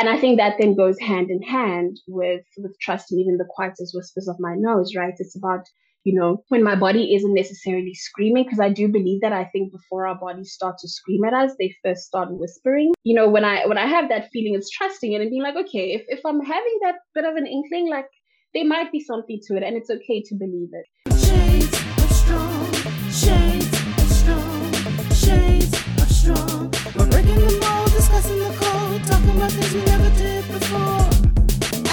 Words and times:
and 0.00 0.08
I 0.08 0.18
think 0.18 0.38
that 0.38 0.54
then 0.58 0.74
goes 0.74 0.98
hand 0.98 1.30
in 1.30 1.42
hand 1.42 1.98
with 2.08 2.46
with 2.56 2.74
trusting 2.80 3.18
even 3.18 3.36
the 3.36 3.46
quietest 3.48 3.94
whispers 3.94 4.28
of 4.28 4.36
my 4.40 4.54
no's, 4.56 4.94
right? 4.96 5.12
It's 5.18 5.36
about 5.36 5.66
you 6.04 6.18
know 6.18 6.42
when 6.48 6.62
my 6.62 6.74
body 6.74 7.14
isn't 7.14 7.34
necessarily 7.34 7.92
screaming 7.92 8.44
because 8.44 8.60
I 8.60 8.70
do 8.70 8.88
believe 8.88 9.20
that 9.20 9.34
I 9.34 9.44
think 9.44 9.72
before 9.72 10.06
our 10.06 10.18
bodies 10.18 10.54
start 10.54 10.78
to 10.78 10.88
scream 10.88 11.24
at 11.24 11.34
us, 11.34 11.52
they 11.58 11.74
first 11.84 12.04
start 12.04 12.30
whispering. 12.30 12.92
You 13.04 13.14
know, 13.14 13.28
when 13.28 13.44
I 13.44 13.66
when 13.66 13.76
I 13.76 13.86
have 13.86 14.08
that 14.08 14.30
feeling, 14.32 14.54
it's 14.54 14.70
trusting 14.70 15.12
it 15.12 15.20
and 15.20 15.28
being 15.28 15.42
like, 15.42 15.56
okay, 15.56 15.92
if 15.92 16.04
if 16.08 16.20
I'm 16.24 16.40
having 16.40 16.78
that 16.82 16.94
bit 17.14 17.26
of 17.26 17.36
an 17.36 17.46
inkling, 17.46 17.90
like 17.90 18.06
there 18.54 18.64
might 18.64 18.90
be 18.90 19.00
something 19.00 19.38
to 19.48 19.56
it, 19.58 19.62
and 19.62 19.76
it's 19.76 19.90
okay 19.90 20.22
to 20.22 20.34
believe 20.34 20.70
it. 20.72 20.86
Shades 21.20 21.74
of 21.98 22.10
strong, 22.10 22.72
shades 23.12 23.68
of 24.00 24.10
strong, 24.10 24.72
shades 25.12 25.74
of 26.00 26.10
strong. 26.10 26.72
We're 26.96 27.10
breaking 27.10 27.36
the 27.36 27.60
mold, 27.62 27.90
discussing 27.92 28.38
the 28.38 28.69
talking 29.06 29.36
about 29.36 29.50
things 29.52 29.72
we 29.74 29.84
never 29.84 30.10
did 30.16 30.46
before. 30.48 30.80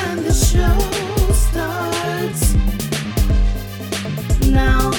And 0.04 0.20
the 0.26 0.34
show 0.34 0.78
starts 1.34 2.56
now. 4.48 4.92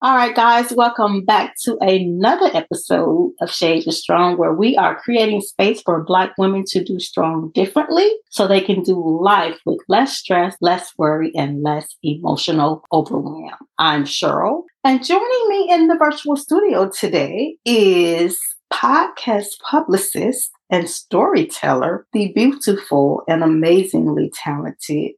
All 0.00 0.14
right, 0.14 0.34
guys, 0.34 0.72
welcome 0.72 1.24
back 1.24 1.56
to 1.64 1.76
another 1.80 2.50
episode 2.54 3.32
of 3.40 3.50
Shades 3.50 3.86
of 3.88 3.94
Strong, 3.94 4.38
where 4.38 4.54
we 4.54 4.76
are 4.76 5.00
creating 5.00 5.40
space 5.40 5.82
for 5.82 6.04
Black 6.04 6.32
women 6.38 6.64
to 6.68 6.84
do 6.84 7.00
strong 7.00 7.50
differently 7.52 8.08
so 8.30 8.46
they 8.46 8.60
can 8.60 8.82
do 8.82 9.20
life 9.20 9.58
with 9.66 9.80
less 9.88 10.16
stress, 10.16 10.56
less 10.60 10.92
worry, 10.96 11.32
and 11.34 11.62
less 11.62 11.96
emotional 12.02 12.84
overwhelm. 12.92 13.56
I'm 13.78 14.04
Cheryl, 14.04 14.62
and 14.84 15.04
joining 15.04 15.48
me 15.48 15.68
in 15.72 15.88
the 15.88 15.96
virtual 15.96 16.36
studio 16.36 16.88
today 16.88 17.56
is 17.64 18.38
podcast 18.72 19.58
publicist 19.68 20.50
and 20.70 20.88
storyteller, 20.88 22.06
the 22.12 22.32
beautiful 22.34 23.22
and 23.28 23.42
amazingly 23.42 24.30
talented 24.34 25.12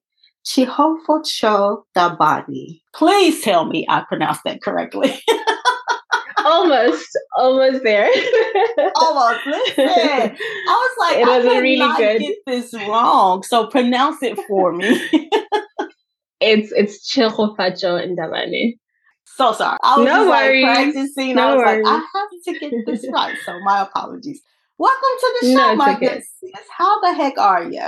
Chihofocho 0.47 1.83
Dabadi. 1.97 2.81
Please 2.95 3.43
tell 3.43 3.67
me 3.67 3.87
I 3.89 4.03
pronounced 4.09 4.43
that 4.45 4.63
correctly. 4.63 5.21
almost, 6.45 7.07
almost 7.37 7.83
there. 7.83 8.09
almost. 8.97 9.47
Listen, 9.47 9.87
I 9.87 10.29
was 10.69 10.97
like, 10.99 11.17
it 11.19 11.27
was 11.27 11.47
I 11.47 11.59
really 11.59 11.97
good. 11.97 12.21
Get 12.21 12.37
this 12.47 12.75
wrong, 12.75 13.43
so 13.43 13.67
pronounce 13.67 14.23
it 14.23 14.39
for 14.49 14.73
me. 14.73 15.11
it's 16.41 16.73
it's 16.73 17.13
Tšhegofatšo 17.13 18.17
Ndabane. 18.17 18.79
So 19.25 19.53
sorry. 19.53 19.79
I 19.83 19.99
was 19.99 20.07
no 20.07 20.29
worries. 20.29 20.65
Like 20.65 20.93
practicing. 20.93 21.35
No 21.37 21.49
I 21.49 21.55
was 21.55 21.65
worries. 21.65 21.85
like, 21.85 21.95
I 21.95 22.19
have 22.19 22.31
to 22.45 22.59
get 22.59 22.87
this 22.87 23.07
right. 23.13 23.37
So 23.45 23.59
my 23.61 23.83
apologies. 23.83 24.41
Welcome 24.81 25.17
to 25.21 25.39
the 25.43 25.47
show, 25.49 25.55
no, 25.57 25.77
my 25.77 25.95
okay. 25.97 26.09
good 26.09 26.23
sis. 26.23 26.53
How 26.79 27.03
the 27.03 27.13
heck 27.13 27.37
are 27.37 27.71
you? 27.71 27.85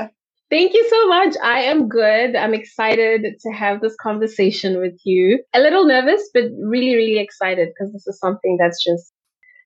Thank 0.50 0.74
you 0.74 0.86
so 0.90 1.08
much. 1.08 1.34
I 1.42 1.60
am 1.60 1.88
good. 1.88 2.36
I'm 2.36 2.52
excited 2.52 3.22
to 3.40 3.50
have 3.50 3.80
this 3.80 3.96
conversation 3.98 4.78
with 4.78 5.00
you. 5.02 5.42
A 5.54 5.60
little 5.60 5.86
nervous, 5.86 6.28
but 6.34 6.44
really, 6.60 6.94
really 6.94 7.18
excited 7.18 7.70
because 7.70 7.94
this 7.94 8.06
is 8.06 8.18
something 8.18 8.58
that's 8.60 8.84
just 8.84 9.10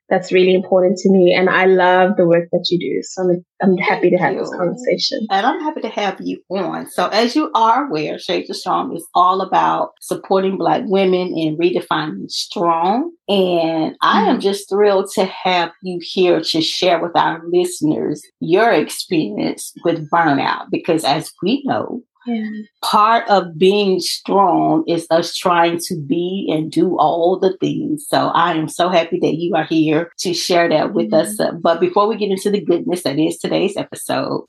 that's 0.08 0.32
really 0.32 0.54
important 0.54 0.98
to 0.98 1.10
me. 1.10 1.34
And 1.34 1.50
I 1.50 1.66
love 1.66 2.16
the 2.16 2.26
work 2.26 2.48
that 2.52 2.66
you 2.70 2.78
do. 2.78 3.02
So 3.02 3.22
I'm, 3.22 3.44
I'm 3.62 3.76
happy 3.76 4.10
to 4.10 4.16
have 4.16 4.34
you. 4.34 4.40
this 4.40 4.50
conversation. 4.50 5.26
And 5.30 5.46
I'm 5.46 5.60
happy 5.60 5.80
to 5.80 5.88
have 5.88 6.20
you 6.20 6.42
on. 6.50 6.88
So 6.90 7.08
as 7.08 7.34
you 7.34 7.50
are 7.54 7.86
aware, 7.86 8.18
Shades 8.18 8.50
of 8.50 8.56
Strong 8.56 8.96
is 8.96 9.06
all 9.14 9.40
about 9.40 9.90
supporting 10.00 10.58
Black 10.58 10.82
women 10.86 11.34
and 11.36 11.58
redefining 11.58 12.30
strong. 12.30 13.12
And 13.28 13.96
I 14.02 14.22
am 14.22 14.34
mm-hmm. 14.34 14.40
just 14.40 14.68
thrilled 14.68 15.10
to 15.14 15.24
have 15.24 15.72
you 15.82 15.98
here 16.00 16.40
to 16.40 16.60
share 16.60 17.02
with 17.02 17.16
our 17.16 17.42
listeners 17.52 18.22
your 18.40 18.70
experience 18.72 19.72
with 19.84 20.08
burnout. 20.10 20.66
Because 20.70 21.04
as 21.04 21.32
we 21.42 21.62
know, 21.64 22.02
yeah. 22.26 22.50
Part 22.82 23.28
of 23.28 23.58
being 23.58 24.00
strong 24.00 24.84
is 24.86 25.06
us 25.10 25.34
trying 25.34 25.78
to 25.84 25.96
be 26.00 26.48
and 26.52 26.70
do 26.70 26.98
all 26.98 27.38
the 27.38 27.56
things. 27.58 28.06
So 28.08 28.28
I 28.28 28.54
am 28.54 28.68
so 28.68 28.88
happy 28.88 29.18
that 29.20 29.36
you 29.36 29.54
are 29.54 29.64
here 29.64 30.12
to 30.18 30.34
share 30.34 30.68
that 30.68 30.92
with 30.92 31.10
mm-hmm. 31.10 31.28
us. 31.28 31.40
Uh, 31.40 31.52
but 31.52 31.80
before 31.80 32.08
we 32.08 32.16
get 32.16 32.30
into 32.30 32.50
the 32.50 32.60
goodness 32.60 33.02
that 33.02 33.18
is 33.18 33.38
today's 33.38 33.76
episode, 33.76 34.46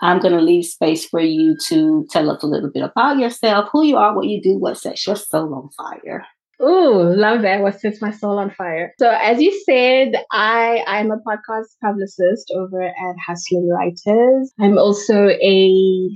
I'm 0.00 0.18
going 0.18 0.34
to 0.34 0.40
leave 0.40 0.64
space 0.64 1.06
for 1.06 1.20
you 1.20 1.56
to 1.68 2.06
tell 2.10 2.28
us 2.30 2.42
a 2.42 2.46
little 2.46 2.70
bit 2.70 2.82
about 2.82 3.18
yourself, 3.18 3.68
who 3.72 3.84
you 3.84 3.96
are, 3.96 4.14
what 4.14 4.26
you 4.26 4.42
do, 4.42 4.58
what 4.58 4.78
sets 4.78 5.06
your 5.06 5.16
soul 5.16 5.54
on 5.54 5.70
fire. 5.70 6.26
Ooh, 6.62 7.02
love 7.14 7.42
that. 7.42 7.60
What 7.60 7.80
sets 7.80 8.00
my 8.00 8.12
soul 8.12 8.38
on 8.38 8.50
fire? 8.50 8.94
So, 8.98 9.10
as 9.10 9.40
you 9.40 9.52
said, 9.64 10.14
I 10.30 10.84
I'm 10.86 11.10
a 11.10 11.18
podcast 11.18 11.66
publicist 11.82 12.52
over 12.54 12.82
at 12.82 13.16
Hustling 13.26 13.68
Writers. 13.68 14.52
I'm 14.60 14.78
also 14.78 15.28
a 15.28 16.10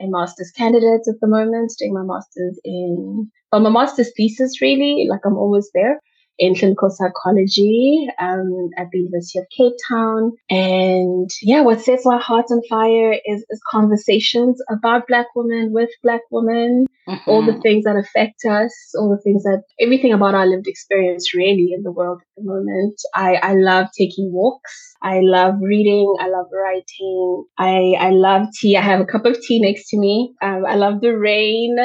a 0.00 0.06
master's 0.06 0.50
candidate 0.50 1.06
at 1.06 1.20
the 1.20 1.26
moment, 1.26 1.72
doing 1.78 1.94
my 1.94 2.02
master's 2.02 2.58
in, 2.64 3.30
well, 3.52 3.60
my 3.60 3.70
master's 3.70 4.12
thesis 4.16 4.60
really, 4.60 5.06
like 5.08 5.20
I'm 5.24 5.36
almost 5.36 5.70
there 5.74 6.00
in 6.38 6.54
clinical 6.54 6.88
psychology 6.88 8.06
um, 8.20 8.70
at 8.76 8.86
the 8.92 8.98
University 8.98 9.40
of 9.40 9.46
Cape 9.56 9.72
Town. 9.88 10.32
And 10.48 11.28
yeah, 11.42 11.62
what 11.62 11.80
sets 11.80 12.06
my 12.06 12.18
heart 12.18 12.46
on 12.50 12.62
fire 12.68 13.12
is, 13.12 13.44
is 13.50 13.60
conversations 13.70 14.62
about 14.70 15.08
Black 15.08 15.26
women 15.34 15.72
with 15.72 15.90
Black 16.02 16.20
women, 16.30 16.86
mm-hmm. 17.08 17.30
all 17.30 17.44
the 17.44 17.52
mm-hmm. 17.52 17.60
things 17.60 17.84
that 17.84 17.96
affect 17.96 18.44
us, 18.48 18.72
all 18.96 19.10
the 19.10 19.20
things 19.22 19.42
that, 19.42 19.64
everything 19.80 20.12
about 20.12 20.34
our 20.34 20.46
lived 20.46 20.68
experience 20.68 21.34
really 21.34 21.70
in 21.74 21.82
the 21.82 21.92
world 21.92 22.20
at 22.20 22.42
the 22.42 22.48
moment. 22.48 22.94
I, 23.14 23.34
I 23.34 23.54
love 23.54 23.88
taking 23.98 24.32
walks. 24.32 24.94
I 25.02 25.20
love 25.20 25.54
reading. 25.60 26.16
I 26.20 26.28
love 26.28 26.46
writing. 26.52 27.44
I, 27.58 27.94
I 27.98 28.10
love 28.10 28.48
tea. 28.54 28.76
I 28.76 28.82
have 28.82 29.00
a 29.00 29.04
cup 29.04 29.24
of 29.26 29.40
tea 29.40 29.60
next 29.60 29.88
to 29.90 29.98
me. 29.98 30.34
Um, 30.42 30.64
I 30.66 30.74
love 30.74 31.00
the 31.00 31.16
rain. 31.16 31.76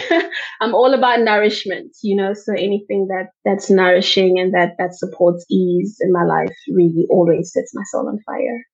I'm 0.60 0.74
all 0.74 0.94
about 0.94 1.20
nourishment, 1.20 1.96
you 2.02 2.16
know, 2.16 2.32
so 2.32 2.52
anything 2.52 3.08
that, 3.08 3.28
that's 3.44 3.70
nourishing 3.70 4.38
and 4.38 4.54
that, 4.54 4.76
that 4.78 4.94
supports 4.94 5.44
ease 5.50 5.96
in 6.00 6.12
my 6.12 6.24
life 6.24 6.54
really 6.74 7.06
always 7.10 7.52
sets 7.52 7.72
my 7.74 7.82
soul 7.90 8.08
on 8.08 8.18
fire. 8.24 8.64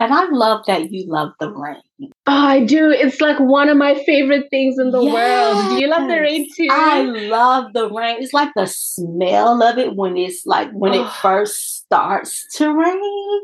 And 0.00 0.12
I 0.12 0.28
love 0.30 0.64
that 0.66 0.90
you 0.90 1.06
love 1.08 1.30
the 1.38 1.50
rain. 1.50 1.80
Oh, 2.00 2.10
I 2.26 2.64
do. 2.64 2.90
It's 2.90 3.20
like 3.20 3.38
one 3.38 3.68
of 3.68 3.76
my 3.76 3.94
favorite 4.04 4.46
things 4.50 4.76
in 4.78 4.90
the 4.90 5.00
yes. 5.00 5.14
world. 5.14 5.70
Do 5.70 5.80
you 5.80 5.88
love 5.88 6.08
the 6.08 6.20
rain 6.20 6.48
too? 6.56 6.66
I 6.70 7.02
love 7.02 7.72
the 7.72 7.88
rain. 7.88 8.16
It's 8.20 8.32
like 8.32 8.50
the 8.56 8.66
smell 8.66 9.62
of 9.62 9.78
it 9.78 9.94
when 9.94 10.16
it's 10.16 10.44
like 10.46 10.70
when 10.72 10.94
it 10.94 11.08
first 11.22 11.73
starts 11.86 12.46
to 12.56 12.72
rain. 12.72 13.40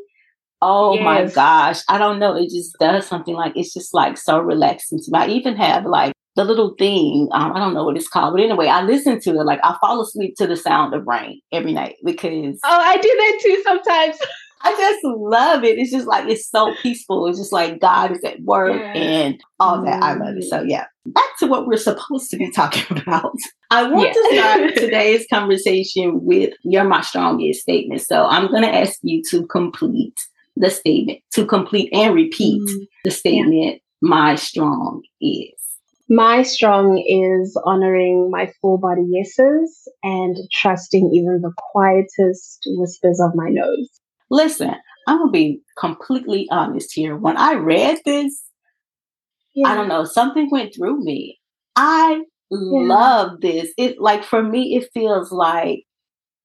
Oh 0.62 0.94
yes. 0.94 1.04
my 1.04 1.24
gosh. 1.26 1.80
I 1.88 1.98
don't 1.98 2.18
know. 2.18 2.36
It 2.36 2.50
just 2.50 2.76
does 2.78 3.06
something 3.06 3.34
like 3.34 3.52
it's 3.56 3.72
just 3.72 3.94
like 3.94 4.18
so 4.18 4.40
relaxing 4.40 4.98
to 4.98 5.04
me. 5.10 5.18
I 5.18 5.26
even 5.28 5.56
have 5.56 5.86
like 5.86 6.12
the 6.36 6.44
little 6.44 6.74
thing. 6.78 7.28
Um, 7.32 7.52
I 7.54 7.58
don't 7.58 7.74
know 7.74 7.84
what 7.84 7.96
it's 7.96 8.08
called, 8.08 8.34
but 8.34 8.42
anyway, 8.42 8.66
I 8.66 8.82
listen 8.82 9.20
to 9.20 9.30
it. 9.30 9.44
Like 9.44 9.60
I 9.64 9.76
fall 9.80 10.02
asleep 10.02 10.34
to 10.36 10.46
the 10.46 10.56
sound 10.56 10.94
of 10.94 11.06
rain 11.06 11.40
every 11.52 11.72
night 11.72 11.96
because. 12.04 12.60
Oh, 12.64 12.80
I 12.80 12.96
do 12.96 13.08
that 13.08 13.40
too 13.42 13.62
sometimes. 13.64 14.16
I 14.62 14.72
just 14.76 15.04
love 15.04 15.64
it. 15.64 15.78
It's 15.78 15.90
just 15.90 16.06
like 16.06 16.28
it's 16.28 16.48
so 16.48 16.74
peaceful. 16.82 17.26
It's 17.26 17.38
just 17.38 17.52
like 17.52 17.80
God 17.80 18.12
is 18.12 18.22
at 18.24 18.40
work 18.42 18.78
yeah. 18.78 18.92
and 18.92 19.40
all 19.58 19.82
that. 19.84 20.02
I 20.02 20.14
love 20.14 20.36
it. 20.36 20.44
So 20.44 20.62
yeah, 20.62 20.84
back 21.06 21.38
to 21.38 21.46
what 21.46 21.66
we're 21.66 21.78
supposed 21.78 22.30
to 22.30 22.36
be 22.36 22.50
talking 22.50 22.98
about. 23.06 23.34
I 23.70 23.90
want 23.90 24.08
yeah. 24.08 24.12
to 24.12 24.28
start 24.34 24.74
today's 24.76 25.26
conversation 25.32 26.24
with 26.24 26.52
your 26.62 26.84
my 26.84 27.00
strongest 27.00 27.62
statement. 27.62 28.02
So 28.02 28.26
I'm 28.26 28.48
going 28.48 28.62
to 28.62 28.74
ask 28.74 28.98
you 29.02 29.22
to 29.30 29.46
complete 29.46 30.18
the 30.56 30.70
statement, 30.70 31.20
to 31.32 31.46
complete 31.46 31.88
and 31.92 32.14
repeat 32.14 32.60
mm. 32.60 32.86
the 33.04 33.10
statement. 33.10 33.80
My 34.02 34.34
strong 34.34 35.02
is. 35.20 35.52
My 36.08 36.42
strong 36.42 36.98
is 36.98 37.56
honoring 37.64 38.30
my 38.32 38.50
full 38.60 38.78
body 38.78 39.04
yeses 39.08 39.88
and 40.02 40.36
trusting 40.52 41.12
even 41.14 41.40
the 41.40 41.52
quietest 41.72 42.64
whispers 42.66 43.20
of 43.20 43.34
my 43.36 43.48
no's. 43.48 43.99
Listen, 44.30 44.74
I'm 45.06 45.18
gonna 45.18 45.30
be 45.30 45.60
completely 45.78 46.46
honest 46.50 46.92
here. 46.94 47.16
When 47.16 47.36
I 47.36 47.54
read 47.54 47.98
this, 48.04 48.42
yeah. 49.54 49.68
I 49.68 49.74
don't 49.74 49.88
know, 49.88 50.04
something 50.04 50.48
went 50.50 50.74
through 50.74 51.02
me. 51.02 51.38
I 51.76 52.22
yeah. 52.50 52.58
love 52.60 53.40
this. 53.40 53.72
It 53.76 54.00
like 54.00 54.24
for 54.24 54.42
me, 54.42 54.76
it 54.76 54.88
feels 54.94 55.32
like 55.32 55.84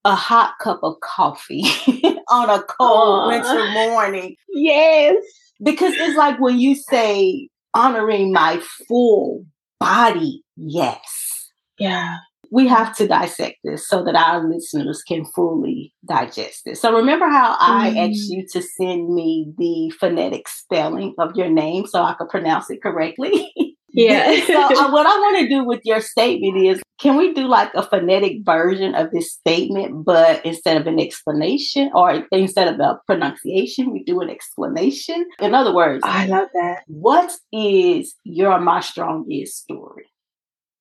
a 0.03 0.15
hot 0.15 0.55
cup 0.61 0.79
of 0.83 0.99
coffee 1.01 1.63
on 2.29 2.49
a 2.49 2.63
cold 2.63 3.27
winter 3.27 3.69
morning. 3.71 4.35
Yes. 4.49 5.15
Because 5.63 5.93
it's 5.95 6.17
like 6.17 6.39
when 6.39 6.59
you 6.59 6.75
say 6.75 7.49
honoring 7.73 8.31
my 8.31 8.61
full 8.87 9.45
body, 9.79 10.43
yes. 10.57 11.51
Yeah 11.79 12.17
we 12.51 12.67
have 12.67 12.95
to 12.97 13.07
dissect 13.07 13.57
this 13.63 13.87
so 13.87 14.03
that 14.03 14.15
our 14.15 14.47
listeners 14.47 15.01
can 15.03 15.25
fully 15.25 15.93
digest 16.07 16.61
this. 16.65 16.81
So 16.81 16.95
remember 16.95 17.27
how 17.27 17.55
I 17.59 17.91
mm. 17.91 18.09
asked 18.09 18.29
you 18.29 18.45
to 18.51 18.61
send 18.61 19.13
me 19.13 19.53
the 19.57 19.91
phonetic 19.99 20.47
spelling 20.47 21.13
of 21.17 21.35
your 21.35 21.49
name 21.49 21.85
so 21.85 22.01
I 22.01 22.13
could 22.13 22.29
pronounce 22.29 22.69
it 22.69 22.81
correctly? 22.81 23.51
Yeah. 23.95 24.45
so 24.45 24.61
uh, 24.61 24.91
what 24.91 25.05
I 25.05 25.17
want 25.19 25.39
to 25.39 25.47
do 25.47 25.63
with 25.63 25.81
your 25.85 26.01
statement 26.01 26.57
is, 26.57 26.81
can 26.99 27.17
we 27.17 27.33
do 27.33 27.47
like 27.47 27.73
a 27.75 27.83
phonetic 27.83 28.39
version 28.43 28.93
of 28.93 29.11
this 29.11 29.31
statement, 29.31 30.05
but 30.05 30.45
instead 30.45 30.77
of 30.77 30.87
an 30.87 30.99
explanation 30.99 31.91
or 31.93 32.25
instead 32.31 32.67
of 32.67 32.79
a 32.79 32.99
pronunciation, 33.07 33.91
we 33.91 34.03
do 34.03 34.19
an 34.21 34.29
explanation? 34.29 35.25
In 35.39 35.53
other 35.53 35.73
words, 35.73 36.01
I 36.05 36.25
love 36.25 36.49
that. 36.53 36.83
What 36.87 37.31
is 37.51 38.15
your 38.23 38.59
My 38.59 38.81
Strong 38.81 39.27
Is 39.31 39.55
story? 39.55 40.07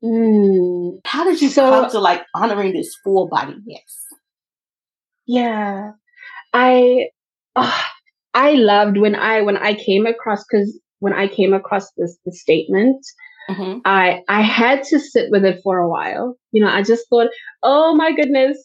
Mm. 0.04 0.98
How 1.06 1.24
did 1.24 1.40
you 1.40 1.48
so, 1.48 1.70
come 1.70 1.90
to 1.90 1.98
like 1.98 2.22
honoring 2.34 2.72
this 2.72 2.94
full 3.02 3.28
body 3.28 3.56
yes? 3.66 3.82
Yeah, 5.26 5.92
I, 6.52 7.06
uh, 7.56 7.82
I 8.34 8.52
loved 8.52 8.98
when 8.98 9.14
I 9.14 9.40
when 9.40 9.56
I 9.56 9.74
came 9.74 10.06
across 10.06 10.44
because 10.44 10.78
when 10.98 11.14
I 11.14 11.28
came 11.28 11.54
across 11.54 11.90
this, 11.96 12.18
this 12.26 12.40
statement, 12.40 13.04
mm-hmm. 13.48 13.78
I 13.86 14.22
I 14.28 14.42
had 14.42 14.82
to 14.84 15.00
sit 15.00 15.30
with 15.30 15.44
it 15.44 15.60
for 15.62 15.78
a 15.78 15.88
while. 15.88 16.36
You 16.52 16.62
know, 16.62 16.70
I 16.70 16.82
just 16.82 17.08
thought, 17.08 17.28
oh 17.62 17.94
my 17.94 18.12
goodness, 18.12 18.58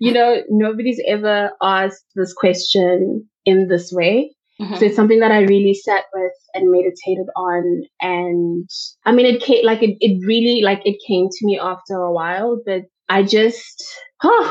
you 0.00 0.12
know, 0.12 0.42
nobody's 0.48 1.02
ever 1.06 1.50
asked 1.62 2.04
this 2.14 2.32
question 2.32 3.28
in 3.44 3.68
this 3.68 3.92
way. 3.92 4.35
Mm-hmm. 4.60 4.76
So 4.76 4.86
it's 4.86 4.96
something 4.96 5.20
that 5.20 5.32
I 5.32 5.40
really 5.40 5.74
sat 5.74 6.04
with 6.14 6.32
and 6.54 6.70
meditated 6.70 7.26
on. 7.36 7.82
And 8.00 8.68
I 9.04 9.12
mean, 9.12 9.26
it 9.26 9.42
came 9.42 9.64
like 9.64 9.82
it, 9.82 9.96
it 10.00 10.24
really 10.26 10.62
like 10.62 10.80
it 10.84 10.96
came 11.06 11.28
to 11.30 11.46
me 11.46 11.58
after 11.58 11.94
a 11.96 12.12
while, 12.12 12.60
but 12.64 12.82
I 13.08 13.22
just, 13.22 13.84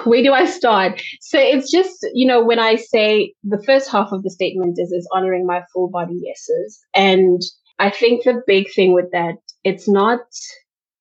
where 0.06 0.24
do 0.24 0.32
I 0.32 0.46
start? 0.46 1.02
So 1.22 1.40
it's 1.40 1.72
just, 1.72 2.08
you 2.14 2.28
know, 2.28 2.44
when 2.44 2.60
I 2.60 2.76
say 2.76 3.34
the 3.44 3.62
first 3.66 3.90
half 3.92 4.12
of 4.12 4.24
the 4.24 4.30
statement 4.30 4.78
is, 4.80 4.92
is 4.92 5.10
honoring 5.12 5.46
my 5.46 5.64
full 5.74 5.90
body 5.90 6.20
yeses. 6.22 6.80
And 6.96 7.42
I 7.80 7.90
think 7.90 8.24
the 8.24 8.42
big 8.48 8.72
thing 8.74 8.94
with 8.94 9.12
that, 9.12 9.36
it's 9.64 9.90
not 9.90 10.20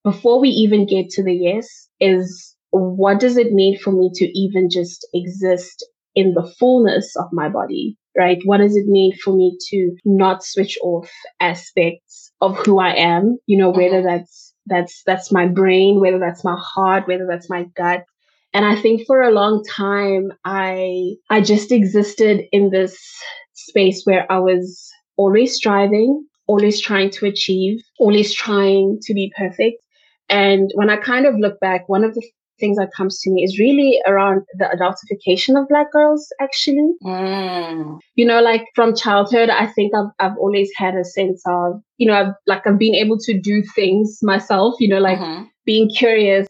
before 0.02 0.40
we 0.40 0.48
even 0.48 0.86
get 0.86 1.10
to 1.10 1.22
the 1.22 1.34
yes 1.34 1.88
is 2.00 2.56
what 2.70 3.20
does 3.20 3.36
it 3.36 3.52
mean 3.52 3.78
for 3.78 3.92
me 3.92 4.10
to 4.14 4.38
even 4.38 4.68
just 4.68 5.06
exist 5.14 5.86
in 6.16 6.34
the 6.34 6.52
fullness 6.58 7.14
of 7.16 7.26
my 7.32 7.48
body? 7.48 7.96
Right? 8.16 8.38
What 8.44 8.58
does 8.58 8.76
it 8.76 8.86
mean 8.86 9.16
for 9.16 9.34
me 9.34 9.58
to 9.70 9.96
not 10.04 10.44
switch 10.44 10.78
off 10.82 11.10
aspects 11.40 12.30
of 12.40 12.56
who 12.58 12.78
I 12.78 12.94
am? 12.94 13.38
You 13.46 13.58
know, 13.58 13.70
whether 13.70 14.02
mm-hmm. 14.02 14.06
that's 14.06 14.54
that's 14.66 15.02
that's 15.04 15.32
my 15.32 15.46
brain 15.46 16.00
whether 16.00 16.18
that's 16.18 16.44
my 16.44 16.56
heart 16.58 17.06
whether 17.06 17.26
that's 17.28 17.50
my 17.50 17.64
gut 17.76 18.04
and 18.52 18.64
i 18.64 18.80
think 18.80 19.06
for 19.06 19.22
a 19.22 19.30
long 19.30 19.62
time 19.64 20.32
i 20.44 21.14
i 21.30 21.40
just 21.40 21.72
existed 21.72 22.44
in 22.52 22.70
this 22.70 22.98
space 23.52 24.02
where 24.04 24.30
i 24.30 24.38
was 24.38 24.90
always 25.16 25.54
striving 25.54 26.24
always 26.46 26.80
trying 26.80 27.10
to 27.10 27.26
achieve 27.26 27.80
always 27.98 28.32
trying 28.32 28.98
to 29.02 29.14
be 29.14 29.32
perfect 29.36 29.82
and 30.28 30.70
when 30.74 30.90
i 30.90 30.96
kind 30.96 31.26
of 31.26 31.38
look 31.38 31.58
back 31.60 31.88
one 31.88 32.04
of 32.04 32.14
the 32.14 32.22
things 32.58 32.76
that 32.76 32.90
comes 32.96 33.18
to 33.20 33.30
me 33.30 33.42
is 33.42 33.58
really 33.58 34.00
around 34.06 34.42
the 34.58 34.64
adultification 34.64 35.60
of 35.60 35.68
black 35.68 35.90
girls 35.92 36.26
actually 36.40 36.92
mm. 37.02 37.98
you 38.14 38.24
know 38.24 38.40
like 38.40 38.64
from 38.74 38.94
childhood 38.94 39.50
i 39.50 39.66
think 39.66 39.92
I've, 39.94 40.10
I've 40.18 40.38
always 40.38 40.70
had 40.76 40.94
a 40.94 41.04
sense 41.04 41.42
of 41.46 41.80
you 41.98 42.06
know 42.06 42.14
I've, 42.14 42.34
like 42.46 42.66
i've 42.66 42.78
been 42.78 42.94
able 42.94 43.18
to 43.18 43.38
do 43.38 43.62
things 43.74 44.18
myself 44.22 44.74
you 44.78 44.88
know 44.88 44.98
like 44.98 45.18
mm-hmm. 45.18 45.44
being 45.64 45.88
curious 45.88 46.46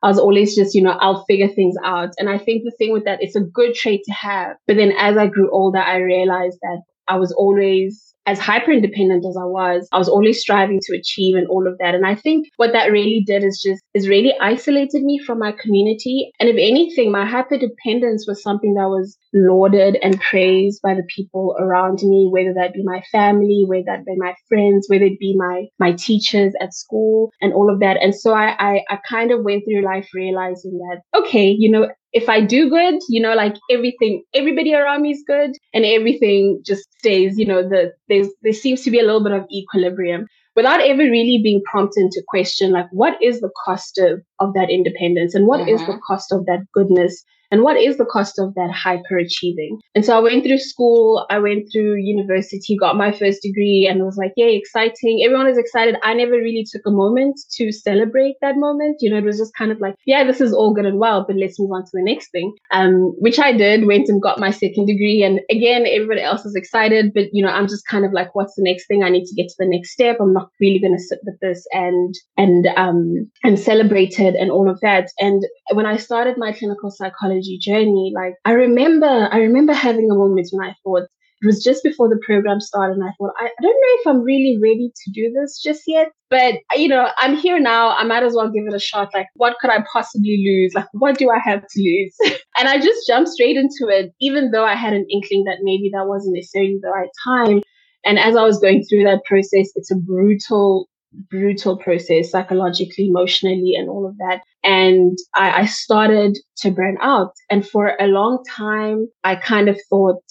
I 0.00 0.06
was 0.06 0.18
always 0.18 0.54
just, 0.54 0.76
you 0.76 0.82
know, 0.82 0.96
I'll 1.00 1.24
figure 1.24 1.48
things 1.48 1.74
out. 1.84 2.10
And 2.18 2.28
I 2.28 2.38
think 2.38 2.62
the 2.62 2.72
thing 2.78 2.92
with 2.92 3.04
that, 3.04 3.20
it's 3.20 3.34
a 3.34 3.40
good 3.40 3.74
trait 3.74 4.02
to 4.04 4.12
have. 4.12 4.56
But 4.66 4.76
then 4.76 4.92
as 4.92 5.16
I 5.16 5.26
grew 5.26 5.50
older, 5.50 5.78
I 5.78 5.96
realized 5.96 6.58
that 6.62 6.82
I 7.08 7.16
was 7.16 7.32
always 7.32 8.14
as 8.28 8.38
hyper 8.38 8.70
independent 8.70 9.24
as 9.26 9.38
I 9.40 9.46
was, 9.46 9.88
I 9.90 9.96
was 9.96 10.08
always 10.08 10.38
striving 10.38 10.80
to 10.82 10.96
achieve 10.96 11.34
and 11.34 11.48
all 11.48 11.66
of 11.66 11.78
that. 11.78 11.94
And 11.94 12.06
I 12.06 12.14
think 12.14 12.46
what 12.56 12.72
that 12.72 12.92
really 12.92 13.24
did 13.26 13.42
is 13.42 13.58
just 13.64 13.82
is 13.94 14.06
really 14.06 14.34
isolated 14.38 15.02
me 15.02 15.18
from 15.18 15.38
my 15.38 15.52
community. 15.52 16.30
And 16.38 16.46
if 16.50 16.56
anything, 16.58 17.10
my 17.10 17.24
hyper 17.24 17.56
dependence 17.56 18.26
was 18.28 18.42
something 18.42 18.74
that 18.74 18.88
was 18.88 19.16
lauded 19.32 19.96
and 20.02 20.20
praised 20.20 20.80
by 20.82 20.94
the 20.94 21.06
people 21.16 21.56
around 21.58 22.00
me, 22.02 22.28
whether 22.30 22.52
that 22.52 22.74
be 22.74 22.82
my 22.84 23.02
family, 23.10 23.64
whether 23.66 23.84
that 23.86 24.04
be 24.04 24.14
my 24.18 24.34
friends, 24.46 24.86
whether 24.88 25.04
it 25.04 25.18
be 25.18 25.34
my 25.34 25.64
my 25.78 25.92
teachers 25.92 26.52
at 26.60 26.74
school 26.74 27.30
and 27.40 27.54
all 27.54 27.72
of 27.72 27.80
that. 27.80 27.96
And 28.02 28.14
so 28.14 28.34
I 28.34 28.54
I, 28.58 28.80
I 28.90 28.98
kind 29.08 29.32
of 29.32 29.42
went 29.42 29.64
through 29.64 29.86
life 29.86 30.08
realizing 30.12 30.78
that, 30.78 31.00
okay, 31.18 31.48
you 31.48 31.70
know, 31.70 31.88
if 32.12 32.28
I 32.28 32.40
do 32.40 32.70
good, 32.70 33.00
you 33.08 33.20
know, 33.20 33.34
like 33.34 33.56
everything, 33.70 34.22
everybody 34.34 34.74
around 34.74 35.02
me 35.02 35.10
is 35.10 35.22
good 35.26 35.52
and 35.74 35.84
everything 35.84 36.62
just 36.64 36.88
stays, 36.98 37.38
you 37.38 37.46
know, 37.46 37.62
the, 37.62 37.92
there's, 38.08 38.28
there 38.42 38.52
seems 38.52 38.82
to 38.82 38.90
be 38.90 38.98
a 38.98 39.02
little 39.02 39.22
bit 39.22 39.32
of 39.32 39.44
equilibrium 39.52 40.26
without 40.56 40.80
ever 40.80 41.02
really 41.02 41.40
being 41.42 41.62
prompted 41.70 42.10
to 42.10 42.22
question, 42.26 42.72
like, 42.72 42.86
what 42.90 43.16
is 43.22 43.40
the 43.40 43.50
cost 43.64 43.98
of, 43.98 44.20
of 44.40 44.54
that 44.54 44.70
independence 44.70 45.34
and 45.34 45.46
what 45.46 45.60
mm-hmm. 45.60 45.74
is 45.74 45.80
the 45.80 45.92
mm-hmm. 45.92 46.00
cost 46.06 46.32
of 46.32 46.46
that 46.46 46.60
goodness 46.72 47.24
and 47.50 47.62
what 47.62 47.76
is 47.76 47.96
the 47.96 48.04
cost 48.04 48.38
of 48.38 48.54
that 48.54 48.70
hyperachieving? 48.70 49.78
And 49.94 50.04
so 50.04 50.16
I 50.16 50.20
went 50.20 50.44
through 50.44 50.58
school, 50.58 51.26
I 51.30 51.38
went 51.38 51.68
through 51.72 51.96
university, 51.96 52.76
got 52.76 52.96
my 52.96 53.10
first 53.10 53.42
degree, 53.42 53.86
and 53.88 54.04
was 54.04 54.16
like, 54.16 54.32
yay, 54.36 54.56
exciting. 54.56 55.22
Everyone 55.24 55.48
is 55.48 55.58
excited. 55.58 55.96
I 56.02 56.14
never 56.14 56.32
really 56.32 56.66
took 56.70 56.82
a 56.86 56.90
moment 56.90 57.40
to 57.56 57.72
celebrate 57.72 58.36
that 58.42 58.56
moment. 58.56 58.98
You 59.00 59.10
know, 59.10 59.18
it 59.18 59.24
was 59.24 59.38
just 59.38 59.56
kind 59.56 59.72
of 59.72 59.80
like, 59.80 59.94
yeah, 60.06 60.24
this 60.24 60.40
is 60.40 60.52
all 60.52 60.74
good 60.74 60.86
and 60.86 60.98
well, 60.98 61.24
but 61.26 61.36
let's 61.36 61.58
move 61.58 61.72
on 61.72 61.84
to 61.84 61.90
the 61.92 62.02
next 62.02 62.30
thing. 62.30 62.54
Um, 62.70 63.14
which 63.18 63.38
I 63.38 63.52
did, 63.52 63.86
went 63.86 64.08
and 64.08 64.20
got 64.20 64.38
my 64.38 64.50
second 64.50 64.86
degree. 64.86 65.22
And 65.22 65.40
again, 65.50 65.86
everybody 65.86 66.20
else 66.20 66.44
is 66.44 66.54
excited, 66.54 67.12
but 67.14 67.24
you 67.32 67.44
know, 67.44 67.50
I'm 67.50 67.68
just 67.68 67.86
kind 67.86 68.04
of 68.04 68.12
like, 68.12 68.34
what's 68.34 68.54
the 68.56 68.62
next 68.62 68.86
thing? 68.86 69.02
I 69.02 69.08
need 69.08 69.24
to 69.24 69.34
get 69.34 69.48
to 69.48 69.54
the 69.58 69.68
next 69.68 69.92
step. 69.92 70.18
I'm 70.20 70.34
not 70.34 70.50
really 70.60 70.80
going 70.80 70.96
to 70.96 71.02
sit 71.02 71.20
with 71.24 71.40
this 71.40 71.66
and, 71.72 72.14
and, 72.36 72.66
um, 72.76 73.30
and 73.42 73.58
celebrate 73.58 74.20
it 74.20 74.34
and 74.34 74.50
all 74.50 74.68
of 74.70 74.78
that. 74.80 75.08
And 75.18 75.42
when 75.72 75.86
I 75.86 75.96
started 75.96 76.36
my 76.36 76.52
clinical 76.52 76.90
psychology 76.90 77.37
journey. 77.42 78.12
Like 78.14 78.34
I 78.44 78.52
remember, 78.52 79.28
I 79.30 79.38
remember 79.38 79.72
having 79.72 80.10
a 80.10 80.14
moment 80.14 80.48
when 80.52 80.68
I 80.68 80.74
thought 80.84 81.08
it 81.40 81.46
was 81.46 81.62
just 81.62 81.84
before 81.84 82.08
the 82.08 82.20
program 82.26 82.60
started, 82.60 82.94
and 82.94 83.04
I 83.04 83.12
thought 83.16 83.32
I, 83.38 83.46
I 83.46 83.62
don't 83.62 83.70
know 83.70 84.00
if 84.00 84.06
I'm 84.08 84.22
really 84.22 84.58
ready 84.60 84.90
to 84.92 85.10
do 85.12 85.32
this 85.32 85.60
just 85.62 85.82
yet. 85.86 86.08
But 86.30 86.56
you 86.74 86.88
know, 86.88 87.08
I'm 87.16 87.36
here 87.36 87.60
now. 87.60 87.90
I 87.96 88.04
might 88.04 88.24
as 88.24 88.34
well 88.34 88.50
give 88.50 88.64
it 88.66 88.74
a 88.74 88.80
shot. 88.80 89.10
Like, 89.14 89.28
what 89.34 89.56
could 89.60 89.70
I 89.70 89.84
possibly 89.92 90.42
lose? 90.44 90.74
Like, 90.74 90.88
what 90.92 91.16
do 91.16 91.30
I 91.30 91.38
have 91.38 91.60
to 91.60 91.80
lose? 91.80 92.14
and 92.58 92.68
I 92.68 92.78
just 92.80 93.06
jumped 93.06 93.30
straight 93.30 93.56
into 93.56 93.88
it, 93.88 94.12
even 94.20 94.50
though 94.50 94.64
I 94.64 94.74
had 94.74 94.94
an 94.94 95.06
inkling 95.10 95.44
that 95.44 95.58
maybe 95.62 95.90
that 95.94 96.08
wasn't 96.08 96.34
necessarily 96.34 96.78
the 96.82 96.90
right 96.90 97.10
time. 97.24 97.62
And 98.04 98.18
as 98.18 98.36
I 98.36 98.42
was 98.42 98.58
going 98.58 98.84
through 98.84 99.04
that 99.04 99.24
process, 99.24 99.70
it's 99.76 99.90
a 99.90 99.96
brutal 99.96 100.88
brutal 101.30 101.76
process 101.76 102.30
psychologically, 102.30 103.08
emotionally, 103.08 103.74
and 103.76 103.88
all 103.88 104.06
of 104.06 104.16
that. 104.18 104.42
And 104.64 105.16
I, 105.34 105.62
I 105.62 105.66
started 105.66 106.36
to 106.58 106.70
burn 106.70 106.96
out. 107.00 107.32
And 107.50 107.66
for 107.66 107.96
a 108.00 108.06
long 108.06 108.42
time, 108.48 109.06
I 109.24 109.36
kind 109.36 109.68
of 109.68 109.78
thought, 109.88 110.22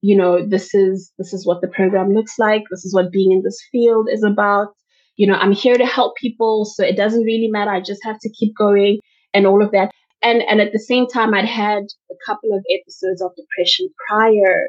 you 0.00 0.16
know, 0.16 0.46
this 0.46 0.74
is, 0.74 1.12
this 1.18 1.32
is 1.32 1.46
what 1.46 1.60
the 1.60 1.68
program 1.68 2.12
looks 2.12 2.38
like. 2.38 2.62
This 2.70 2.84
is 2.84 2.94
what 2.94 3.12
being 3.12 3.32
in 3.32 3.42
this 3.42 3.60
field 3.70 4.08
is 4.10 4.22
about. 4.22 4.68
You 5.16 5.26
know, 5.26 5.34
I'm 5.34 5.52
here 5.52 5.76
to 5.76 5.86
help 5.86 6.16
people. 6.16 6.64
So 6.64 6.84
it 6.84 6.96
doesn't 6.96 7.24
really 7.24 7.48
matter. 7.48 7.70
I 7.70 7.80
just 7.80 8.02
have 8.04 8.18
to 8.20 8.32
keep 8.32 8.56
going 8.56 8.98
and 9.34 9.46
all 9.46 9.62
of 9.62 9.72
that. 9.72 9.90
And, 10.22 10.42
and 10.42 10.60
at 10.60 10.72
the 10.72 10.78
same 10.78 11.06
time, 11.08 11.34
I'd 11.34 11.44
had 11.44 11.82
a 12.10 12.14
couple 12.24 12.54
of 12.54 12.64
episodes 12.70 13.20
of 13.20 13.32
depression 13.36 13.88
prior 14.08 14.68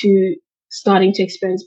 to 0.00 0.34
starting 0.70 1.12
to 1.14 1.22
experience 1.22 1.66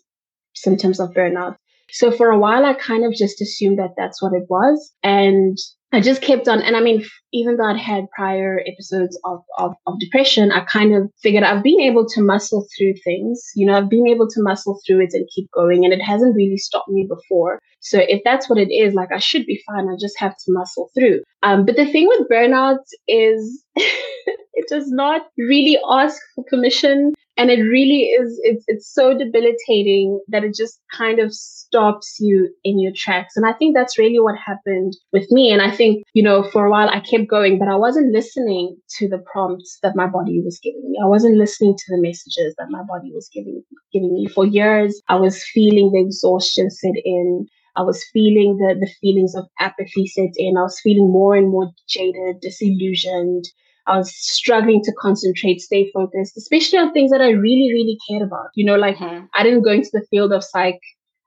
symptoms 0.53 0.99
of 0.99 1.11
burnout. 1.11 1.55
So 1.91 2.11
for 2.11 2.29
a 2.29 2.39
while, 2.39 2.65
I 2.65 2.73
kind 2.73 3.05
of 3.05 3.13
just 3.13 3.41
assumed 3.41 3.79
that 3.79 3.95
that's 3.97 4.21
what 4.21 4.33
it 4.33 4.45
was. 4.49 4.93
And 5.03 5.57
I 5.93 5.99
just 5.99 6.21
kept 6.21 6.47
on. 6.47 6.61
And 6.61 6.77
I 6.77 6.79
mean, 6.79 7.03
even 7.33 7.57
though 7.57 7.65
I'd 7.65 7.77
had 7.77 8.09
prior 8.15 8.61
episodes 8.65 9.19
of, 9.25 9.41
of, 9.57 9.73
of, 9.87 9.99
depression, 9.99 10.51
I 10.51 10.61
kind 10.61 10.95
of 10.95 11.11
figured 11.21 11.43
I've 11.43 11.63
been 11.63 11.81
able 11.81 12.07
to 12.09 12.21
muscle 12.21 12.65
through 12.77 12.93
things. 13.03 13.43
You 13.55 13.65
know, 13.65 13.73
I've 13.73 13.89
been 13.89 14.07
able 14.07 14.29
to 14.29 14.41
muscle 14.41 14.79
through 14.85 15.01
it 15.01 15.13
and 15.13 15.27
keep 15.35 15.49
going. 15.51 15.83
And 15.83 15.93
it 15.93 16.01
hasn't 16.01 16.35
really 16.35 16.57
stopped 16.57 16.89
me 16.89 17.07
before. 17.09 17.59
So 17.81 17.99
if 17.99 18.21
that's 18.23 18.49
what 18.49 18.59
it 18.59 18.71
is, 18.71 18.93
like 18.93 19.09
I 19.13 19.19
should 19.19 19.45
be 19.45 19.61
fine. 19.67 19.89
I 19.89 19.95
just 19.99 20.17
have 20.17 20.31
to 20.31 20.53
muscle 20.53 20.89
through. 20.97 21.21
Um, 21.43 21.65
but 21.65 21.75
the 21.75 21.85
thing 21.85 22.07
with 22.07 22.29
burnout 22.31 22.79
is 23.07 23.63
it 23.75 24.69
does 24.69 24.89
not 24.89 25.23
really 25.37 25.77
ask 25.89 26.21
for 26.35 26.45
permission 26.45 27.13
and 27.37 27.49
it 27.49 27.61
really 27.61 28.01
is 28.19 28.39
it's 28.43 28.63
it's 28.67 28.93
so 28.93 29.17
debilitating 29.17 30.19
that 30.27 30.43
it 30.43 30.53
just 30.55 30.79
kind 30.95 31.19
of 31.19 31.33
stops 31.33 32.17
you 32.19 32.53
in 32.63 32.79
your 32.79 32.91
tracks. 32.95 33.35
And 33.35 33.45
i 33.45 33.53
think 33.53 33.75
that's 33.75 33.97
really 33.97 34.19
what 34.19 34.35
happened 34.37 34.93
with 35.13 35.31
me. 35.31 35.51
And 35.51 35.61
i 35.61 35.71
think 35.71 36.03
you 36.13 36.23
know 36.23 36.43
for 36.43 36.65
a 36.65 36.71
while 36.71 36.89
i 36.89 36.99
kept 36.99 37.29
going 37.29 37.57
but 37.59 37.67
i 37.67 37.75
wasn't 37.75 38.13
listening 38.13 38.77
to 38.97 39.07
the 39.07 39.23
prompts 39.31 39.79
that 39.83 39.95
my 39.95 40.07
body 40.07 40.41
was 40.43 40.59
giving 40.61 40.83
me. 40.89 40.97
I 41.03 41.07
wasn't 41.07 41.37
listening 41.37 41.75
to 41.77 41.95
the 41.95 42.01
messages 42.01 42.55
that 42.57 42.69
my 42.69 42.83
body 42.83 43.11
was 43.13 43.29
giving 43.33 43.63
giving 43.93 44.13
me. 44.13 44.27
For 44.27 44.45
years 44.45 45.01
i 45.07 45.15
was 45.15 45.43
feeling 45.43 45.91
the 45.91 46.01
exhaustion 46.01 46.69
set 46.69 46.95
in. 47.03 47.47
I 47.77 47.83
was 47.83 48.03
feeling 48.11 48.57
the, 48.57 48.75
the 48.79 48.91
feelings 48.99 49.33
of 49.33 49.45
apathy 49.59 50.05
set 50.05 50.33
in. 50.35 50.57
I 50.57 50.63
was 50.63 50.79
feeling 50.83 51.09
more 51.09 51.35
and 51.35 51.47
more 51.49 51.71
jaded, 51.87 52.41
disillusioned, 52.41 53.45
I 53.87 53.97
was 53.97 54.13
struggling 54.15 54.81
to 54.83 54.93
concentrate, 54.99 55.59
stay 55.61 55.91
focused, 55.93 56.37
especially 56.37 56.79
on 56.79 56.93
things 56.93 57.11
that 57.11 57.21
I 57.21 57.29
really, 57.29 57.71
really 57.71 57.97
cared 58.09 58.21
about. 58.21 58.49
You 58.55 58.65
know, 58.65 58.75
like 58.75 58.97
mm-hmm. 58.97 59.25
I 59.33 59.43
didn't 59.43 59.63
go 59.63 59.71
into 59.71 59.89
the 59.91 60.05
field 60.09 60.33
of 60.33 60.43
psych 60.43 60.79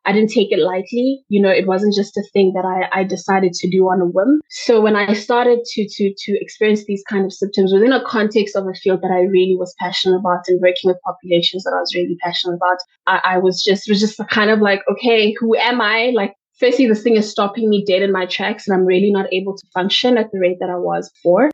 I 0.07 0.13
didn't 0.13 0.31
take 0.31 0.53
it 0.53 0.59
lightly. 0.59 1.25
You 1.29 1.41
know, 1.41 1.49
it 1.49 1.67
wasn't 1.67 1.95
just 1.95 2.17
a 2.17 2.25
thing 2.33 2.53
that 2.55 2.65
I, 2.65 3.01
I 3.01 3.05
decided 3.05 3.53
to 3.55 3.71
do 3.71 3.85
on 3.85 4.01
a 4.01 4.05
whim. 4.05 4.41
So 4.51 4.81
when 4.81 4.97
I 4.97 5.15
started 5.15 5.61
to 5.65 5.89
to 5.89 6.15
to 6.17 6.39
experience 6.41 6.85
these 6.85 7.03
kind 7.09 7.25
of 7.25 7.33
symptoms 7.33 7.73
within 7.73 7.93
a 7.93 8.05
context 8.05 8.55
of 8.57 8.67
a 8.67 8.75
field 8.75 9.01
that 9.03 9.11
I 9.11 9.21
really 9.21 9.57
was 9.59 9.75
passionate 9.79 10.19
about 10.19 10.45
and 10.49 10.61
working 10.61 10.89
with 10.89 10.99
populations 11.05 11.65
that 11.65 11.75
I 11.75 11.81
was 11.81 11.95
really 11.95 12.17
passionate 12.23 12.57
about, 12.57 12.79
I, 13.07 13.35
I 13.37 13.39
was 13.39 13.63
just 13.63 13.89
was 13.89 14.01
just 14.01 14.21
kind 14.29 14.51
of 14.51 14.61
like, 14.61 14.83
okay, 14.91 15.35
who 15.41 15.57
am 15.57 15.81
I? 15.81 16.13
Like 16.15 16.35
firstly, 16.59 16.87
this 16.87 17.03
thing 17.03 17.17
is 17.17 17.31
stopping 17.31 17.71
me 17.71 17.85
dead 17.87 18.03
in 18.03 18.13
my 18.13 18.27
tracks 18.27 18.69
and 18.69 18.77
I'm 18.77 18.85
really 18.85 19.11
not 19.11 19.33
able 19.33 19.57
to 19.57 19.67
function 19.73 20.19
at 20.19 20.31
the 20.33 20.39
rate 20.39 20.59
that 20.61 20.71
I 20.71 20.77
was 20.77 21.11
before 21.11 21.51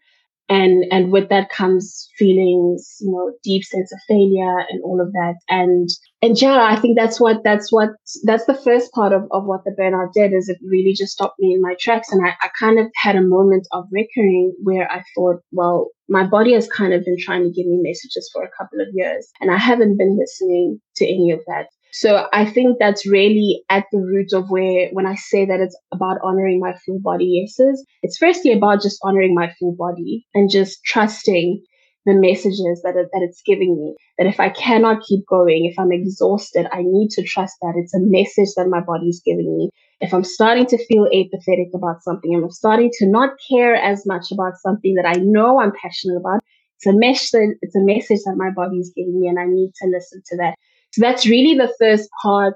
and 0.50 0.84
and 0.90 1.12
with 1.12 1.28
that 1.28 1.48
comes 1.48 2.08
feelings 2.18 2.96
you 3.00 3.10
know 3.10 3.32
deep 3.42 3.64
sense 3.64 3.92
of 3.92 3.98
failure 4.08 4.58
and 4.68 4.82
all 4.84 5.00
of 5.00 5.12
that. 5.12 5.36
And 5.48 5.88
and 6.20 6.40
yeah 6.42 6.64
i 6.64 6.76
think 6.76 6.98
that's 6.98 7.18
what 7.20 7.42
that's 7.44 7.72
what 7.72 7.90
that's 8.24 8.44
the 8.44 8.54
first 8.54 8.92
part 8.92 9.12
of, 9.12 9.22
of 9.30 9.44
what 9.44 9.64
the 9.64 9.74
burnout 9.78 10.12
did 10.12 10.32
is 10.32 10.48
it 10.48 10.58
really 10.62 10.92
just 10.92 11.12
stopped 11.12 11.38
me 11.38 11.54
in 11.54 11.62
my 11.62 11.74
tracks. 11.80 12.12
And 12.12 12.26
I, 12.26 12.30
I 12.42 12.50
kind 12.58 12.78
of 12.78 12.86
had 12.96 13.16
a 13.16 13.22
moment 13.22 13.66
of 13.72 13.84
reckoning 13.92 14.52
where 14.62 14.90
i 14.90 15.02
thought 15.14 15.40
well 15.52 15.88
my 16.08 16.26
body 16.26 16.52
has 16.54 16.68
kind 16.68 16.92
of 16.92 17.04
been 17.04 17.16
trying 17.18 17.44
to 17.44 17.50
give 17.50 17.66
me 17.66 17.78
messages 17.80 18.28
for 18.32 18.42
a 18.42 18.50
couple 18.58 18.80
of 18.80 18.88
years 18.92 19.28
and 19.40 19.50
i 19.50 19.56
haven't 19.56 19.96
been 19.96 20.18
listening 20.18 20.80
to 20.96 21.06
any 21.06 21.30
of 21.30 21.40
that 21.46 21.66
so 21.92 22.26
I 22.32 22.44
think 22.44 22.76
that's 22.78 23.06
really 23.06 23.62
at 23.68 23.84
the 23.92 23.98
root 23.98 24.32
of 24.32 24.48
where, 24.48 24.88
when 24.92 25.06
I 25.06 25.14
say 25.16 25.44
that 25.46 25.60
it's 25.60 25.76
about 25.92 26.18
honoring 26.22 26.60
my 26.60 26.74
full 26.86 27.00
body 27.00 27.24
yeses, 27.24 27.84
it's 28.02 28.18
firstly 28.18 28.52
about 28.52 28.82
just 28.82 28.98
honoring 29.02 29.34
my 29.34 29.52
full 29.58 29.74
body 29.76 30.26
and 30.34 30.50
just 30.50 30.82
trusting 30.84 31.62
the 32.06 32.14
messages 32.14 32.80
that, 32.82 32.96
it, 32.96 33.08
that 33.12 33.22
it's 33.22 33.42
giving 33.44 33.76
me. 33.76 33.94
That 34.18 34.26
if 34.26 34.40
I 34.40 34.48
cannot 34.48 35.02
keep 35.06 35.26
going, 35.26 35.66
if 35.66 35.78
I'm 35.78 35.92
exhausted, 35.92 36.66
I 36.72 36.82
need 36.82 37.10
to 37.10 37.22
trust 37.22 37.56
that 37.62 37.74
it's 37.76 37.94
a 37.94 38.00
message 38.00 38.54
that 38.56 38.68
my 38.68 38.80
body 38.80 39.08
is 39.08 39.20
giving 39.24 39.56
me. 39.56 39.70
If 40.00 40.14
I'm 40.14 40.24
starting 40.24 40.66
to 40.66 40.86
feel 40.86 41.06
apathetic 41.06 41.68
about 41.74 42.02
something, 42.02 42.34
I'm 42.34 42.50
starting 42.50 42.90
to 43.00 43.06
not 43.06 43.30
care 43.50 43.74
as 43.74 44.06
much 44.06 44.32
about 44.32 44.54
something 44.62 44.94
that 44.94 45.06
I 45.06 45.20
know 45.20 45.60
I'm 45.60 45.72
passionate 45.72 46.16
about, 46.16 46.40
it's 46.80 46.86
a 46.86 46.98
message, 46.98 47.56
it's 47.60 47.76
a 47.76 47.84
message 47.84 48.20
that 48.24 48.36
my 48.36 48.48
body 48.56 48.78
is 48.78 48.90
giving 48.96 49.20
me 49.20 49.28
and 49.28 49.38
I 49.38 49.44
need 49.44 49.72
to 49.82 49.88
listen 49.88 50.22
to 50.28 50.36
that. 50.38 50.54
So 50.92 51.00
that's 51.00 51.26
really 51.26 51.56
the 51.56 51.72
first 51.78 52.08
part 52.22 52.54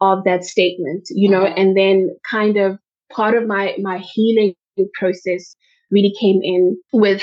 of 0.00 0.24
that 0.24 0.44
statement, 0.44 1.08
you 1.10 1.30
know, 1.30 1.44
mm-hmm. 1.44 1.60
and 1.60 1.76
then 1.76 2.16
kind 2.28 2.56
of 2.56 2.78
part 3.12 3.34
of 3.34 3.46
my 3.46 3.76
my 3.80 3.98
healing 3.98 4.54
process 4.94 5.54
really 5.90 6.14
came 6.18 6.40
in 6.42 6.78
with, 6.92 7.22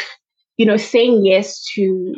you 0.58 0.66
know, 0.66 0.78
saying 0.78 1.26
yes 1.26 1.64
to 1.74 2.16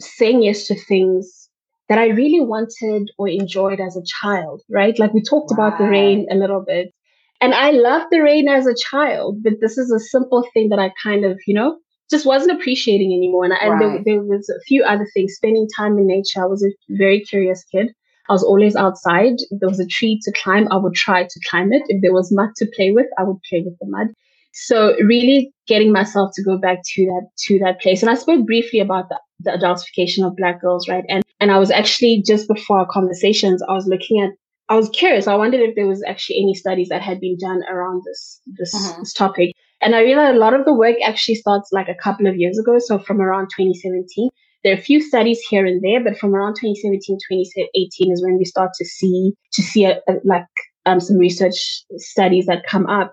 saying 0.00 0.42
yes 0.42 0.66
to 0.66 0.74
things 0.74 1.48
that 1.88 1.98
I 1.98 2.08
really 2.08 2.40
wanted 2.40 3.10
or 3.18 3.28
enjoyed 3.28 3.80
as 3.80 3.96
a 3.96 4.02
child, 4.20 4.62
right? 4.70 4.98
Like 4.98 5.12
we 5.12 5.22
talked 5.22 5.52
right. 5.52 5.66
about 5.66 5.78
the 5.78 5.88
rain 5.88 6.26
a 6.30 6.34
little 6.34 6.64
bit. 6.66 6.92
And 7.40 7.54
I 7.54 7.72
loved 7.72 8.06
the 8.10 8.20
rain 8.20 8.48
as 8.48 8.66
a 8.66 8.74
child, 8.74 9.42
but 9.42 9.54
this 9.60 9.76
is 9.76 9.90
a 9.90 9.98
simple 9.98 10.46
thing 10.54 10.68
that 10.68 10.78
I 10.78 10.92
kind 11.02 11.24
of, 11.24 11.40
you 11.46 11.54
know, 11.54 11.78
just 12.10 12.26
wasn't 12.26 12.58
appreciating 12.58 13.12
anymore. 13.12 13.44
And, 13.44 13.54
I, 13.54 13.68
right. 13.68 13.82
and 13.82 14.04
there, 14.06 14.16
there, 14.16 14.22
was 14.22 14.48
a 14.48 14.60
few 14.66 14.84
other 14.84 15.06
things, 15.14 15.34
spending 15.34 15.66
time 15.76 15.98
in 15.98 16.06
nature. 16.06 16.42
I 16.42 16.46
was 16.46 16.64
a 16.64 16.70
very 16.90 17.20
curious 17.20 17.64
kid. 17.64 17.88
I 18.28 18.32
was 18.32 18.44
always 18.44 18.76
outside. 18.76 19.34
If 19.50 19.60
there 19.60 19.68
was 19.68 19.80
a 19.80 19.86
tree 19.86 20.20
to 20.22 20.32
climb, 20.42 20.68
I 20.70 20.76
would 20.76 20.94
try 20.94 21.24
to 21.24 21.40
climb 21.50 21.72
it. 21.72 21.82
If 21.88 22.02
there 22.02 22.12
was 22.12 22.32
mud 22.32 22.50
to 22.56 22.66
play 22.76 22.92
with, 22.92 23.06
I 23.18 23.24
would 23.24 23.38
play 23.48 23.62
with 23.64 23.76
the 23.80 23.86
mud. 23.88 24.08
So 24.52 24.94
really 25.02 25.52
getting 25.66 25.92
myself 25.92 26.30
to 26.34 26.42
go 26.42 26.58
back 26.58 26.78
to 26.94 27.06
that 27.06 27.26
to 27.46 27.58
that 27.60 27.80
place. 27.80 28.02
And 28.02 28.10
I 28.10 28.14
spoke 28.14 28.46
briefly 28.46 28.80
about 28.80 29.08
the, 29.08 29.18
the 29.40 29.50
adultification 29.50 30.26
of 30.26 30.36
black 30.36 30.60
girls, 30.60 30.88
right? 30.88 31.04
And 31.08 31.24
and 31.40 31.50
I 31.50 31.58
was 31.58 31.70
actually 31.70 32.22
just 32.24 32.48
before 32.48 32.78
our 32.80 32.86
conversations, 32.86 33.62
I 33.62 33.72
was 33.72 33.86
looking 33.86 34.20
at 34.20 34.30
I 34.68 34.76
was 34.76 34.88
curious. 34.90 35.26
I 35.26 35.34
wondered 35.34 35.60
if 35.60 35.74
there 35.74 35.86
was 35.86 36.02
actually 36.06 36.40
any 36.40 36.54
studies 36.54 36.88
that 36.88 37.02
had 37.02 37.20
been 37.20 37.36
done 37.38 37.62
around 37.68 38.02
this 38.06 38.40
this, 38.46 38.74
uh-huh. 38.74 39.00
this 39.00 39.12
topic. 39.12 39.54
And 39.82 39.94
I 39.94 40.00
realized 40.00 40.36
a 40.36 40.38
lot 40.38 40.54
of 40.54 40.64
the 40.64 40.74
work 40.74 40.96
actually 41.04 41.34
starts 41.34 41.70
like 41.72 41.88
a 41.88 42.02
couple 42.02 42.26
of 42.26 42.36
years 42.36 42.58
ago. 42.58 42.78
So 42.78 42.98
from 42.98 43.20
around 43.20 43.48
2017. 43.56 44.30
There 44.64 44.72
are 44.72 44.78
a 44.78 44.80
few 44.80 45.00
studies 45.02 45.40
here 45.50 45.66
and 45.66 45.82
there, 45.82 46.02
but 46.02 46.16
from 46.16 46.36
around 46.36 46.54
2017, 46.54 47.18
2018 47.28 48.12
is 48.12 48.22
when 48.22 48.38
we 48.38 48.44
start 48.44 48.70
to 48.78 48.84
see 48.84 49.32
to 49.54 49.60
see 49.62 49.86
a, 49.86 49.96
a, 50.08 50.14
like 50.24 50.46
um, 50.86 51.00
some 51.00 51.18
research 51.18 51.82
studies 51.96 52.46
that 52.46 52.64
come 52.68 52.86
up. 52.86 53.12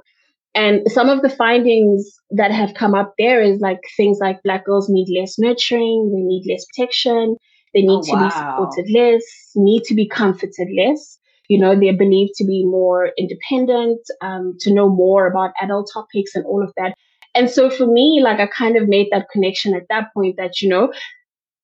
And 0.53 0.81
some 0.91 1.09
of 1.09 1.21
the 1.21 1.29
findings 1.29 2.07
that 2.31 2.51
have 2.51 2.73
come 2.73 2.93
up 2.93 3.13
there 3.17 3.41
is 3.41 3.59
like 3.61 3.79
things 3.97 4.19
like 4.21 4.43
black 4.43 4.65
girls 4.65 4.89
need 4.89 5.07
less 5.19 5.39
nurturing, 5.39 6.11
they 6.13 6.21
need 6.21 6.51
less 6.51 6.65
protection, 6.65 7.35
they 7.73 7.81
need 7.81 7.99
oh, 7.99 8.03
to 8.03 8.11
wow. 8.11 8.23
be 8.25 8.31
supported 8.31 8.91
less, 8.91 9.23
need 9.55 9.83
to 9.85 9.93
be 9.93 10.07
comforted 10.07 10.67
less. 10.75 11.18
You 11.49 11.59
know, 11.59 11.77
they're 11.77 11.97
believed 11.97 12.35
to 12.35 12.45
be 12.45 12.65
more 12.65 13.11
independent, 13.17 13.99
um, 14.21 14.55
to 14.61 14.73
know 14.73 14.87
more 14.87 15.27
about 15.27 15.51
adult 15.61 15.89
topics 15.93 16.35
and 16.35 16.45
all 16.45 16.63
of 16.63 16.71
that. 16.77 16.93
And 17.35 17.49
so 17.49 17.69
for 17.69 17.85
me, 17.85 18.21
like 18.23 18.39
I 18.39 18.47
kind 18.47 18.77
of 18.77 18.87
made 18.87 19.07
that 19.11 19.27
connection 19.31 19.75
at 19.75 19.87
that 19.89 20.13
point 20.13 20.37
that, 20.37 20.61
you 20.61 20.69
know, 20.69 20.91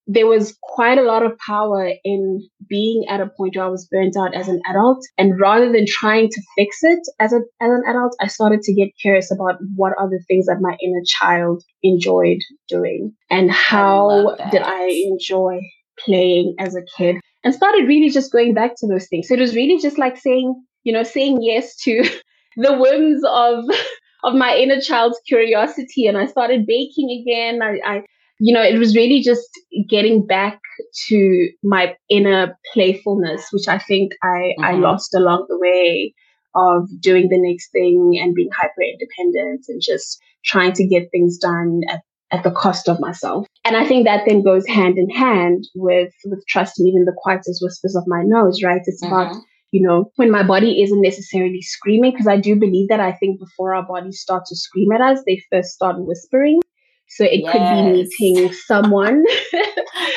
there 0.07 0.27
was 0.27 0.55
quite 0.61 0.97
a 0.99 1.03
lot 1.03 1.25
of 1.25 1.37
power 1.39 1.91
in 2.03 2.47
being 2.69 3.05
at 3.09 3.21
a 3.21 3.31
point 3.37 3.55
where 3.55 3.65
I 3.65 3.69
was 3.69 3.87
burnt 3.89 4.15
out 4.15 4.35
as 4.35 4.47
an 4.47 4.61
adult. 4.69 5.03
And 5.17 5.39
rather 5.39 5.71
than 5.71 5.85
trying 5.87 6.29
to 6.29 6.41
fix 6.55 6.77
it 6.83 6.99
as, 7.19 7.33
a, 7.33 7.37
as 7.37 7.69
an 7.71 7.83
adult, 7.87 8.15
I 8.21 8.27
started 8.27 8.61
to 8.61 8.73
get 8.73 8.89
curious 9.01 9.31
about 9.31 9.55
what 9.75 9.93
are 9.97 10.09
the 10.09 10.23
things 10.27 10.45
that 10.45 10.61
my 10.61 10.77
inner 10.81 11.01
child 11.05 11.63
enjoyed 11.81 12.39
doing 12.67 13.13
and 13.31 13.51
how 13.51 14.35
I 14.37 14.49
did 14.51 14.61
I 14.61 14.89
enjoy 15.09 15.59
playing 15.97 16.55
as 16.59 16.75
a 16.75 16.83
kid 16.97 17.15
and 17.45 17.53
started 17.53 17.87
really 17.87 18.09
just 18.09 18.31
going 18.31 18.53
back 18.53 18.71
to 18.77 18.87
those 18.87 19.07
things. 19.07 19.27
So 19.27 19.35
it 19.35 19.39
was 19.39 19.55
really 19.55 19.79
just 19.79 19.99
like 19.99 20.17
saying, 20.17 20.61
you 20.83 20.91
know, 20.91 21.03
saying 21.03 21.41
yes 21.41 21.77
to 21.83 22.03
the 22.57 22.77
whims 22.77 23.23
of 23.25 23.63
of 24.23 24.33
my 24.33 24.55
inner 24.55 24.81
child's 24.81 25.19
curiosity 25.27 26.07
and 26.07 26.17
I 26.17 26.25
started 26.25 26.65
baking 26.65 27.21
again. 27.21 27.61
I, 27.61 27.79
I 27.85 28.01
you 28.39 28.53
know, 28.53 28.63
it 28.63 28.79
was 28.79 28.95
really 28.95 29.21
just 29.21 29.47
getting 29.87 30.25
back 30.25 30.59
to 31.07 31.49
my 31.63 31.95
inner 32.09 32.57
playfulness, 32.73 33.47
which 33.51 33.67
I 33.67 33.77
think 33.77 34.13
I, 34.23 34.27
mm-hmm. 34.27 34.63
I 34.63 34.71
lost 34.73 35.13
along 35.15 35.45
the 35.47 35.59
way 35.59 36.13
of 36.55 36.89
doing 36.99 37.29
the 37.29 37.37
next 37.37 37.71
thing 37.71 38.19
and 38.19 38.33
being 38.33 38.49
hyper 38.51 38.81
independent 38.81 39.65
and 39.69 39.81
just 39.81 40.19
trying 40.43 40.73
to 40.73 40.87
get 40.87 41.09
things 41.11 41.37
done 41.37 41.81
at, 41.89 42.01
at 42.31 42.43
the 42.43 42.51
cost 42.51 42.89
of 42.89 42.99
myself. 42.99 43.47
And 43.63 43.75
I 43.75 43.87
think 43.87 44.05
that 44.05 44.23
then 44.27 44.43
goes 44.43 44.67
hand 44.67 44.97
in 44.97 45.09
hand 45.09 45.65
with, 45.75 46.13
with 46.25 46.43
trusting 46.47 46.87
even 46.87 47.05
the 47.05 47.15
quietest 47.17 47.61
whispers 47.63 47.95
of 47.95 48.03
my 48.07 48.23
no's, 48.23 48.63
right? 48.63 48.81
It's 48.85 49.03
mm-hmm. 49.03 49.13
about 49.13 49.35
you 49.75 49.85
know, 49.85 50.09
when 50.15 50.31
my 50.31 50.41
body 50.41 50.81
isn't 50.83 51.01
necessarily 51.01 51.61
screaming, 51.61 52.11
because 52.11 52.27
I 52.27 52.37
do 52.37 52.55
believe 52.55 52.87
that 52.87 53.01
I 53.01 53.11
think 53.11 53.41
before 53.41 53.75
our 53.75 53.85
bodies 53.85 54.21
start 54.21 54.45
to 54.45 54.55
scream 54.55 54.93
at 54.93 55.01
us, 55.01 55.19
they 55.27 55.41
first 55.51 55.71
start 55.71 55.97
whispering. 55.99 56.61
So 57.09 57.25
it 57.25 57.41
yes. 57.43 57.51
could 57.51 57.59
be 57.59 57.91
meeting 57.91 58.53
someone. 58.67 59.25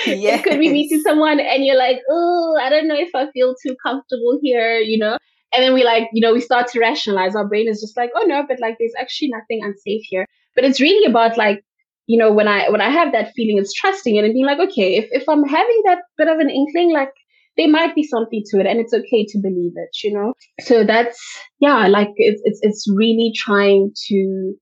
yes. 0.06 0.38
It 0.38 0.44
could 0.44 0.60
be 0.60 0.70
meeting 0.70 1.00
someone 1.00 1.40
and 1.40 1.64
you're 1.64 1.76
like, 1.76 1.98
oh, 2.08 2.56
I 2.60 2.70
don't 2.70 2.86
know 2.86 2.96
if 2.96 3.10
I 3.16 3.30
feel 3.32 3.56
too 3.60 3.74
comfortable 3.84 4.38
here, 4.40 4.78
you 4.78 4.98
know? 4.98 5.18
And 5.52 5.64
then 5.64 5.74
we 5.74 5.82
like, 5.82 6.08
you 6.12 6.20
know, 6.20 6.32
we 6.32 6.40
start 6.40 6.68
to 6.68 6.80
rationalize. 6.80 7.34
Our 7.34 7.48
brain 7.48 7.68
is 7.68 7.80
just 7.80 7.96
like, 7.96 8.10
oh 8.14 8.26
no, 8.26 8.44
but 8.46 8.60
like 8.60 8.76
there's 8.78 8.94
actually 8.98 9.30
nothing 9.30 9.64
unsafe 9.64 10.02
here. 10.04 10.26
But 10.54 10.64
it's 10.64 10.80
really 10.80 11.10
about 11.10 11.36
like, 11.36 11.64
you 12.08 12.18
know, 12.18 12.32
when 12.32 12.48
I 12.48 12.68
when 12.70 12.80
I 12.80 12.88
have 12.88 13.12
that 13.12 13.32
feeling, 13.36 13.58
it's 13.58 13.72
trusting 13.74 14.16
it 14.16 14.24
and 14.24 14.32
being 14.32 14.46
like, 14.46 14.58
okay, 14.58 14.96
if, 14.96 15.08
if 15.12 15.28
I'm 15.28 15.44
having 15.44 15.82
that 15.84 15.98
bit 16.16 16.26
of 16.26 16.38
an 16.38 16.48
inkling, 16.48 16.90
like 16.90 17.10
there 17.58 17.68
might 17.68 17.94
be 17.94 18.02
something 18.02 18.42
to 18.46 18.58
it 18.58 18.66
and 18.66 18.80
it's 18.80 18.94
okay 18.94 19.26
to 19.28 19.38
believe 19.38 19.72
it, 19.76 19.90
you 20.02 20.14
know? 20.14 20.32
So 20.62 20.84
that's 20.84 21.20
yeah, 21.60 21.86
like 21.86 22.08
it's 22.16 22.40
it's 22.44 22.60
it's 22.62 22.86
really 22.90 23.32
trying 23.36 23.92
to 24.08 24.54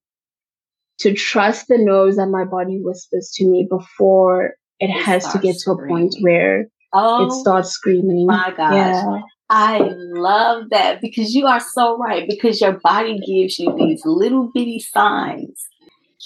to 0.99 1.13
trust 1.13 1.69
the 1.69 1.77
no's 1.77 2.17
that 2.17 2.27
my 2.27 2.43
body 2.43 2.81
whispers 2.83 3.31
to 3.35 3.45
me 3.47 3.65
before 3.69 4.55
it, 4.79 4.89
it 4.89 5.01
has 5.01 5.31
to 5.31 5.39
get 5.39 5.55
to 5.59 5.71
a 5.71 5.87
point 5.87 6.15
where 6.19 6.67
oh, 6.93 7.27
it 7.27 7.31
starts 7.31 7.69
screaming. 7.69 8.27
My 8.27 8.53
gosh. 8.57 8.73
Yeah. 8.73 9.21
I 9.49 9.79
love 9.95 10.65
that 10.71 10.99
because 10.99 11.33
you 11.33 11.47
are 11.47 11.61
so 11.61 11.97
right. 11.97 12.27
Because 12.27 12.59
your 12.59 12.77
body 12.83 13.17
gives 13.19 13.57
you 13.57 13.73
these 13.77 14.01
little 14.03 14.51
bitty 14.53 14.81
signs 14.81 15.69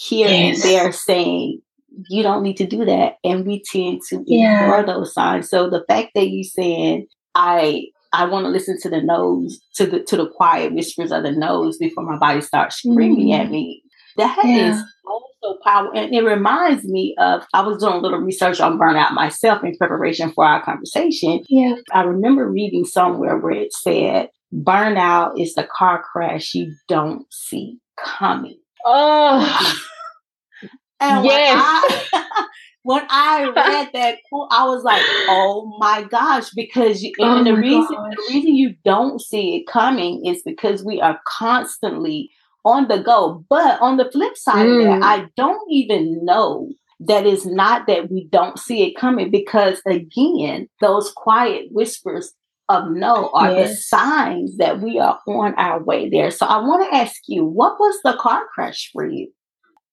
here 0.08 0.28
yes. 0.28 0.64
and 0.64 0.72
there 0.72 0.92
saying, 0.92 1.62
you 2.10 2.24
don't 2.24 2.44
need 2.44 2.58
to 2.58 2.66
do 2.66 2.86
that. 2.86 3.16
And 3.24 3.46
we 3.46 3.62
tend 3.64 4.02
to 4.10 4.24
yeah. 4.26 4.64
ignore 4.64 4.84
those 4.84 5.14
signs. 5.14 5.50
So 5.50 5.70
the 5.70 5.84
fact 5.88 6.12
that 6.16 6.30
you 6.30 6.44
saying, 6.44 7.08
I 7.36 7.88
I 8.14 8.26
want 8.26 8.46
to 8.46 8.50
listen 8.50 8.80
to 8.82 8.90
the 8.90 9.02
no's, 9.02 9.60
to 9.76 9.86
the 9.86 10.02
to 10.04 10.18
the 10.18 10.30
quiet 10.30 10.74
whispers 10.74 11.12
of 11.12 11.24
the 11.24 11.32
no's 11.32 11.78
before 11.78 12.04
my 12.04 12.18
body 12.18 12.42
starts 12.42 12.78
screaming 12.78 13.28
mm. 13.28 13.40
at 13.40 13.52
me. 13.52 13.84
That 14.18 14.38
yeah. 14.44 14.74
is 14.74 14.84
also 15.06 15.60
powerful. 15.64 15.98
And 15.98 16.14
it 16.14 16.24
reminds 16.24 16.84
me 16.84 17.16
of 17.18 17.46
I 17.54 17.62
was 17.62 17.82
doing 17.82 17.94
a 17.94 18.00
little 18.00 18.20
research 18.20 18.60
on 18.60 18.78
burnout 18.78 19.14
myself 19.14 19.64
in 19.64 19.78
preparation 19.78 20.32
for 20.32 20.46
our 20.46 20.64
conversation. 20.64 21.44
Yeah. 21.48 21.76
I 21.94 22.02
remember 22.04 22.50
reading 22.50 22.86
somewhere 22.86 23.38
where 23.38 23.52
it 23.52 23.74
said 23.74 24.30
burnout 24.54 25.40
is 25.40 25.54
the 25.54 25.68
car 25.78 26.04
crash 26.04 26.54
you 26.54 26.74
don't 26.90 27.26
see 27.32 27.78
coming. 27.98 28.61
Oh. 28.86 29.80
and 31.00 31.26
yes. 31.26 32.10
I, 32.14 32.48
when 32.84 33.06
I 33.10 33.50
read 33.56 33.90
that 33.94 34.18
quote, 34.30 34.50
I 34.52 34.66
was 34.66 34.84
like, 34.84 35.02
"Oh 35.30 35.76
my 35.80 36.04
gosh!" 36.04 36.50
Because 36.52 37.04
you, 37.04 37.14
and 37.20 37.48
oh 37.48 37.52
the 37.52 37.58
reason 37.60 37.96
gosh. 37.96 38.14
the 38.16 38.34
reason 38.34 38.56
you 38.56 38.76
don't 38.84 39.22
see 39.22 39.58
it 39.58 39.68
coming 39.68 40.26
is 40.26 40.42
because 40.44 40.84
we 40.84 41.00
are 41.02 41.20
constantly 41.28 42.32
on 42.66 42.88
the 42.88 43.00
go. 43.00 43.46
But 43.50 43.82
on 43.82 43.98
the 43.98 44.10
flip 44.12 44.38
side 44.38 44.66
mm. 44.66 44.84
that. 44.84 45.04
I 45.04 45.28
don't 45.36 45.70
even 45.70 46.24
know 46.26 46.70
that 47.02 47.26
is 47.26 47.46
not 47.46 47.88
that 47.88 48.12
we 48.12 48.26
don't 48.26 48.60
see 48.60 48.84
it 48.84 48.96
coming 48.96 49.32
because 49.32 49.82
again, 49.86 50.70
those 50.80 51.12
quiet 51.12 51.68
whispers 51.72 52.34
of 52.78 52.92
no 52.92 53.30
are 53.34 53.52
yes. 53.52 53.70
the 53.70 53.76
signs 53.76 54.58
that 54.58 54.82
we 54.82 55.00
are 55.00 55.20
on 55.28 55.54
our 55.56 55.84
way 55.84 56.10
there. 56.10 56.32
So 56.32 56.46
I 56.46 56.58
want 56.58 56.90
to 56.90 56.98
ask 56.98 57.16
you, 57.28 57.46
what 57.46 57.80
was 57.80 58.00
the 58.04 58.18
car 58.20 58.44
crash 58.54 58.90
for 58.94 59.08
you? 59.08 59.32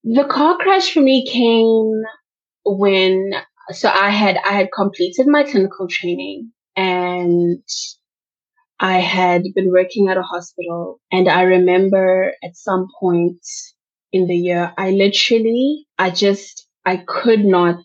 The 0.05 0.25
car 0.25 0.57
crash 0.59 0.93
for 0.93 1.01
me 1.01 1.27
came 1.27 2.03
when 2.65 3.33
so 3.71 3.89
I 3.89 4.11
had 4.11 4.39
I 4.45 4.53
had 4.53 4.69
completed 4.73 5.27
my 5.27 5.45
clinical 5.45 5.89
training 5.89 6.53
and 6.77 7.63
I 8.81 8.99
had 8.99 9.43
been 9.55 9.73
working 9.73 10.09
at 10.09 10.17
a 10.17 10.23
hospital 10.23 11.01
and 11.11 11.29
I 11.29 11.43
remember 11.43 12.33
at 12.43 12.57
some 12.57 12.87
point 13.01 13.45
in 14.13 14.27
the 14.27 14.37
year 14.37 14.73
I 14.79 14.91
literally 14.91 15.87
I 15.99 16.11
just 16.11 16.67
I 16.87 17.03
could 17.07 17.45
not 17.45 17.83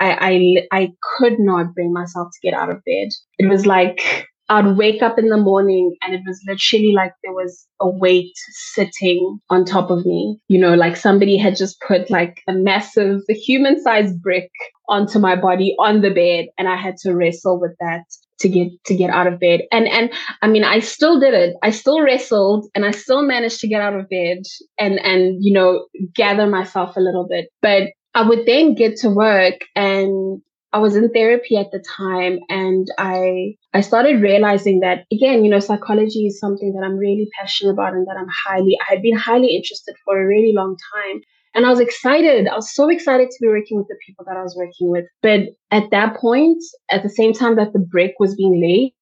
I 0.00 0.66
I 0.72 0.80
I 0.80 0.92
could 1.16 1.38
not 1.38 1.74
bring 1.74 1.92
myself 1.92 2.28
to 2.32 2.46
get 2.46 2.54
out 2.54 2.70
of 2.70 2.84
bed. 2.84 3.08
It 3.38 3.48
was 3.48 3.64
like 3.66 4.26
I'd 4.48 4.76
wake 4.76 5.02
up 5.02 5.18
in 5.18 5.28
the 5.28 5.38
morning 5.38 5.96
and 6.02 6.14
it 6.14 6.22
was 6.26 6.42
literally 6.46 6.92
like 6.92 7.12
there 7.22 7.32
was 7.32 7.66
a 7.80 7.88
weight 7.88 8.32
sitting 8.50 9.38
on 9.50 9.64
top 9.64 9.90
of 9.90 10.04
me. 10.04 10.38
You 10.48 10.60
know, 10.60 10.74
like 10.74 10.96
somebody 10.96 11.36
had 11.36 11.56
just 11.56 11.80
put 11.80 12.10
like 12.10 12.42
a 12.48 12.52
massive, 12.52 13.20
a 13.30 13.34
human 13.34 13.80
sized 13.80 14.20
brick 14.20 14.50
onto 14.88 15.18
my 15.18 15.36
body 15.36 15.74
on 15.78 16.02
the 16.02 16.10
bed 16.10 16.46
and 16.58 16.68
I 16.68 16.76
had 16.76 16.96
to 16.98 17.14
wrestle 17.14 17.60
with 17.60 17.74
that 17.80 18.04
to 18.40 18.48
get 18.48 18.68
to 18.86 18.94
get 18.94 19.10
out 19.10 19.26
of 19.26 19.40
bed. 19.40 19.62
And 19.70 19.88
and 19.88 20.12
i 20.42 20.48
mean 20.48 20.64
i 20.64 20.80
still 20.80 21.18
did 21.18 21.32
it. 21.32 21.54
I 21.62 21.70
still 21.70 22.02
wrestled 22.02 22.66
and 22.74 22.84
i 22.84 22.90
still 22.90 23.22
managed 23.22 23.60
to 23.60 23.68
get 23.68 23.80
out 23.80 23.94
of 23.94 24.08
bed 24.08 24.38
and 24.78 24.98
and 25.00 25.42
you 25.42 25.52
know 25.52 25.86
gather 26.14 26.46
myself 26.46 26.96
a 26.96 27.00
little 27.00 27.26
bit. 27.26 27.48
But 27.62 27.90
i 28.14 28.28
would 28.28 28.44
then 28.46 28.74
get 28.74 28.96
to 28.98 29.08
work 29.08 29.60
and 29.74 30.42
I 30.72 30.78
was 30.78 30.96
in 30.96 31.10
therapy 31.10 31.56
at 31.56 31.70
the 31.70 31.82
time 31.96 32.40
and 32.48 32.86
I 32.98 33.54
I 33.74 33.80
started 33.80 34.22
realizing 34.22 34.80
that 34.80 35.04
again, 35.12 35.44
you 35.44 35.50
know, 35.50 35.60
psychology 35.60 36.26
is 36.26 36.38
something 36.38 36.72
that 36.72 36.84
I'm 36.84 36.96
really 36.96 37.28
passionate 37.38 37.72
about 37.72 37.92
and 37.92 38.06
that 38.06 38.16
I'm 38.18 38.28
highly 38.46 38.76
I 38.80 38.94
had 38.94 39.02
been 39.02 39.16
highly 39.16 39.54
interested 39.54 39.94
for 40.04 40.20
a 40.20 40.26
really 40.26 40.52
long 40.54 40.76
time. 40.94 41.20
And 41.54 41.66
I 41.66 41.68
was 41.68 41.80
excited. 41.80 42.48
I 42.48 42.54
was 42.54 42.74
so 42.74 42.88
excited 42.88 43.28
to 43.28 43.36
be 43.42 43.48
working 43.48 43.76
with 43.76 43.86
the 43.88 43.98
people 44.06 44.24
that 44.26 44.38
I 44.38 44.42
was 44.42 44.56
working 44.56 44.90
with. 44.90 45.04
But 45.20 45.50
at 45.70 45.90
that 45.90 46.16
point, 46.16 46.62
at 46.90 47.02
the 47.02 47.10
same 47.10 47.34
time 47.34 47.56
that 47.56 47.74
the 47.74 47.78
brick 47.78 48.14
was 48.18 48.34
being 48.34 48.58
laid 48.58 48.94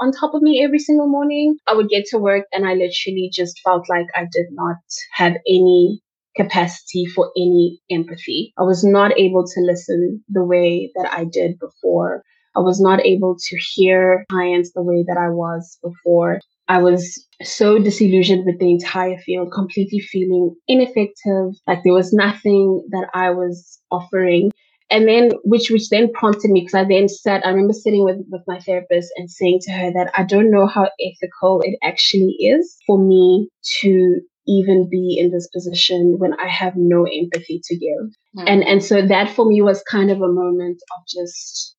on 0.00 0.12
top 0.12 0.34
of 0.34 0.42
me 0.42 0.62
every 0.62 0.78
single 0.78 1.08
morning, 1.08 1.56
I 1.66 1.74
would 1.74 1.88
get 1.88 2.04
to 2.06 2.18
work 2.18 2.44
and 2.52 2.66
I 2.66 2.74
literally 2.74 3.30
just 3.32 3.60
felt 3.64 3.88
like 3.88 4.06
I 4.14 4.26
did 4.30 4.46
not 4.50 4.76
have 5.12 5.34
any 5.48 6.00
capacity 6.36 7.06
for 7.06 7.30
any 7.36 7.80
empathy. 7.90 8.52
I 8.58 8.62
was 8.62 8.84
not 8.84 9.18
able 9.18 9.44
to 9.44 9.60
listen 9.60 10.22
the 10.28 10.44
way 10.44 10.90
that 10.96 11.12
I 11.12 11.24
did 11.24 11.58
before. 11.58 12.22
I 12.56 12.60
was 12.60 12.80
not 12.80 13.04
able 13.04 13.36
to 13.38 13.58
hear 13.74 14.24
clients 14.30 14.72
the 14.74 14.82
way 14.82 15.04
that 15.08 15.16
I 15.16 15.30
was 15.30 15.78
before. 15.82 16.40
I 16.68 16.78
was 16.78 17.26
so 17.42 17.78
disillusioned 17.78 18.46
with 18.46 18.58
the 18.58 18.70
entire 18.70 19.18
field, 19.18 19.52
completely 19.52 20.00
feeling 20.00 20.54
ineffective, 20.68 21.54
like 21.66 21.82
there 21.84 21.92
was 21.92 22.12
nothing 22.12 22.86
that 22.90 23.08
I 23.12 23.30
was 23.30 23.80
offering. 23.90 24.50
And 24.90 25.08
then, 25.08 25.30
which 25.44 25.70
which 25.70 25.88
then 25.88 26.12
prompted 26.12 26.50
me 26.50 26.60
because 26.60 26.74
I 26.74 26.84
then 26.84 27.08
sat. 27.08 27.44
I 27.44 27.50
remember 27.50 27.72
sitting 27.72 28.04
with 28.04 28.18
with 28.30 28.42
my 28.46 28.60
therapist 28.60 29.12
and 29.16 29.30
saying 29.30 29.60
to 29.62 29.72
her 29.72 29.90
that 29.92 30.10
I 30.16 30.22
don't 30.24 30.50
know 30.50 30.66
how 30.66 30.88
ethical 31.00 31.62
it 31.62 31.76
actually 31.82 32.36
is 32.38 32.76
for 32.86 32.98
me 32.98 33.48
to 33.80 34.20
even 34.46 34.88
be 34.90 35.16
in 35.18 35.30
this 35.30 35.48
position 35.48 36.16
when 36.18 36.32
I 36.34 36.48
have 36.48 36.74
no 36.76 37.04
empathy 37.04 37.60
to 37.64 37.76
give. 37.76 38.16
Mm. 38.36 38.50
And 38.50 38.64
and 38.64 38.84
so 38.84 39.06
that 39.06 39.30
for 39.30 39.46
me 39.46 39.62
was 39.62 39.82
kind 39.82 40.10
of 40.10 40.18
a 40.18 40.32
moment 40.32 40.78
of 40.96 41.06
just 41.08 41.76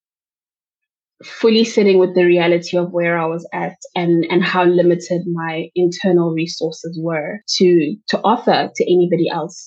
fully 1.24 1.64
sitting 1.64 1.98
with 1.98 2.14
the 2.14 2.26
reality 2.26 2.78
of 2.78 2.92
where 2.92 3.18
I 3.18 3.26
was 3.26 3.48
at 3.54 3.78
and 3.96 4.26
and 4.30 4.44
how 4.44 4.66
limited 4.66 5.22
my 5.28 5.70
internal 5.76 6.32
resources 6.32 7.00
were 7.02 7.40
to 7.58 7.96
to 8.10 8.22
offer 8.24 8.72
to 8.76 8.84
anybody 8.84 9.30
else. 9.30 9.64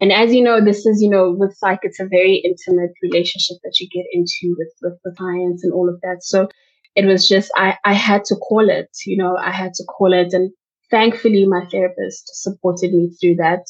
And 0.00 0.12
as 0.12 0.34
you 0.34 0.42
know, 0.42 0.62
this 0.62 0.84
is, 0.84 1.00
you 1.00 1.08
know, 1.08 1.34
with 1.36 1.56
psych, 1.56 1.78
it's 1.82 2.00
a 2.00 2.06
very 2.06 2.36
intimate 2.44 2.92
relationship 3.02 3.56
that 3.64 3.80
you 3.80 3.88
get 3.88 4.04
into 4.12 4.54
with, 4.58 4.68
with 4.82 4.98
the 5.04 5.14
clients 5.16 5.64
and 5.64 5.72
all 5.72 5.88
of 5.88 5.98
that. 6.02 6.18
So 6.20 6.48
it 6.94 7.06
was 7.06 7.26
just, 7.26 7.50
I, 7.56 7.78
I 7.84 7.94
had 7.94 8.24
to 8.26 8.36
call 8.36 8.68
it, 8.68 8.90
you 9.06 9.16
know, 9.16 9.36
I 9.38 9.50
had 9.50 9.72
to 9.74 9.84
call 9.84 10.12
it. 10.12 10.34
And 10.34 10.50
thankfully 10.90 11.46
my 11.46 11.66
therapist 11.70 12.30
supported 12.42 12.92
me 12.92 13.10
through 13.20 13.36
that. 13.36 13.64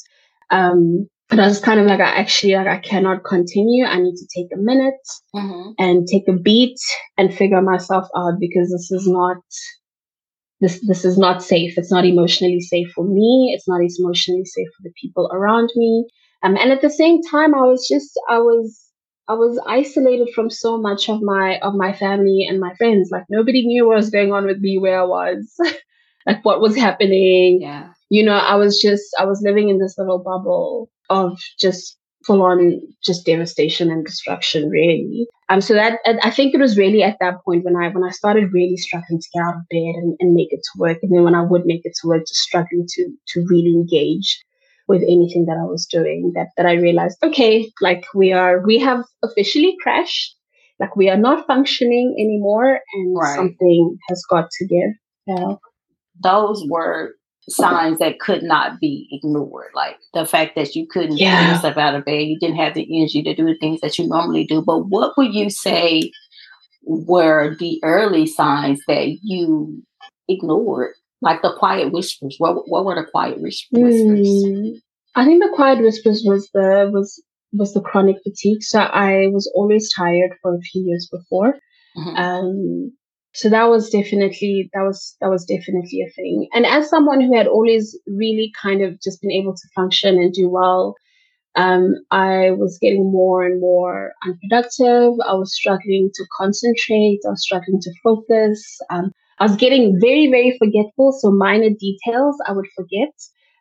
Um, 0.50 1.08
but 1.28 1.40
I 1.40 1.46
was 1.46 1.58
kind 1.58 1.80
of 1.80 1.86
like, 1.86 1.98
I 1.98 2.20
actually, 2.20 2.54
like, 2.54 2.68
I 2.68 2.78
cannot 2.78 3.24
continue. 3.24 3.84
I 3.84 3.98
need 3.98 4.14
to 4.14 4.28
take 4.34 4.46
a 4.54 4.60
minute 4.60 4.94
mm-hmm. 5.34 5.72
and 5.78 6.06
take 6.06 6.28
a 6.28 6.32
beat 6.32 6.78
and 7.18 7.34
figure 7.34 7.60
myself 7.60 8.06
out 8.16 8.34
because 8.38 8.70
this 8.70 8.92
is 8.92 9.08
not, 9.08 9.38
this, 10.60 10.86
this 10.86 11.04
is 11.04 11.18
not 11.18 11.42
safe. 11.42 11.76
It's 11.76 11.90
not 11.90 12.04
emotionally 12.04 12.60
safe 12.60 12.92
for 12.94 13.04
me. 13.04 13.52
It's 13.54 13.68
not 13.68 13.80
emotionally 13.80 14.44
safe 14.44 14.68
for 14.76 14.84
the 14.84 14.92
people 15.00 15.28
around 15.32 15.70
me. 15.74 16.06
Um, 16.44 16.56
and 16.56 16.70
at 16.70 16.80
the 16.80 16.90
same 16.90 17.20
time, 17.22 17.54
I 17.56 17.62
was 17.62 17.88
just, 17.88 18.12
I 18.28 18.38
was, 18.38 18.80
I 19.28 19.34
was 19.34 19.60
isolated 19.66 20.28
from 20.32 20.48
so 20.48 20.78
much 20.78 21.08
of 21.08 21.20
my, 21.22 21.58
of 21.58 21.74
my 21.74 21.92
family 21.92 22.46
and 22.48 22.60
my 22.60 22.72
friends. 22.74 23.08
Like 23.10 23.24
nobody 23.28 23.66
knew 23.66 23.88
what 23.88 23.96
was 23.96 24.10
going 24.10 24.32
on 24.32 24.46
with 24.46 24.58
me 24.58 24.78
where 24.78 25.00
I 25.00 25.04
was. 25.04 25.52
like 26.26 26.44
what 26.44 26.60
was 26.60 26.76
happening. 26.76 27.60
Yeah. 27.62 27.92
You 28.10 28.24
know, 28.24 28.34
I 28.34 28.54
was 28.56 28.80
just, 28.80 29.04
I 29.18 29.24
was 29.24 29.40
living 29.42 29.68
in 29.68 29.78
this 29.78 29.96
little 29.98 30.18
bubble 30.18 30.90
of 31.08 31.38
just 31.58 31.96
full 32.26 32.42
on 32.42 32.80
just 33.04 33.24
devastation 33.24 33.88
and 33.90 34.04
destruction 34.04 34.68
really 34.68 35.28
um 35.48 35.60
so 35.60 35.74
that 35.74 36.00
i 36.22 36.30
think 36.30 36.52
it 36.52 36.58
was 36.58 36.76
really 36.76 37.00
at 37.00 37.16
that 37.20 37.36
point 37.44 37.64
when 37.64 37.76
i 37.76 37.88
when 37.90 38.02
i 38.02 38.10
started 38.10 38.52
really 38.52 38.76
struggling 38.76 39.20
to 39.20 39.28
get 39.32 39.44
out 39.44 39.54
of 39.54 39.68
bed 39.70 39.94
and, 39.94 40.16
and 40.18 40.34
make 40.34 40.48
it 40.50 40.60
to 40.60 40.78
work 40.78 40.98
and 41.02 41.14
then 41.14 41.22
when 41.22 41.36
i 41.36 41.42
would 41.42 41.64
make 41.66 41.82
it 41.84 41.92
to 41.94 42.08
work 42.08 42.22
just 42.22 42.40
struggling 42.40 42.84
to 42.88 43.08
to 43.28 43.46
really 43.48 43.70
engage 43.70 44.42
with 44.88 45.02
anything 45.02 45.44
that 45.46 45.56
i 45.60 45.64
was 45.64 45.86
doing 45.86 46.32
that 46.34 46.48
that 46.56 46.66
i 46.66 46.72
realized 46.72 47.16
okay 47.22 47.70
like 47.80 48.04
we 48.12 48.32
are 48.32 48.60
we 48.66 48.76
have 48.76 49.04
officially 49.22 49.76
crashed 49.80 50.34
like 50.80 50.96
we 50.96 51.08
are 51.08 51.16
not 51.16 51.46
functioning 51.46 52.16
anymore 52.18 52.80
and 52.94 53.16
right. 53.16 53.36
something 53.36 53.96
has 54.08 54.20
got 54.28 54.50
to 54.50 54.66
give 54.66 54.90
know? 55.26 55.60
Those 56.22 56.64
were 56.68 57.14
signs 57.48 57.98
that 57.98 58.18
could 58.18 58.42
not 58.42 58.80
be 58.80 59.08
ignored. 59.12 59.70
Like 59.74 59.96
the 60.14 60.26
fact 60.26 60.56
that 60.56 60.74
you 60.74 60.86
couldn't 60.86 61.18
yeah. 61.18 61.42
get 61.42 61.56
yourself 61.56 61.76
out 61.76 61.94
of 61.94 62.04
bed, 62.04 62.26
you 62.26 62.38
didn't 62.38 62.56
have 62.56 62.74
the 62.74 62.86
energy 62.98 63.22
to 63.22 63.34
do 63.34 63.46
the 63.46 63.56
things 63.56 63.80
that 63.80 63.98
you 63.98 64.08
normally 64.08 64.44
do. 64.44 64.62
But 64.62 64.86
what 64.86 65.16
would 65.16 65.34
you 65.34 65.50
say 65.50 66.10
were 66.84 67.56
the 67.58 67.80
early 67.82 68.26
signs 68.26 68.80
that 68.88 69.18
you 69.22 69.82
ignored? 70.28 70.94
Like 71.22 71.42
the 71.42 71.54
quiet 71.58 71.92
whispers. 71.92 72.36
What 72.38 72.68
what 72.68 72.84
were 72.84 72.94
the 72.94 73.10
quiet 73.10 73.40
whispers? 73.40 73.94
Mm, 73.94 74.74
I 75.14 75.24
think 75.24 75.42
the 75.42 75.52
quiet 75.54 75.80
whispers 75.80 76.22
was 76.26 76.50
the 76.52 76.90
was 76.92 77.22
was 77.52 77.72
the 77.72 77.80
chronic 77.80 78.16
fatigue. 78.22 78.62
So 78.62 78.80
I 78.80 79.28
was 79.28 79.50
always 79.54 79.90
tired 79.94 80.32
for 80.42 80.54
a 80.54 80.60
few 80.60 80.82
years 80.82 81.08
before. 81.10 81.58
Mm-hmm. 81.96 82.16
Um, 82.16 82.92
so 83.36 83.50
that 83.50 83.64
was 83.68 83.90
definitely 83.90 84.70
that 84.72 84.82
was 84.82 85.16
that 85.20 85.28
was 85.28 85.44
definitely 85.44 86.00
a 86.00 86.10
thing. 86.12 86.48
And 86.54 86.64
as 86.66 86.88
someone 86.88 87.20
who 87.20 87.36
had 87.36 87.46
always 87.46 87.98
really 88.06 88.50
kind 88.60 88.82
of 88.82 89.00
just 89.02 89.20
been 89.20 89.30
able 89.30 89.54
to 89.54 89.68
function 89.74 90.16
and 90.16 90.32
do 90.32 90.48
well 90.48 90.94
um, 91.56 91.94
i 92.10 92.50
was 92.50 92.78
getting 92.80 93.10
more 93.10 93.44
and 93.44 93.60
more 93.60 94.12
unproductive. 94.24 95.12
I 95.26 95.34
was 95.34 95.54
struggling 95.54 96.10
to 96.14 96.26
concentrate. 96.36 97.20
I 97.26 97.30
was 97.30 97.42
struggling 97.42 97.80
to 97.80 97.92
focus. 98.04 98.78
Um, 98.90 99.10
i 99.38 99.44
was 99.44 99.56
getting 99.56 99.98
very 100.00 100.30
very 100.30 100.56
forgetful. 100.58 101.12
So 101.20 101.30
minor 101.30 101.70
details 101.70 102.36
i 102.46 102.52
would 102.52 102.68
forget. 102.76 103.14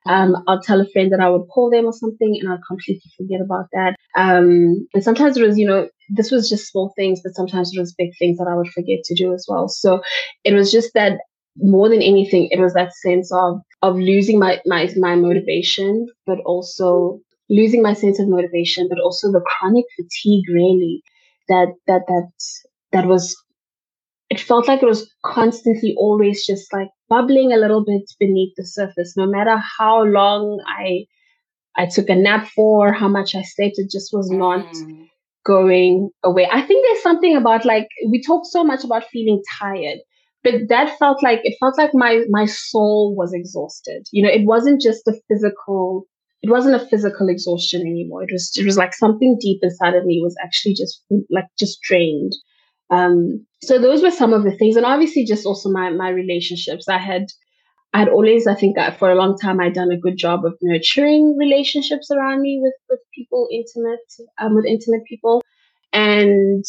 Um, 0.07 0.35
I'll 0.47 0.61
tell 0.61 0.79
a 0.81 0.89
friend 0.89 1.11
that 1.11 1.19
I 1.19 1.29
would 1.29 1.47
call 1.53 1.71
them 1.71 1.85
or 1.85 1.93
something 1.93 2.37
and 2.39 2.47
I'll 2.49 2.59
completely 2.67 3.11
forget 3.17 3.41
about 3.41 3.65
that. 3.73 3.95
Um, 4.15 4.87
and 4.93 5.03
sometimes 5.03 5.35
it 5.35 5.43
was, 5.43 5.57
you 5.57 5.65
know, 5.65 5.89
this 6.09 6.31
was 6.31 6.49
just 6.49 6.67
small 6.67 6.93
things, 6.95 7.21
but 7.23 7.35
sometimes 7.35 7.71
it 7.73 7.79
was 7.79 7.95
big 7.97 8.11
things 8.17 8.37
that 8.37 8.47
I 8.47 8.55
would 8.55 8.69
forget 8.69 8.99
to 9.05 9.15
do 9.15 9.33
as 9.33 9.45
well. 9.47 9.67
So 9.67 10.01
it 10.43 10.53
was 10.53 10.71
just 10.71 10.93
that 10.93 11.19
more 11.57 11.89
than 11.89 12.01
anything, 12.01 12.49
it 12.51 12.59
was 12.59 12.73
that 12.73 12.93
sense 12.93 13.31
of, 13.31 13.59
of 13.81 13.95
losing 13.95 14.39
my, 14.39 14.61
my, 14.65 14.89
my 14.97 15.15
motivation, 15.15 16.07
but 16.25 16.39
also 16.45 17.19
losing 17.49 17.81
my 17.81 17.93
sense 17.93 18.19
of 18.19 18.27
motivation, 18.27 18.87
but 18.89 18.99
also 18.99 19.31
the 19.31 19.41
chronic 19.41 19.85
fatigue 19.95 20.45
really 20.51 21.01
that, 21.47 21.67
that, 21.87 22.01
that, 22.07 22.29
that 22.91 23.07
was 23.07 23.35
it 24.29 24.39
felt 24.39 24.67
like 24.67 24.81
it 24.81 24.87
was 24.87 25.09
constantly 25.23 25.95
always 25.97 26.45
just 26.45 26.71
like 26.73 26.89
bubbling 27.09 27.53
a 27.53 27.57
little 27.57 27.83
bit 27.85 28.03
beneath 28.19 28.53
the 28.57 28.65
surface 28.65 29.13
no 29.15 29.27
matter 29.27 29.57
how 29.77 30.03
long 30.03 30.59
i 30.67 31.05
i 31.75 31.85
took 31.85 32.09
a 32.09 32.15
nap 32.15 32.47
for 32.55 32.91
how 32.91 33.07
much 33.07 33.35
i 33.35 33.43
slept 33.43 33.75
it 33.77 33.91
just 33.91 34.11
was 34.13 34.29
not 34.29 34.65
mm. 34.65 35.07
Going 35.45 36.09
away. 36.23 36.47
I 36.51 36.61
think 36.61 36.85
there's 36.85 37.03
something 37.03 37.35
about 37.35 37.65
like 37.65 37.87
we 38.09 38.21
talk 38.21 38.43
so 38.45 38.63
much 38.63 38.83
about 38.83 39.07
feeling 39.09 39.41
tired, 39.59 39.99
but 40.43 40.55
that 40.69 40.97
felt 40.97 41.23
like 41.23 41.41
it 41.43 41.55
felt 41.59 41.77
like 41.77 41.91
my 41.93 42.23
my 42.29 42.45
soul 42.45 43.15
was 43.15 43.33
exhausted. 43.33 44.07
You 44.11 44.23
know, 44.23 44.29
it 44.29 44.45
wasn't 44.45 44.81
just 44.81 45.07
a 45.07 45.13
physical 45.29 46.07
it 46.41 46.51
wasn't 46.51 46.75
a 46.75 46.85
physical 46.85 47.29
exhaustion 47.29 47.81
anymore. 47.81 48.23
It 48.23 48.29
was 48.31 48.51
it 48.55 48.65
was 48.65 48.77
like 48.77 48.93
something 48.93 49.37
deep 49.39 49.59
inside 49.63 49.95
of 49.95 50.05
me 50.05 50.21
was 50.21 50.35
actually 50.43 50.73
just 50.75 51.03
like 51.29 51.47
just 51.57 51.79
drained. 51.81 52.33
Um, 52.91 53.45
so 53.63 53.79
those 53.79 54.03
were 54.03 54.11
some 54.11 54.31
of 54.33 54.43
the 54.43 54.55
things, 54.55 54.75
and 54.75 54.85
obviously 54.85 55.25
just 55.25 55.45
also 55.45 55.69
my 55.69 55.89
my 55.89 56.09
relationships. 56.09 56.87
I 56.87 56.99
had 56.99 57.25
I 57.95 57.99
had 57.99 58.09
always, 58.09 58.45
I 58.45 58.55
think, 58.55 58.75
for 58.99 59.09
a 59.09 59.15
long 59.15 59.37
time, 59.37 59.61
I'd 59.61 59.73
done 59.73 59.89
a 59.89 59.97
good 59.97 60.17
job 60.17 60.43
of 60.43 60.57
nurturing 60.61 61.37
relationships 61.37 62.11
around 62.11 62.41
me 62.41 62.59
with 62.61 62.73
with 62.89 62.99
people, 63.13 63.47
intimate, 63.49 64.05
um, 64.37 64.53
with 64.53 64.65
intimate 64.65 65.05
people, 65.05 65.41
and 65.93 66.65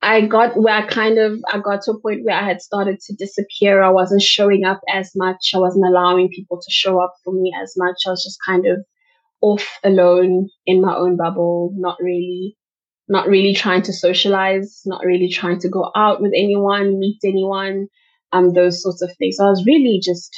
I 0.00 0.22
got 0.22 0.56
where 0.56 0.74
I 0.74 0.86
kind 0.86 1.18
of 1.18 1.38
I 1.52 1.58
got 1.58 1.82
to 1.82 1.90
a 1.90 2.00
point 2.00 2.24
where 2.24 2.34
I 2.34 2.46
had 2.46 2.62
started 2.62 2.98
to 3.00 3.14
disappear. 3.14 3.82
I 3.82 3.90
wasn't 3.90 4.22
showing 4.22 4.64
up 4.64 4.80
as 4.88 5.12
much. 5.14 5.50
I 5.54 5.58
wasn't 5.58 5.84
allowing 5.84 6.30
people 6.30 6.56
to 6.56 6.70
show 6.70 6.98
up 6.98 7.12
for 7.24 7.34
me 7.34 7.52
as 7.62 7.74
much. 7.76 7.96
I 8.06 8.10
was 8.12 8.24
just 8.24 8.38
kind 8.46 8.64
of 8.66 8.78
off 9.42 9.68
alone 9.84 10.48
in 10.64 10.80
my 10.80 10.96
own 10.96 11.18
bubble, 11.18 11.74
not 11.76 11.98
really 12.00 12.56
not 13.06 13.28
really 13.28 13.54
trying 13.54 13.82
to 13.82 13.92
socialize, 13.92 14.80
not 14.86 15.04
really 15.04 15.28
trying 15.28 15.60
to 15.60 15.68
go 15.68 15.92
out 15.94 16.22
with 16.22 16.32
anyone, 16.34 16.98
meet 16.98 17.18
anyone 17.22 17.88
um, 18.32 18.52
those 18.52 18.82
sorts 18.82 19.02
of 19.02 19.10
things. 19.18 19.36
So 19.36 19.46
I 19.46 19.50
was 19.50 19.64
really 19.66 20.00
just 20.02 20.34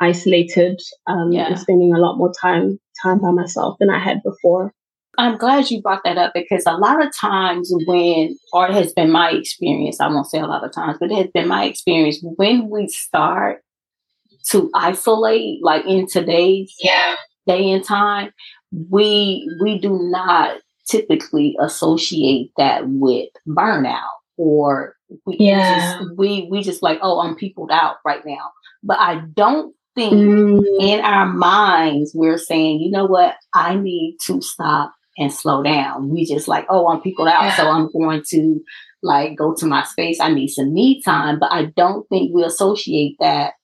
isolated 0.00 0.80
um, 1.06 1.32
yeah. 1.32 1.46
and 1.46 1.58
spending 1.58 1.94
a 1.94 1.98
lot 1.98 2.16
more 2.16 2.32
time 2.40 2.78
time 3.02 3.20
by 3.20 3.30
myself 3.30 3.76
than 3.80 3.90
I 3.90 3.98
had 3.98 4.22
before. 4.22 4.72
I'm 5.16 5.38
glad 5.38 5.70
you 5.70 5.80
brought 5.80 6.02
that 6.04 6.18
up 6.18 6.32
because 6.34 6.64
a 6.66 6.72
lot 6.72 7.04
of 7.04 7.14
times 7.16 7.72
when, 7.86 8.36
or 8.52 8.66
it 8.66 8.74
has 8.74 8.92
been 8.92 9.12
my 9.12 9.30
experience, 9.30 10.00
I 10.00 10.08
won't 10.08 10.26
say 10.26 10.40
a 10.40 10.46
lot 10.46 10.64
of 10.64 10.72
times, 10.72 10.96
but 10.98 11.12
it 11.12 11.16
has 11.16 11.28
been 11.32 11.46
my 11.46 11.64
experience 11.64 12.18
when 12.36 12.68
we 12.68 12.88
start 12.88 13.62
to 14.50 14.70
isolate, 14.74 15.62
like 15.62 15.86
in 15.86 16.06
today's 16.06 16.74
yeah. 16.80 17.14
day 17.46 17.70
and 17.70 17.84
time, 17.84 18.32
we 18.90 19.48
we 19.60 19.78
do 19.78 19.98
not 20.10 20.58
typically 20.88 21.56
associate 21.60 22.50
that 22.56 22.82
with 22.86 23.28
burnout 23.48 24.10
or 24.36 24.93
we 25.26 25.36
yeah. 25.38 25.98
just 25.98 26.16
we 26.16 26.48
we 26.50 26.62
just 26.62 26.82
like 26.82 26.98
oh 27.02 27.20
i'm 27.20 27.36
peopled 27.36 27.70
out 27.70 27.96
right 28.04 28.24
now 28.24 28.50
but 28.82 28.98
i 28.98 29.16
don't 29.34 29.74
think 29.94 30.12
mm. 30.12 30.62
in 30.80 31.00
our 31.00 31.26
minds 31.26 32.12
we're 32.14 32.38
saying 32.38 32.80
you 32.80 32.90
know 32.90 33.06
what 33.06 33.36
i 33.54 33.74
need 33.74 34.16
to 34.20 34.40
stop 34.40 34.92
and 35.18 35.32
slow 35.32 35.62
down 35.62 36.10
we 36.10 36.24
just 36.24 36.48
like 36.48 36.66
oh 36.68 36.88
i'm 36.88 37.00
peopled 37.00 37.28
out 37.28 37.44
yeah. 37.44 37.56
so 37.56 37.68
i'm 37.68 37.90
going 37.92 38.22
to 38.26 38.60
like 39.02 39.36
go 39.36 39.54
to 39.54 39.66
my 39.66 39.84
space 39.84 40.18
i 40.20 40.32
need 40.32 40.48
some 40.48 40.72
me 40.72 41.00
time 41.02 41.38
but 41.38 41.52
i 41.52 41.66
don't 41.76 42.08
think 42.08 42.34
we 42.34 42.42
associate 42.42 43.16
that 43.20 43.54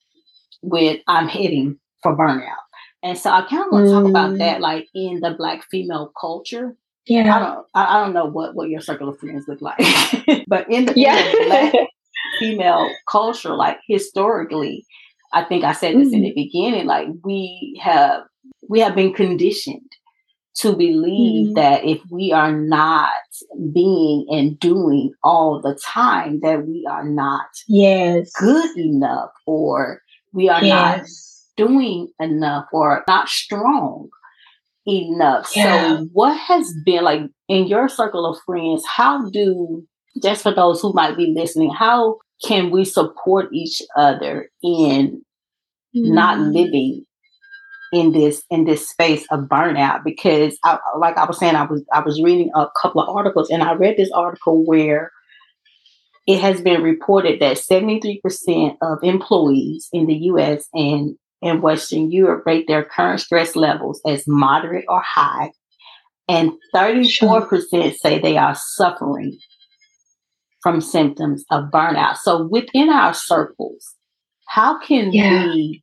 with 0.62 1.00
i'm 1.08 1.26
heading 1.26 1.78
for 2.02 2.16
burnout 2.16 2.54
and 3.02 3.18
so 3.18 3.30
i 3.30 3.42
kind 3.42 3.64
of 3.64 3.72
want 3.72 3.86
to 3.86 3.90
mm. 3.90 4.00
talk 4.00 4.08
about 4.08 4.30
mm. 4.30 4.38
that 4.38 4.60
like 4.60 4.86
in 4.94 5.20
the 5.20 5.30
black 5.30 5.64
female 5.70 6.12
culture 6.18 6.76
yeah. 7.06 7.34
I 7.34 7.38
don't 7.38 7.66
I, 7.74 8.04
don't 8.04 8.14
know 8.14 8.26
what, 8.26 8.54
what 8.54 8.68
your 8.68 8.80
circle 8.80 9.08
of 9.08 9.18
friends 9.18 9.46
look 9.48 9.60
like. 9.60 9.78
but 10.46 10.70
in 10.70 10.86
the, 10.86 10.92
yeah. 10.96 11.18
in 11.18 11.32
the 11.32 11.44
black 11.46 11.74
female 12.38 12.90
culture, 13.08 13.54
like 13.54 13.78
historically, 13.88 14.86
I 15.32 15.44
think 15.44 15.64
I 15.64 15.72
said 15.72 15.96
this 15.96 16.08
mm-hmm. 16.08 16.16
in 16.16 16.22
the 16.22 16.32
beginning, 16.34 16.86
like 16.86 17.08
we 17.24 17.80
have 17.82 18.22
we 18.68 18.80
have 18.80 18.94
been 18.94 19.12
conditioned 19.12 19.90
to 20.56 20.72
believe 20.74 21.48
mm-hmm. 21.48 21.54
that 21.54 21.84
if 21.84 22.00
we 22.10 22.32
are 22.32 22.52
not 22.52 23.12
being 23.72 24.26
and 24.30 24.58
doing 24.58 25.12
all 25.22 25.60
the 25.60 25.78
time, 25.84 26.40
that 26.40 26.66
we 26.66 26.86
are 26.90 27.04
not 27.04 27.46
yes 27.68 28.30
good 28.38 28.76
enough 28.76 29.30
or 29.46 30.02
we 30.32 30.48
are 30.48 30.62
yes. 30.62 31.46
not 31.56 31.66
doing 31.68 32.08
enough 32.20 32.66
or 32.72 33.04
not 33.08 33.28
strong 33.28 34.08
enough. 34.90 35.50
Yeah. 35.54 35.96
So, 35.98 36.08
what 36.12 36.36
has 36.36 36.72
been 36.84 37.04
like 37.04 37.22
in 37.48 37.66
your 37.66 37.88
circle 37.88 38.26
of 38.26 38.38
friends? 38.44 38.84
How 38.86 39.28
do, 39.30 39.86
just 40.22 40.42
for 40.42 40.52
those 40.52 40.80
who 40.80 40.92
might 40.92 41.16
be 41.16 41.32
listening, 41.34 41.70
how 41.70 42.18
can 42.44 42.70
we 42.70 42.84
support 42.84 43.52
each 43.52 43.82
other 43.96 44.50
in 44.62 45.22
mm. 45.96 46.12
not 46.12 46.38
living 46.38 47.04
in 47.92 48.12
this 48.12 48.42
in 48.50 48.64
this 48.64 48.88
space 48.88 49.26
of 49.30 49.40
burnout? 49.44 50.04
Because, 50.04 50.58
I, 50.64 50.78
like 50.98 51.16
I 51.16 51.26
was 51.26 51.38
saying, 51.38 51.54
I 51.54 51.64
was 51.64 51.84
I 51.92 52.00
was 52.00 52.20
reading 52.22 52.50
a 52.54 52.66
couple 52.80 53.00
of 53.02 53.08
articles, 53.14 53.50
and 53.50 53.62
I 53.62 53.74
read 53.74 53.96
this 53.96 54.10
article 54.12 54.64
where 54.64 55.12
it 56.26 56.40
has 56.40 56.60
been 56.60 56.82
reported 56.82 57.40
that 57.40 57.56
73% 57.56 58.76
of 58.82 58.98
employees 59.02 59.88
in 59.92 60.06
the 60.06 60.14
US 60.14 60.66
and 60.72 61.16
in 61.42 61.60
Western 61.62 62.10
Europe 62.10 62.44
rate 62.46 62.66
their 62.66 62.84
current 62.84 63.20
stress 63.20 63.56
levels 63.56 64.00
as 64.06 64.26
moderate 64.26 64.84
or 64.88 65.02
high, 65.02 65.52
and 66.28 66.52
34% 66.74 67.96
say 67.96 68.18
they 68.18 68.36
are 68.36 68.54
suffering 68.54 69.38
from 70.62 70.80
symptoms 70.80 71.44
of 71.50 71.64
burnout. 71.72 72.16
So 72.16 72.46
within 72.46 72.90
our 72.90 73.14
circles, 73.14 73.94
how 74.48 74.78
can 74.78 75.12
yeah. 75.12 75.46
we 75.46 75.82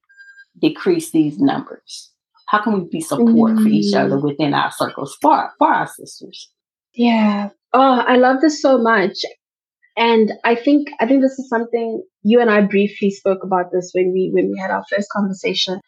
decrease 0.60 1.12
these 1.12 1.40
numbers? 1.40 2.12
How 2.48 2.62
can 2.64 2.74
we 2.74 2.90
be 2.90 3.02
support 3.02 3.54
mm. 3.54 3.64
for 3.64 3.68
each 3.68 3.94
other 3.94 4.18
mm. 4.18 4.24
within 4.24 4.54
our 4.54 4.72
circles 4.72 5.18
for, 5.22 5.52
for 5.58 5.68
our 5.68 5.88
sisters? 5.88 6.50
Yeah. 6.94 7.50
Oh, 7.74 8.04
I 8.08 8.18
love 8.18 8.42
this 8.42 8.62
so 8.62 8.78
much. 8.78 9.18
And 9.98 10.32
I 10.44 10.56
think 10.56 10.90
I 11.00 11.08
think 11.08 11.22
this 11.22 11.40
is 11.40 11.50
something 11.50 12.04
you 12.22 12.40
and 12.40 12.52
I 12.52 12.62
briefly 12.62 13.10
spoke 13.10 13.44
about 13.44 13.72
this 13.72 13.92
when 13.94 14.14
we 14.14 14.30
when 14.34 14.52
we 14.52 14.60
had 14.60 14.72
our 14.72 14.84
first 14.90 15.10
conversation 15.10 15.82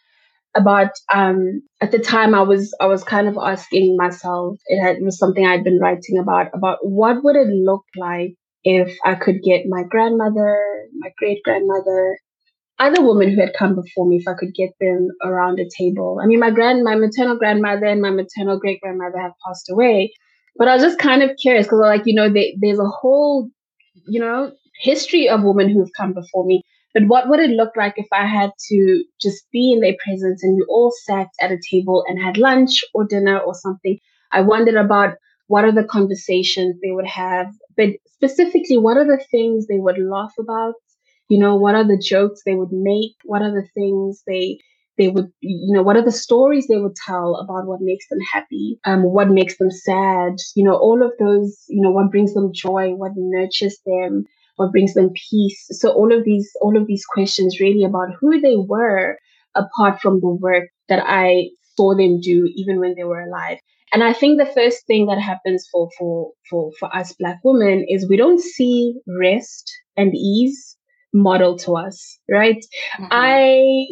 about 0.56 0.90
um 1.14 1.62
at 1.80 1.92
the 1.92 2.00
time 2.00 2.34
I 2.34 2.42
was 2.42 2.76
I 2.82 2.88
was 2.88 3.04
kind 3.04 3.28
of 3.28 3.38
asking 3.38 3.96
myself 3.98 4.58
it, 4.66 4.82
had, 4.82 4.96
it 4.96 5.04
was 5.04 5.20
something 5.20 5.46
I'd 5.46 5.64
been 5.64 5.80
writing 5.80 6.18
about 6.18 6.48
about 6.56 6.80
what 6.82 7.24
would 7.24 7.36
it 7.36 7.50
look 7.50 7.84
like 7.96 8.34
if 8.64 8.98
I 9.06 9.16
could 9.16 9.42
get 9.44 9.66
my 9.68 9.84
grandmother, 9.84 10.58
my 10.98 11.12
great 11.18 11.44
grandmother, 11.44 12.18
other 12.80 13.06
women 13.06 13.30
who 13.30 13.40
had 13.40 13.54
come 13.58 13.76
before 13.76 14.08
me, 14.08 14.18
if 14.18 14.28
I 14.28 14.34
could 14.38 14.54
get 14.54 14.72
them 14.80 15.10
around 15.24 15.60
a 15.60 15.70
table. 15.78 16.20
I 16.22 16.26
mean, 16.26 16.40
my 16.40 16.52
grand, 16.52 16.84
my 16.84 16.96
maternal 16.96 17.38
grandmother 17.38 17.86
and 17.86 18.02
my 18.02 18.10
maternal 18.10 18.60
great 18.60 18.82
grandmother 18.82 19.20
have 19.20 19.32
passed 19.46 19.70
away, 19.70 20.12
but 20.58 20.68
I 20.68 20.74
was 20.74 20.84
just 20.84 21.00
kind 21.00 21.24
of 21.24 21.38
curious 21.42 21.68
because, 21.68 21.80
like, 21.80 22.04
you 22.06 22.16
know, 22.16 22.32
they, 22.32 22.58
there's 22.60 22.80
a 22.80 22.88
whole 22.88 23.50
you 24.08 24.20
know, 24.20 24.52
history 24.82 25.28
of 25.30 25.44
women 25.44 25.70
who've 25.70 25.92
come 25.98 26.14
before 26.14 26.46
me. 26.46 26.64
But 26.94 27.08
what 27.08 27.30
would 27.30 27.40
it 27.40 27.52
look 27.52 27.72
like 27.76 27.94
if 27.98 28.08
I 28.12 28.26
had 28.26 28.52
to 28.70 29.04
just 29.22 29.46
be 29.52 29.72
in 29.72 29.82
their 29.82 29.96
presence 30.04 30.44
and 30.44 30.56
we 30.56 30.66
all 30.68 30.92
sat 31.06 31.28
at 31.40 31.52
a 31.52 31.60
table 31.70 32.04
and 32.08 32.22
had 32.22 32.38
lunch 32.38 32.84
or 32.94 33.06
dinner 33.06 33.38
or 33.38 33.54
something? 33.54 34.00
I 34.32 34.42
wondered 34.42 34.76
about 34.76 35.16
what 35.48 35.66
are 35.66 35.72
the 35.72 35.84
conversations 35.84 36.78
they 36.82 36.92
would 36.92 37.08
have, 37.08 37.48
but 37.76 37.90
specifically, 38.08 38.78
what 38.78 38.98
are 38.98 39.06
the 39.06 39.24
things 39.32 39.68
they 39.68 39.80
would 39.80 39.98
laugh 40.00 40.34
about? 40.40 40.76
You 41.28 41.40
know, 41.40 41.56
what 41.56 41.76
are 41.76 41.84
the 41.84 41.98
jokes 41.98 42.42
they 42.46 42.56
would 42.56 42.72
make? 42.72 43.14
What 43.24 43.42
are 43.42 43.52
the 43.52 43.68
things 43.74 44.24
they 44.28 44.60
they 45.00 45.08
would, 45.08 45.32
you 45.40 45.74
know, 45.74 45.82
what 45.82 45.96
are 45.96 46.04
the 46.04 46.12
stories 46.12 46.68
they 46.68 46.78
would 46.78 46.96
tell 46.96 47.36
about 47.38 47.66
what 47.66 47.82
makes 47.82 48.08
them 48.10 48.20
happy, 48.32 48.80
um, 48.86 49.02
what 49.02 49.30
makes 49.30 49.58
them 49.58 49.72
sad, 49.72 50.34
you 50.56 50.64
know, 50.64 50.76
all 50.76 51.02
of 51.02 51.12
those, 51.18 51.64
you 51.70 51.82
know, 51.82 51.90
what 51.90 52.12
brings 52.12 52.34
them 52.34 52.52
joy, 52.54 52.94
what 52.94 53.14
nurtures 53.16 53.80
them, 53.86 54.26
what 54.58 54.72
brings 54.72 54.94
them 54.94 55.12
peace. 55.30 55.66
So 55.72 55.92
all 55.92 56.16
of 56.16 56.26
these, 56.26 56.52
all 56.62 56.78
of 56.78 56.86
these 56.86 57.06
questions 57.06 57.60
really 57.60 57.84
about 57.84 58.10
who 58.20 58.40
they 58.42 58.58
were 58.58 59.18
apart 59.56 60.02
from 60.02 60.20
the 60.20 60.30
work 60.30 60.70
that 60.90 61.02
I 61.04 61.50
saw 61.76 61.96
them 61.96 62.20
do 62.20 62.48
even 62.54 62.80
when 62.80 62.96
they 62.96 63.06
were 63.06 63.22
alive. 63.22 63.58
And 63.94 64.04
I 64.04 64.14
think 64.14 64.38
the 64.38 64.46
first 64.46 64.86
thing 64.86 65.08
that 65.08 65.20
happens 65.20 65.68
for 65.72 65.90
for 65.98 66.32
for 66.50 66.72
for 66.80 66.96
us 66.96 67.14
black 67.14 67.40
women 67.44 67.86
is 67.90 68.08
we 68.08 68.18
don't 68.18 68.40
see 68.40 68.96
rest 69.08 69.72
and 69.98 70.14
ease 70.14 70.78
modeled 71.14 71.60
to 71.62 71.76
us, 71.76 72.20
right? 72.30 72.64
Mm-hmm. 73.00 73.08
I 73.10 73.86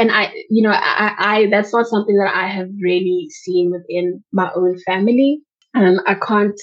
and 0.00 0.10
I, 0.10 0.32
you 0.48 0.62
know, 0.62 0.70
I, 0.72 1.14
I, 1.18 1.46
that's 1.50 1.74
not 1.74 1.86
something 1.86 2.16
that 2.16 2.34
I 2.34 2.48
have 2.48 2.68
really 2.82 3.28
seen 3.30 3.70
within 3.70 4.24
my 4.32 4.50
own 4.56 4.78
family. 4.86 5.42
Um, 5.74 6.00
I 6.06 6.14
can't 6.14 6.58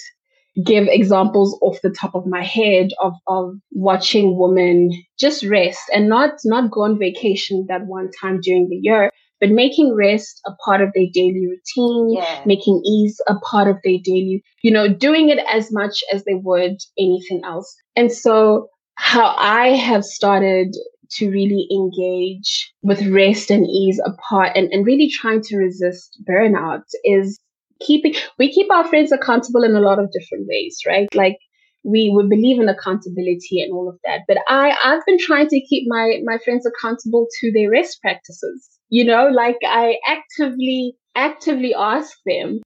give 0.66 0.88
examples 0.88 1.56
off 1.62 1.78
the 1.84 1.92
top 1.92 2.16
of 2.16 2.26
my 2.26 2.44
head 2.44 2.90
of, 3.00 3.14
of 3.28 3.54
watching 3.72 4.40
women 4.40 4.90
just 5.20 5.44
rest 5.44 5.84
and 5.94 6.10
not, 6.10 6.32
not 6.46 6.72
go 6.72 6.82
on 6.82 6.98
vacation 6.98 7.68
that 7.70 7.86
one 7.86 8.10
time 8.20 8.40
during 8.42 8.70
the 8.70 8.80
year, 8.82 9.12
but 9.40 9.52
making 9.52 9.94
rest 9.94 10.42
a 10.48 10.52
part 10.66 10.82
of 10.82 10.90
their 10.96 11.06
daily 11.14 11.46
routine, 11.46 12.18
yeah. 12.18 12.42
making 12.44 12.82
ease 12.88 13.22
a 13.28 13.36
part 13.36 13.68
of 13.68 13.78
their 13.84 14.00
daily, 14.04 14.44
you 14.64 14.72
know, 14.72 14.92
doing 14.92 15.30
it 15.30 15.38
as 15.54 15.72
much 15.72 16.04
as 16.12 16.24
they 16.24 16.34
would 16.34 16.78
anything 16.98 17.42
else. 17.46 17.76
And 17.96 18.12
so 18.12 18.68
how 18.96 19.36
I 19.38 19.76
have 19.76 20.04
started 20.04 20.76
to 21.12 21.30
really 21.30 21.68
engage 21.72 22.74
with 22.82 23.06
rest 23.08 23.52
and 23.52 23.66
ease 23.68 24.02
apart 24.06 24.52
and, 24.56 24.72
and 24.72 24.86
really 24.86 25.10
trying 25.10 25.42
to 25.42 25.58
resist 25.58 26.22
burnout 26.28 26.84
is 27.04 27.40
keeping 27.80 28.16
we 28.40 28.52
keep 28.52 28.72
our 28.72 28.88
friends 28.88 29.12
accountable 29.12 29.64
in 29.64 29.76
a 29.76 29.82
lot 29.82 30.00
of 30.00 30.12
different 30.12 30.48
ways, 30.48 30.80
right? 30.88 31.08
Like 31.14 31.38
we 31.84 32.12
we 32.16 32.28
believe 32.28 32.60
in 32.60 32.70
accountability 32.70 33.62
and 33.62 33.74
all 33.74 33.90
of 33.90 33.98
that. 34.04 34.22
But 34.28 34.38
I 34.48 34.76
I've 34.84 35.06
been 35.06 35.20
trying 35.20 35.48
to 35.48 35.62
keep 35.62 35.84
my 35.88 36.20
my 36.24 36.38
friends 36.44 36.66
accountable 36.66 37.28
to 37.40 37.52
their 37.52 37.70
rest 37.70 38.00
practices. 38.02 38.70
You 38.90 39.04
know, 39.04 39.28
like 39.28 39.58
I 39.64 39.98
actively 40.08 40.96
actively 41.16 41.74
ask 41.74 42.16
them 42.28 42.62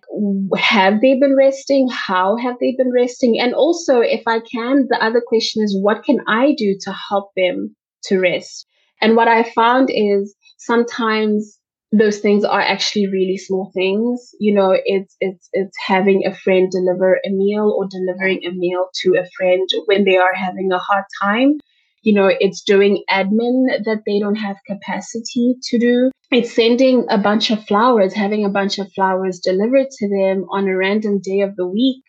have 0.58 1.00
they 1.00 1.18
been 1.18 1.36
resting 1.38 1.88
how 1.90 2.36
have 2.36 2.56
they 2.60 2.76
been 2.78 2.92
resting 2.94 3.40
and 3.40 3.54
also 3.54 4.02
if 4.02 4.22
i 4.28 4.42
can 4.54 4.88
the 4.90 5.02
other 5.02 5.24
question 5.26 5.64
is 5.64 5.78
what 5.82 6.04
can 6.04 6.18
i 6.28 6.54
do 6.58 6.76
to 6.82 6.94
help 7.10 7.32
them 7.38 7.74
to 8.04 8.20
rest 8.20 8.68
and 9.02 9.16
what 9.16 9.28
i 9.28 9.44
found 9.44 9.90
is 9.92 10.36
sometimes 10.58 11.60
those 11.92 12.20
things 12.20 12.46
are 12.46 12.62
actually 12.62 13.08
really 13.08 13.38
small 13.38 13.70
things. 13.74 14.32
You 14.40 14.54
know, 14.54 14.78
it's 14.86 15.16
it's 15.20 15.50
it's 15.52 15.76
having 15.86 16.26
a 16.26 16.34
friend 16.34 16.72
deliver 16.72 17.20
a 17.26 17.30
meal 17.30 17.76
or 17.78 17.88
delivering 17.90 18.46
a 18.46 18.52
meal 18.52 18.88
to 19.02 19.18
a 19.20 19.28
friend 19.38 19.68
when 19.86 20.06
they 20.06 20.18
are 20.18 20.34
having 20.34 20.72
a 20.72 20.78
hard 20.78 21.04
time. 21.22 21.58
You 22.04 22.14
know, 22.14 22.32
it's 22.40 22.64
doing 22.64 23.04
admin 23.12 23.84
that 23.86 24.04
they 24.06 24.20
don't 24.20 24.36
have 24.36 24.56
capacity 24.66 25.56
to 25.64 25.78
do. 25.78 26.12
It's 26.32 26.54
sending 26.54 27.06
a 27.10 27.18
bunch 27.18 27.52
of 27.52 27.66
flowers, 27.66 28.14
having 28.14 28.46
a 28.46 28.50
bunch 28.50 28.80
of 28.80 28.92
flowers 28.94 29.40
delivered 29.40 29.88
to 29.92 30.08
them 30.08 30.46
on 30.50 30.68
a 30.68 30.76
random 30.76 31.20
day 31.22 31.42
of 31.42 31.58
the 31.58 31.68
week. 31.68 32.04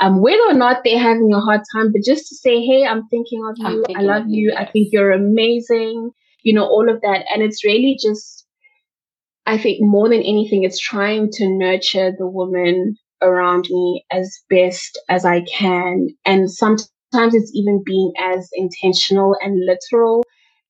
Um, 0.00 0.20
whether 0.20 0.42
or 0.48 0.54
not 0.54 0.82
they're 0.84 0.98
having 0.98 1.32
a 1.32 1.40
hard 1.40 1.60
time, 1.74 1.92
but 1.92 2.02
just 2.04 2.28
to 2.28 2.34
say, 2.34 2.60
hey, 2.64 2.84
I'm 2.84 3.06
thinking 3.08 3.44
of 3.48 3.54
you, 3.58 3.84
thinking 3.86 3.96
I 3.96 4.00
love 4.00 4.24
you, 4.28 4.50
yes. 4.50 4.58
I 4.60 4.70
think 4.70 4.88
you're 4.90 5.12
amazing, 5.12 6.10
you 6.42 6.52
know, 6.52 6.64
all 6.64 6.90
of 6.90 7.00
that. 7.02 7.24
And 7.32 7.42
it's 7.42 7.64
really 7.64 7.96
just 8.00 8.44
I 9.46 9.58
think 9.58 9.78
more 9.80 10.08
than 10.08 10.20
anything, 10.20 10.64
it's 10.64 10.78
trying 10.78 11.30
to 11.32 11.48
nurture 11.48 12.12
the 12.16 12.26
woman 12.26 12.96
around 13.20 13.66
me 13.70 14.04
as 14.10 14.38
best 14.48 14.98
as 15.08 15.24
I 15.24 15.42
can. 15.42 16.08
And 16.24 16.50
sometimes 16.50 16.88
it's 17.12 17.52
even 17.54 17.82
being 17.84 18.12
as 18.18 18.48
intentional 18.54 19.36
and 19.42 19.60
literal 19.66 20.24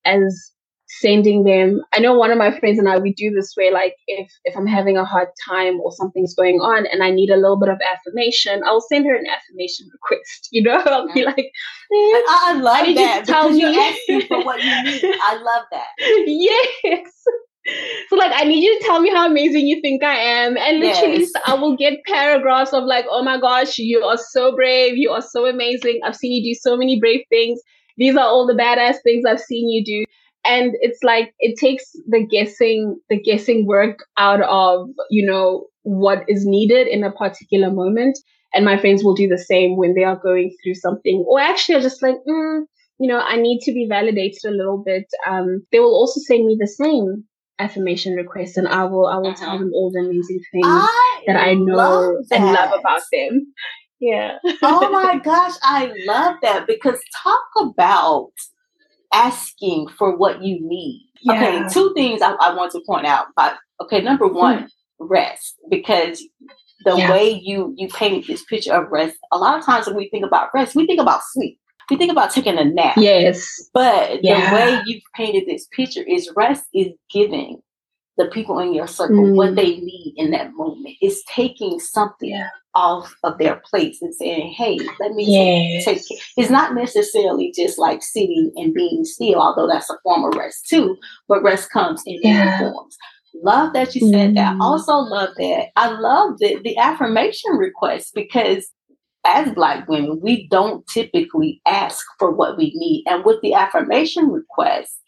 as 0.05 0.53
sending 1.01 1.45
them. 1.45 1.81
I 1.93 2.01
know 2.01 2.15
one 2.17 2.31
of 2.31 2.39
my 2.39 2.59
friends 2.59 2.79
and 2.79 2.89
I, 2.89 2.99
we 2.99 3.13
do 3.13 3.31
this 3.31 3.55
way, 3.57 3.73
like 3.73 3.95
if, 4.07 4.31
if 4.45 4.57
I'm 4.57 4.67
having 4.67 4.97
a 4.97 5.05
hard 5.05 5.29
time 5.49 5.81
or 5.81 5.93
something's 5.93 6.35
going 6.35 6.57
on 6.61 6.87
and 6.87 7.03
I 7.03 7.11
need 7.11 7.31
a 7.31 7.37
little 7.37 7.59
bit 7.59 7.69
of 7.69 7.79
affirmation, 7.93 8.63
I'll 8.65 8.81
send 8.81 9.07
her 9.07 9.15
an 9.15 9.27
affirmation 9.27 9.89
request, 9.93 10.49
you 10.53 10.63
know? 10.63 10.83
I'll 10.87 11.13
be 11.13 11.25
like, 11.25 11.51
I 11.93 12.59
love 12.61 12.89
I 12.89 12.95
that. 12.95 13.25
Tell 13.27 13.51
me. 13.51 13.65
asking 13.65 14.29
for 14.29 14.45
what 14.45 14.63
you 14.63 14.83
need. 14.85 15.17
I 15.23 15.37
love 15.43 15.65
that. 15.71 15.89
yes 16.27 17.25
so 18.11 18.17
like 18.17 18.31
i 18.35 18.45
need 18.45 18.63
you 18.63 18.79
to 18.79 18.85
tell 18.85 19.01
me 19.01 19.09
how 19.09 19.27
amazing 19.27 19.67
you 19.67 19.81
think 19.81 20.03
i 20.03 20.15
am 20.15 20.57
and 20.59 20.81
literally 20.81 21.21
yes. 21.21 21.31
i 21.47 21.55
will 21.55 21.75
get 21.77 22.05
paragraphs 22.05 22.75
of 22.75 22.85
like 22.85 23.07
oh 23.09 23.23
my 23.23 23.41
gosh 23.41 23.79
you 23.79 24.03
are 24.03 24.19
so 24.19 24.55
brave 24.55 24.99
you 24.99 25.11
are 25.11 25.23
so 25.23 25.47
amazing 25.47 25.99
i've 26.05 26.15
seen 26.15 26.33
you 26.33 26.53
do 26.53 26.59
so 26.61 26.77
many 26.77 27.01
brave 27.01 27.23
things 27.31 27.59
these 27.97 28.17
are 28.17 28.27
all 28.27 28.47
the 28.47 28.53
badass 28.53 28.97
things 29.03 29.25
i've 29.25 29.41
seen 29.41 29.71
you 29.71 29.83
do 29.83 30.05
and 30.45 30.73
it's 30.81 31.03
like 31.03 31.33
it 31.39 31.59
takes 31.59 31.93
the 32.09 32.27
guessing 32.27 32.99
the 33.09 33.21
guessing 33.21 33.67
work 33.67 34.01
out 34.19 34.43
of 34.43 34.89
you 35.11 35.27
know 35.27 35.67
what 35.83 36.25
is 36.29 36.47
needed 36.47 36.87
in 36.87 37.05
a 37.05 37.13
particular 37.13 37.71
moment 37.71 38.19
and 38.53 38.65
my 38.65 38.79
friends 38.79 39.03
will 39.03 39.15
do 39.15 39.29
the 39.29 39.39
same 39.39 39.77
when 39.77 39.95
they 39.95 40.05
are 40.05 40.17
going 40.17 40.55
through 40.63 40.75
something 40.75 41.25
or 41.29 41.41
actually 41.41 41.75
are 41.75 41.81
just 41.81 42.03
like 42.03 42.17
mm, 42.29 42.63
you 42.99 43.09
know 43.09 43.21
i 43.21 43.37
need 43.37 43.61
to 43.61 43.73
be 43.73 43.87
validated 43.89 44.45
a 44.47 44.51
little 44.51 44.83
bit 44.85 45.07
um, 45.27 45.65
they 45.73 45.79
will 45.79 45.95
also 45.95 46.21
send 46.21 46.47
me 46.47 46.57
the 46.59 46.67
same 46.67 47.25
affirmation 47.59 48.15
requests 48.15 48.57
and 48.57 48.67
I 48.69 48.85
will 48.85 49.07
I 49.07 49.17
will 49.17 49.29
uh-huh. 49.29 49.45
tell 49.45 49.59
them 49.59 49.71
all 49.75 49.91
the 49.93 50.01
amazing 50.01 50.41
things 50.53 50.67
I 50.67 51.23
that 51.27 51.37
I 51.37 51.55
know 51.55 52.21
that. 52.31 52.41
and 52.41 52.53
love 52.53 52.79
about 52.79 53.03
them. 53.13 53.53
Yeah. 54.01 54.39
oh 54.63 54.91
my 54.91 55.19
gosh, 55.25 55.55
I 55.63 55.93
love 56.05 56.37
that 56.43 56.67
because 56.67 57.01
talk 57.23 57.45
about 57.61 58.33
asking 59.15 59.89
for 59.89 60.17
what 60.17 60.43
you 60.43 60.59
need. 60.61 61.09
Yeah. 61.23 61.35
Okay, 61.35 61.69
two 61.73 61.95
things 61.95 62.21
I, 62.21 62.33
I, 62.33 62.55
want 62.55 62.73
to 62.73 62.83
point 62.87 63.07
out. 63.07 63.29
But 63.35 63.57
okay, 63.81 64.03
number 64.03 64.29
hmm. 64.29 64.37
one, 64.37 64.59
hmm. 64.99 65.07
rest. 65.07 65.55
Because 65.71 66.23
the 66.85 66.97
yeah. 66.97 67.11
way 67.11 67.41
you 67.43 67.73
you 67.77 67.89
paint 67.89 68.27
this 68.27 68.45
picture 68.45 68.75
of 68.75 68.91
rest, 68.91 69.17
a 69.33 69.39
lot 69.39 69.59
of 69.59 69.65
times 69.65 69.87
when 69.87 69.97
we 69.97 70.11
think 70.11 70.25
about 70.25 70.51
rest, 70.53 70.75
we 70.75 70.87
think 70.87 71.01
about 71.01 71.23
sleep 71.23 71.59
we 71.91 71.97
think 71.97 72.11
about 72.11 72.31
taking 72.31 72.59
a 72.59 72.65
nap. 72.65 72.97
Yes. 72.97 73.47
But 73.73 74.23
yeah. 74.23 74.51
the 74.51 74.57
way 74.57 74.83
you've 74.87 75.03
painted 75.15 75.45
this 75.47 75.67
picture 75.73 76.03
is 76.03 76.31
rest 76.37 76.65
is 76.73 76.89
giving 77.11 77.61
the 78.17 78.27
people 78.27 78.59
in 78.59 78.73
your 78.73 78.87
circle 78.87 79.17
mm. 79.17 79.35
what 79.35 79.57
they 79.57 79.77
need 79.77 80.15
in 80.17 80.31
that 80.31 80.53
moment. 80.55 80.97
It's 81.01 81.23
taking 81.25 81.81
something. 81.81 82.45
Off 82.75 83.15
of 83.23 83.39
their 83.39 83.63
plates 83.65 84.03
and 84.03 84.15
saying, 84.15 84.53
hey, 84.53 84.79
let 85.01 85.13
me 85.13 85.25
yes. 85.27 85.85
take, 85.85 86.07
take 86.07 86.19
It's 86.37 86.51
not 86.51 86.75
necessarily 86.75 87.53
just 87.55 87.79
like 87.79 88.03
sitting 88.03 88.53
and 88.57 88.75
being 88.75 89.05
still, 89.05 89.41
although 89.41 89.69
that's 89.69 89.91
a 89.91 89.99
form 90.03 90.25
of 90.25 90.35
rest 90.39 90.67
too, 90.69 90.97
but 91.29 91.43
rest 91.43 91.71
comes 91.71 92.03
in 92.07 92.21
yeah. 92.23 92.45
many 92.45 92.73
forms. 92.73 92.97
Love 93.43 93.73
that 93.73 93.95
you 93.95 94.11
said 94.11 94.31
mm. 94.31 94.35
that. 94.37 94.57
Also 94.61 94.93
love 94.95 95.31
that. 95.39 95.69
I 95.77 95.91
love 95.91 96.39
the, 96.39 96.61
the 96.63 96.77
affirmation 96.77 97.53
request 97.53 98.13
because 98.15 98.69
as 99.27 99.53
black 99.53 99.89
women, 99.89 100.21
we 100.23 100.47
don't 100.49 100.87
typically 100.87 101.61
ask 101.67 102.05
for 102.19 102.31
what 102.31 102.57
we 102.57 102.73
need. 102.77 103.05
And 103.07 103.25
with 103.25 103.41
the 103.43 103.55
affirmation 103.55 104.31
request, 104.31 105.01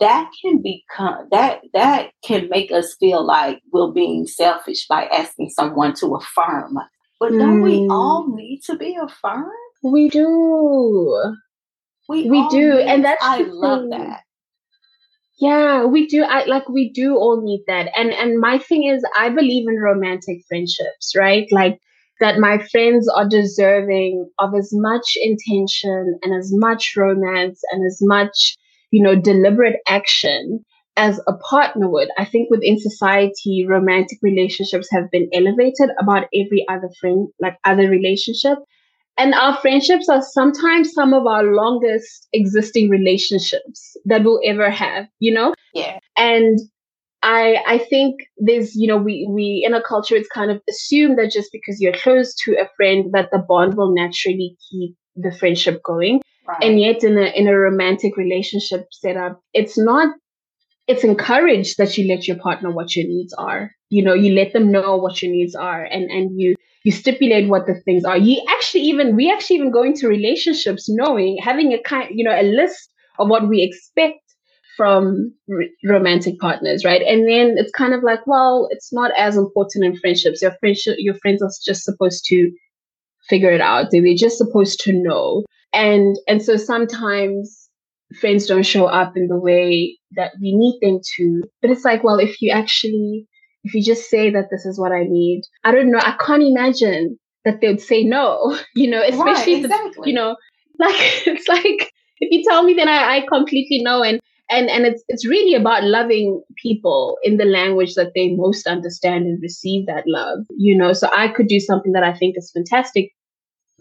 that 0.00 0.28
can 0.42 0.60
become 0.60 1.28
that 1.30 1.60
that 1.74 2.10
can 2.24 2.48
make 2.48 2.72
us 2.72 2.96
feel 2.98 3.24
like 3.24 3.60
we're 3.72 3.92
being 3.92 4.26
selfish 4.26 4.86
by 4.88 5.04
asking 5.06 5.50
someone 5.50 5.94
to 5.94 6.16
affirm. 6.16 6.76
But 7.22 7.38
don't 7.38 7.60
mm. 7.60 7.62
we 7.62 7.86
all 7.88 8.26
need 8.34 8.62
to 8.64 8.76
be 8.76 8.98
affirmed? 9.00 9.46
We 9.80 10.08
do. 10.08 11.36
We, 12.08 12.28
we 12.28 12.48
do. 12.48 12.80
And 12.80 13.04
that's 13.04 13.22
I 13.22 13.42
love 13.42 13.90
that. 13.90 14.22
Yeah, 15.38 15.84
we 15.84 16.08
do. 16.08 16.24
I 16.24 16.46
like 16.46 16.68
we 16.68 16.90
do 16.90 17.14
all 17.14 17.40
need 17.40 17.62
that. 17.68 17.90
And 17.96 18.12
and 18.12 18.40
my 18.40 18.58
thing 18.58 18.88
is 18.88 19.04
I 19.16 19.28
believe 19.28 19.68
in 19.68 19.78
romantic 19.78 20.38
friendships, 20.48 21.14
right? 21.16 21.46
Like 21.52 21.78
that 22.18 22.40
my 22.40 22.58
friends 22.58 23.08
are 23.08 23.28
deserving 23.28 24.28
of 24.40 24.56
as 24.56 24.70
much 24.72 25.16
intention 25.22 26.18
and 26.24 26.34
as 26.34 26.50
much 26.52 26.94
romance 26.96 27.60
and 27.70 27.86
as 27.86 27.98
much, 28.02 28.56
you 28.90 29.00
know, 29.00 29.14
deliberate 29.14 29.76
action 29.86 30.64
as 30.96 31.20
a 31.26 31.32
partner 31.34 31.88
would. 31.88 32.08
I 32.18 32.24
think 32.24 32.50
within 32.50 32.78
society, 32.78 33.66
romantic 33.68 34.18
relationships 34.22 34.88
have 34.90 35.10
been 35.10 35.28
elevated 35.32 35.90
about 35.98 36.24
every 36.34 36.64
other 36.68 36.90
friend, 37.00 37.28
like 37.40 37.56
other 37.64 37.88
relationship. 37.88 38.58
And 39.18 39.34
our 39.34 39.56
friendships 39.58 40.08
are 40.08 40.22
sometimes 40.22 40.92
some 40.92 41.12
of 41.12 41.26
our 41.26 41.44
longest 41.44 42.28
existing 42.32 42.88
relationships 42.88 43.96
that 44.06 44.24
we'll 44.24 44.40
ever 44.44 44.70
have, 44.70 45.06
you 45.18 45.32
know? 45.32 45.54
Yeah. 45.74 45.98
And 46.16 46.58
I 47.22 47.62
I 47.66 47.78
think 47.78 48.16
there's 48.38 48.74
you 48.74 48.88
know 48.88 48.96
we 48.96 49.28
we 49.30 49.62
in 49.64 49.74
a 49.74 49.82
culture 49.82 50.16
it's 50.16 50.28
kind 50.28 50.50
of 50.50 50.60
assumed 50.68 51.18
that 51.18 51.30
just 51.30 51.50
because 51.52 51.80
you're 51.80 51.92
close 51.92 52.34
to 52.44 52.54
a 52.54 52.68
friend 52.76 53.12
that 53.12 53.28
the 53.30 53.38
bond 53.38 53.76
will 53.76 53.94
naturally 53.94 54.56
keep 54.70 54.96
the 55.14 55.30
friendship 55.30 55.82
going. 55.84 56.20
Right. 56.48 56.62
And 56.62 56.80
yet 56.80 57.04
in 57.04 57.16
a 57.16 57.26
in 57.36 57.46
a 57.46 57.56
romantic 57.56 58.16
relationship 58.16 58.86
setup, 58.90 59.40
it's 59.54 59.78
not 59.78 60.08
it's 60.86 61.04
encouraged 61.04 61.78
that 61.78 61.96
you 61.96 62.08
let 62.08 62.26
your 62.26 62.38
partner 62.38 62.70
what 62.70 62.96
your 62.96 63.06
needs 63.06 63.32
are. 63.34 63.70
You 63.90 64.02
know, 64.02 64.14
you 64.14 64.34
let 64.34 64.52
them 64.52 64.70
know 64.72 64.96
what 64.96 65.22
your 65.22 65.30
needs 65.32 65.54
are 65.54 65.84
and 65.84 66.10
and 66.10 66.40
you 66.40 66.54
you 66.84 66.90
stipulate 66.92 67.48
what 67.48 67.66
the 67.66 67.80
things 67.84 68.04
are. 68.04 68.16
You 68.16 68.42
actually 68.50 68.82
even 68.82 69.14
we 69.16 69.30
actually 69.30 69.56
even 69.56 69.70
go 69.70 69.82
into 69.82 70.08
relationships 70.08 70.88
knowing 70.88 71.38
having 71.42 71.72
a 71.72 71.82
kind 71.82 72.08
you 72.12 72.24
know 72.24 72.38
a 72.38 72.42
list 72.42 72.90
of 73.18 73.28
what 73.28 73.48
we 73.48 73.62
expect 73.62 74.18
from 74.76 75.32
r- 75.50 75.66
romantic 75.84 76.38
partners, 76.40 76.84
right? 76.84 77.02
And 77.02 77.28
then 77.28 77.54
it's 77.58 77.70
kind 77.72 77.92
of 77.92 78.02
like, 78.02 78.26
well, 78.26 78.68
it's 78.70 78.92
not 78.92 79.12
as 79.18 79.36
important 79.36 79.84
in 79.84 79.96
friendships. 79.96 80.40
Your 80.40 80.54
friendship, 80.60 80.96
your 80.98 81.14
friends 81.14 81.42
are 81.42 81.50
just 81.64 81.84
supposed 81.84 82.24
to 82.28 82.50
figure 83.28 83.52
it 83.52 83.60
out. 83.60 83.86
They're 83.90 84.02
just 84.16 84.38
supposed 84.38 84.80
to 84.80 84.92
know. 84.92 85.44
And 85.72 86.16
and 86.28 86.42
so 86.42 86.56
sometimes 86.56 87.61
friends 88.12 88.46
don't 88.46 88.66
show 88.66 88.86
up 88.86 89.16
in 89.16 89.28
the 89.28 89.38
way 89.38 89.98
that 90.12 90.32
we 90.40 90.54
need 90.54 90.78
them 90.80 91.00
to. 91.16 91.42
But 91.60 91.70
it's 91.70 91.84
like, 91.84 92.04
well, 92.04 92.18
if 92.18 92.40
you 92.40 92.50
actually 92.50 93.26
if 93.64 93.74
you 93.74 93.82
just 93.82 94.10
say 94.10 94.28
that 94.30 94.48
this 94.50 94.66
is 94.66 94.78
what 94.78 94.90
I 94.90 95.04
need, 95.04 95.42
I 95.62 95.70
don't 95.70 95.92
know, 95.92 96.00
I 96.00 96.16
can't 96.18 96.42
imagine 96.42 97.18
that 97.44 97.60
they'd 97.60 97.80
say 97.80 98.02
no, 98.02 98.58
you 98.74 98.90
know, 98.90 99.02
especially 99.02 99.54
right, 99.54 99.64
exactly. 99.64 100.02
the, 100.02 100.08
you 100.08 100.14
know, 100.14 100.36
like 100.78 100.94
it's 101.26 101.48
like 101.48 101.92
if 102.18 102.30
you 102.30 102.42
tell 102.48 102.62
me 102.62 102.74
then 102.74 102.88
I, 102.88 103.18
I 103.18 103.26
completely 103.28 103.82
know 103.82 104.02
and 104.02 104.20
and 104.50 104.68
and 104.68 104.86
it's 104.86 105.02
it's 105.08 105.26
really 105.26 105.54
about 105.54 105.84
loving 105.84 106.42
people 106.62 107.18
in 107.22 107.36
the 107.36 107.44
language 107.44 107.94
that 107.94 108.12
they 108.14 108.34
most 108.34 108.66
understand 108.66 109.24
and 109.26 109.42
receive 109.42 109.86
that 109.86 110.04
love 110.06 110.38
you 110.50 110.76
know 110.76 110.92
so 110.92 111.08
i 111.14 111.28
could 111.28 111.46
do 111.46 111.60
something 111.60 111.92
that 111.92 112.02
i 112.02 112.12
think 112.12 112.36
is 112.36 112.50
fantastic 112.52 113.10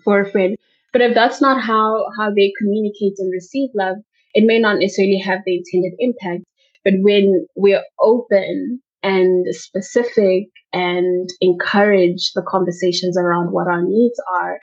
for 0.04 0.22
a 0.22 0.32
friend 0.32 0.58
but 0.94 1.02
if 1.02 1.13
that's 1.13 1.41
not 1.41 1.62
how 1.62 2.06
how 2.17 2.30
they 2.30 2.52
communicate 2.58 3.13
and 3.17 3.32
receive 3.32 3.70
love 3.76 3.98
it 4.34 4.46
may 4.46 4.60
not 4.60 4.80
necessarily 4.80 5.17
have 5.17 5.39
the 5.46 5.58
intended 5.58 5.94
impact 6.00 6.44
but 6.84 6.94
when 7.02 7.46
we're 7.56 7.84
open 8.00 8.82
and 9.04 9.46
specific 9.54 10.46
and 10.74 11.30
encourage 11.41 12.32
the 12.34 12.44
conversations 12.48 13.17
around 13.17 13.52
what 13.52 13.67
our 13.67 13.82
needs 13.84 14.20
are, 14.41 14.60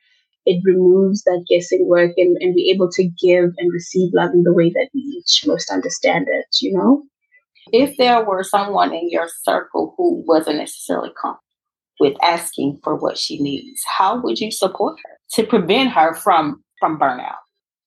it 0.47 0.63
removes 0.65 1.23
that 1.25 1.45
guessing 1.49 1.87
work 1.87 2.13
and, 2.17 2.37
and 2.41 2.55
we're 2.55 2.75
able 2.75 2.91
to 2.93 3.05
give 3.23 3.51
and 3.59 3.73
receive 3.73 4.11
love 4.15 4.31
in 4.33 4.45
the 4.45 4.53
way 4.53 4.71
that 4.71 4.89
we 4.95 5.01
each 5.01 5.45
most 5.47 5.71
understand 5.71 6.27
it, 6.29 6.47
you 6.61 6.77
know? 6.77 7.03
If 7.71 7.99
there 7.99 8.25
were 8.25 8.43
someone 8.45 8.95
in 8.95 9.11
your 9.11 9.29
circle 9.43 9.95
who 9.97 10.25
wasn't 10.27 10.57
necessarily 10.57 11.11
comfortable 11.21 11.43
with 12.01 12.17
asking 12.23 12.79
for 12.83 12.97
what 12.97 13.19
she 13.19 13.43
needs, 13.43 13.83
how 13.99 14.23
would 14.23 14.39
you 14.39 14.51
support 14.51 14.97
her 15.05 15.19
to 15.33 15.47
prevent 15.47 15.93
her 15.93 16.15
from 16.15 16.63
from 16.81 16.99
burnout? 16.99 17.35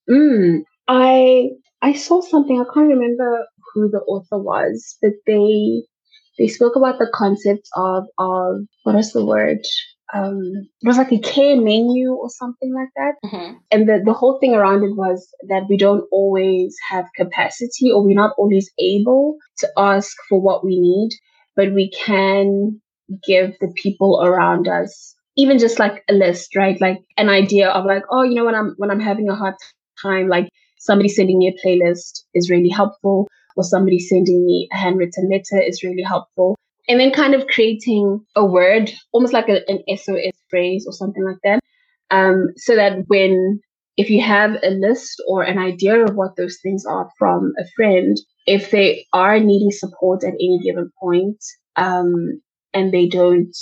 Mm, 0.07 0.63
I 0.87 1.49
I 1.81 1.93
saw 1.93 2.21
something, 2.21 2.59
I 2.59 2.73
can't 2.73 2.87
remember 2.87 3.45
who 3.73 3.89
the 3.89 3.99
author 3.99 4.37
was, 4.37 4.97
but 5.01 5.13
they 5.25 5.83
they 6.37 6.47
spoke 6.47 6.75
about 6.75 6.99
the 6.99 7.09
concept 7.13 7.67
of 7.75 8.05
of 8.17 8.61
what 8.83 8.95
is 8.95 9.13
the 9.13 9.25
word? 9.25 9.59
Um, 10.13 10.67
it 10.81 10.87
was 10.87 10.97
like 10.97 11.11
a 11.11 11.19
care 11.19 11.55
menu 11.55 12.11
or 12.11 12.29
something 12.29 12.73
like 12.73 12.89
that. 12.97 13.13
Mm-hmm. 13.25 13.53
And 13.71 13.87
the, 13.87 14.01
the 14.03 14.13
whole 14.13 14.39
thing 14.39 14.53
around 14.53 14.83
it 14.83 14.95
was 14.97 15.25
that 15.47 15.63
we 15.69 15.77
don't 15.77 16.03
always 16.11 16.75
have 16.89 17.05
capacity 17.15 17.91
or 17.93 18.03
we're 18.03 18.13
not 18.13 18.33
always 18.37 18.69
able 18.77 19.37
to 19.59 19.69
ask 19.77 20.13
for 20.27 20.41
what 20.41 20.65
we 20.65 20.77
need, 20.77 21.11
but 21.55 21.71
we 21.71 21.89
can 21.91 22.81
give 23.25 23.53
the 23.61 23.73
people 23.77 24.21
around 24.21 24.67
us 24.67 25.15
even 25.37 25.57
just 25.57 25.79
like 25.79 26.03
a 26.09 26.13
list, 26.13 26.55
right? 26.55 26.79
Like 26.81 26.99
an 27.17 27.29
idea 27.29 27.69
of 27.69 27.85
like, 27.85 28.03
oh, 28.11 28.23
you 28.23 28.35
know, 28.35 28.45
when 28.45 28.55
I'm 28.55 28.73
when 28.77 28.91
I'm 28.91 28.99
having 28.99 29.29
a 29.29 29.35
hard 29.35 29.55
time, 30.01 30.27
like 30.27 30.49
somebody 30.81 31.07
sending 31.07 31.37
me 31.37 31.47
a 31.47 31.65
playlist 31.65 32.23
is 32.33 32.49
really 32.49 32.69
helpful 32.69 33.27
or 33.55 33.63
somebody 33.63 33.99
sending 33.99 34.45
me 34.45 34.67
a 34.73 34.77
handwritten 34.77 35.29
letter 35.29 35.61
is 35.61 35.83
really 35.83 36.01
helpful. 36.01 36.57
And 36.87 36.99
then 36.99 37.11
kind 37.11 37.35
of 37.35 37.47
creating 37.47 38.19
a 38.35 38.43
word, 38.43 38.91
almost 39.11 39.33
like 39.33 39.47
a, 39.47 39.61
an 39.69 39.83
SOS 39.95 40.33
phrase 40.49 40.85
or 40.87 40.93
something 40.93 41.23
like 41.23 41.37
that. 41.43 41.59
Um, 42.09 42.47
so 42.57 42.75
that 42.75 43.03
when, 43.07 43.59
if 43.95 44.09
you 44.09 44.21
have 44.21 44.57
a 44.63 44.71
list 44.71 45.21
or 45.27 45.43
an 45.43 45.59
idea 45.59 46.03
of 46.03 46.15
what 46.15 46.35
those 46.35 46.57
things 46.63 46.83
are 46.85 47.09
from 47.19 47.53
a 47.59 47.63
friend, 47.75 48.17
if 48.47 48.71
they 48.71 49.05
are 49.13 49.39
needing 49.39 49.71
support 49.71 50.23
at 50.23 50.33
any 50.33 50.59
given 50.63 50.91
point, 50.99 51.37
um, 51.75 52.41
and 52.73 52.91
they 52.91 53.07
don't 53.07 53.55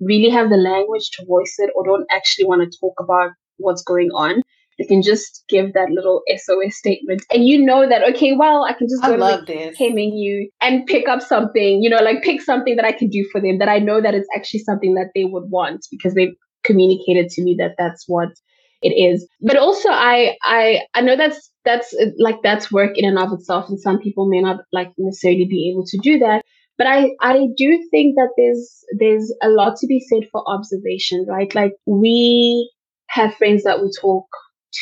really 0.00 0.30
have 0.30 0.48
the 0.48 0.56
language 0.56 1.10
to 1.10 1.26
voice 1.26 1.56
it 1.58 1.70
or 1.74 1.84
don't 1.84 2.06
actually 2.10 2.44
want 2.44 2.62
to 2.62 2.78
talk 2.78 2.94
about 3.00 3.32
what's 3.56 3.82
going 3.82 4.10
on, 4.10 4.42
you 4.82 4.88
can 4.88 5.02
just 5.02 5.44
give 5.48 5.72
that 5.74 5.90
little 5.90 6.22
SOS 6.28 6.76
statement. 6.76 7.22
And 7.32 7.46
you 7.46 7.64
know 7.64 7.88
that, 7.88 8.02
okay, 8.14 8.34
well, 8.34 8.64
I 8.64 8.72
can 8.72 8.88
just 8.88 9.02
go 9.02 9.12
I 9.12 9.16
to 9.16 9.20
love 9.20 9.46
the 9.46 9.54
this. 9.54 9.80
Menu 9.80 10.48
and 10.60 10.86
pick 10.86 11.08
up 11.08 11.22
something, 11.22 11.82
you 11.82 11.90
know, 11.90 12.02
like 12.02 12.22
pick 12.22 12.40
something 12.42 12.76
that 12.76 12.84
I 12.84 12.92
can 12.92 13.08
do 13.08 13.26
for 13.30 13.40
them 13.40 13.58
that 13.58 13.68
I 13.68 13.78
know 13.78 14.00
that 14.00 14.14
it's 14.14 14.28
actually 14.34 14.60
something 14.60 14.94
that 14.94 15.10
they 15.14 15.24
would 15.24 15.50
want 15.50 15.86
because 15.90 16.14
they've 16.14 16.34
communicated 16.64 17.28
to 17.30 17.42
me 17.42 17.56
that 17.58 17.74
that's 17.78 18.04
what 18.06 18.28
it 18.82 18.90
is. 18.90 19.28
But 19.40 19.56
also 19.56 19.88
I 19.90 20.36
I 20.42 20.82
I 20.94 21.00
know 21.00 21.16
that's 21.16 21.50
that's 21.64 21.94
like 22.18 22.36
that's 22.42 22.72
work 22.72 22.92
in 22.96 23.04
and 23.04 23.18
of 23.18 23.32
itself 23.32 23.68
and 23.68 23.80
some 23.80 23.98
people 23.98 24.28
may 24.28 24.40
not 24.40 24.60
like 24.72 24.90
necessarily 24.98 25.46
be 25.48 25.70
able 25.72 25.84
to 25.86 25.98
do 25.98 26.18
that. 26.18 26.42
But 26.78 26.86
I, 26.86 27.10
I 27.20 27.46
do 27.56 27.88
think 27.90 28.16
that 28.16 28.30
there's 28.36 28.84
there's 28.98 29.32
a 29.42 29.48
lot 29.48 29.76
to 29.76 29.86
be 29.86 30.00
said 30.00 30.28
for 30.32 30.42
observation, 30.48 31.26
right? 31.28 31.54
Like 31.54 31.72
we 31.86 32.70
have 33.08 33.34
friends 33.34 33.64
that 33.64 33.80
we 33.82 33.90
talk 34.00 34.26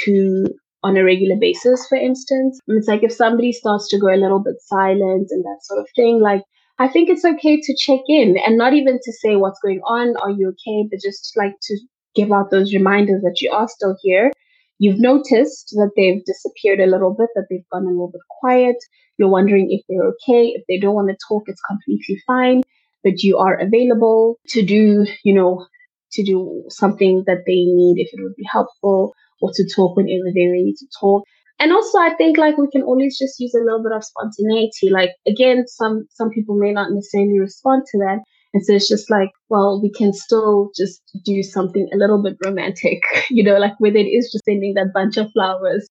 to 0.05 0.47
on 0.83 0.97
a 0.97 1.05
regular 1.05 1.37
basis, 1.37 1.87
for 1.89 1.97
instance. 1.97 2.59
It's 2.67 2.89
like 2.89 3.03
if 3.03 3.13
somebody 3.13 3.53
starts 3.53 3.89
to 3.89 3.99
go 3.99 4.09
a 4.09 4.17
little 4.17 4.43
bit 4.43 4.57
silent 4.61 5.29
and 5.31 5.45
that 5.45 5.59
sort 5.63 5.81
of 5.81 5.87
thing, 5.95 6.21
like 6.21 6.43
I 6.79 6.89
think 6.89 7.11
it's 7.11 7.25
okay 7.25 7.61
to 7.61 7.77
check 7.77 8.01
in 8.09 8.39
and 8.39 8.57
not 8.57 8.73
even 8.73 8.99
to 9.03 9.13
say 9.13 9.37
what's 9.37 9.61
going 9.61 9.81
on, 9.87 10.17
are 10.23 10.31
you 10.31 10.49
okay, 10.49 10.89
but 10.91 11.01
just 11.03 11.33
like 11.37 11.55
to 11.63 11.79
give 12.15 12.33
out 12.33 12.51
those 12.51 12.73
reminders 12.73 13.23
that 13.23 13.41
you 13.41 13.51
are 13.51 13.69
still 13.69 13.97
here. 14.01 14.33
You've 14.79 14.99
noticed 14.99 15.75
that 15.77 15.91
they've 15.95 16.25
disappeared 16.25 16.81
a 16.81 16.87
little 16.87 17.15
bit, 17.15 17.29
that 17.35 17.47
they've 17.51 17.69
gone 17.71 17.85
a 17.85 17.91
little 17.91 18.11
bit 18.11 18.23
quiet. 18.41 18.77
You're 19.19 19.29
wondering 19.29 19.71
if 19.71 19.83
they're 19.89 20.09
okay. 20.09 20.55
If 20.57 20.65
they 20.69 20.79
don't 20.79 20.95
want 20.95 21.11
to 21.11 21.19
talk, 21.29 21.43
it's 21.47 21.61
completely 21.61 22.23
fine, 22.27 22.63
but 23.05 23.23
you 23.23 23.37
are 23.37 23.59
available 23.59 24.39
to 24.49 24.63
do, 24.63 25.07
you 25.23 25.35
know, 25.35 25.67
to 26.13 26.25
do 26.25 26.65
something 26.71 27.25
that 27.27 27.43
they 27.47 27.65
need 27.65 28.01
if 28.01 28.09
it 28.15 28.23
would 28.23 28.35
be 28.37 28.49
helpful 28.51 29.15
or 29.41 29.51
to 29.55 29.65
talk 29.75 29.97
whenever 29.97 30.31
they're 30.35 30.53
ready 30.53 30.75
to 30.79 30.87
talk. 31.01 31.25
And 31.59 31.73
also, 31.73 31.99
I 31.99 32.15
think 32.17 32.39
like 32.39 32.57
we 32.57 32.69
can 32.71 32.83
always 32.83 33.19
just 33.19 33.39
use 33.39 33.55
a 33.55 33.63
little 33.63 33.83
bit 33.83 33.93
of 33.93 34.03
spontaneity. 34.05 34.89
Like 34.91 35.11
again, 35.27 35.65
some 35.67 36.07
some 36.11 36.31
people 36.31 36.57
may 36.59 36.73
not 36.73 36.91
necessarily 36.91 37.39
respond 37.39 37.83
to 37.93 37.99
that, 37.99 38.21
and 38.55 38.65
so 38.65 38.73
it's 38.75 38.89
just 38.89 39.11
like, 39.11 39.29
well, 39.51 39.81
we 39.83 39.91
can 39.93 40.13
still 40.15 40.71
just 40.77 41.03
do 41.25 41.43
something 41.43 41.87
a 41.93 41.97
little 41.97 42.23
bit 42.23 42.37
romantic, 42.45 43.01
you 43.31 43.43
know, 43.45 43.59
like 43.59 43.75
whether 43.79 43.99
it 43.99 44.07
is 44.09 44.31
just 44.33 44.45
sending 44.45 44.75
that 44.75 44.93
bunch 44.95 45.17
of 45.19 45.31
flowers. 45.33 45.87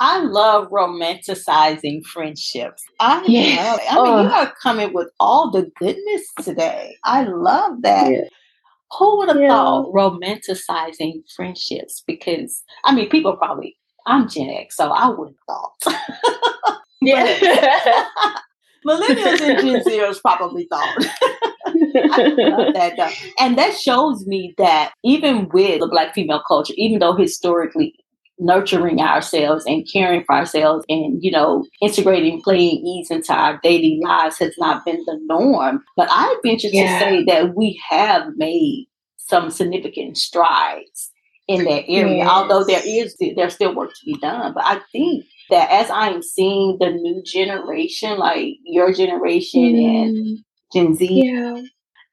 I 0.00 0.20
love 0.20 0.68
romanticizing 0.70 2.04
friendships. 2.04 2.84
I 3.00 3.22
Yes. 3.26 3.58
love. 3.66 3.80
I 3.90 4.02
mean, 4.02 4.18
you 4.24 4.28
Oh. 4.30 4.32
are 4.46 4.54
coming 4.62 4.92
with 4.92 5.08
all 5.18 5.50
the 5.50 5.70
goodness 5.80 6.22
today. 6.42 6.96
I 7.04 7.24
love 7.24 7.82
that. 7.82 8.10
Yeah. 8.12 8.20
Who 8.98 9.18
would 9.18 9.28
have 9.28 9.40
Yeah. 9.40 9.48
thought 9.48 9.92
romanticizing 9.92 11.22
friendships? 11.34 12.02
Because 12.06 12.62
I 12.84 12.94
mean, 12.94 13.08
people 13.08 13.36
probably. 13.36 13.76
I'm 14.06 14.28
Gen 14.28 14.48
X, 14.48 14.76
so 14.76 14.90
I 14.90 15.08
wouldn't 15.10 15.36
have 15.48 15.56
thought. 15.56 16.00
Yeah. 17.00 17.24
Millennials 18.86 19.40
and 19.40 19.60
Gen 19.60 19.80
Zers 19.84 20.20
probably 20.20 20.66
thought. 20.68 20.96
I 21.66 22.34
love 22.36 22.74
that 22.74 22.94
though. 22.96 23.10
And 23.38 23.56
that 23.58 23.76
shows 23.78 24.26
me 24.26 24.54
that 24.58 24.92
even 25.04 25.48
with 25.52 25.80
the 25.80 25.88
black 25.88 26.14
female 26.14 26.42
culture, 26.46 26.74
even 26.76 26.98
though 26.98 27.14
historically 27.14 27.94
nurturing 28.38 29.00
ourselves 29.00 29.64
and 29.66 29.86
caring 29.92 30.24
for 30.24 30.34
ourselves 30.34 30.84
and, 30.88 31.22
you 31.22 31.30
know, 31.30 31.64
integrating 31.82 32.40
playing 32.42 32.84
ease 32.86 33.10
into 33.10 33.32
our 33.32 33.58
daily 33.62 34.00
lives 34.02 34.38
has 34.38 34.54
not 34.58 34.84
been 34.84 35.02
the 35.06 35.18
norm. 35.26 35.82
But 35.96 36.08
I 36.10 36.36
venture 36.44 36.68
Yeah. 36.72 36.98
to 36.98 37.04
say 37.04 37.24
that 37.24 37.54
we 37.54 37.80
have 37.88 38.36
made 38.36 38.86
some 39.16 39.50
significant 39.50 40.16
strides 40.16 41.10
in 41.48 41.64
that 41.64 41.84
area. 41.88 42.18
Yes. 42.18 42.28
Although 42.30 42.64
there 42.64 42.82
is 42.86 43.16
there's 43.36 43.54
still 43.54 43.74
work 43.74 43.90
to 43.90 44.04
be 44.06 44.14
done. 44.20 44.52
But 44.54 44.64
I 44.64 44.80
think 44.92 45.24
that 45.50 45.70
as 45.70 45.90
I'm 45.90 46.22
seeing 46.22 46.76
the 46.78 46.90
new 46.90 47.22
generation, 47.24 48.18
like 48.18 48.54
your 48.64 48.92
generation 48.92 49.64
and 49.76 50.16
Mm, 50.16 50.36
Gen 50.74 50.94
Z, 50.94 51.06
yeah. 51.24 51.62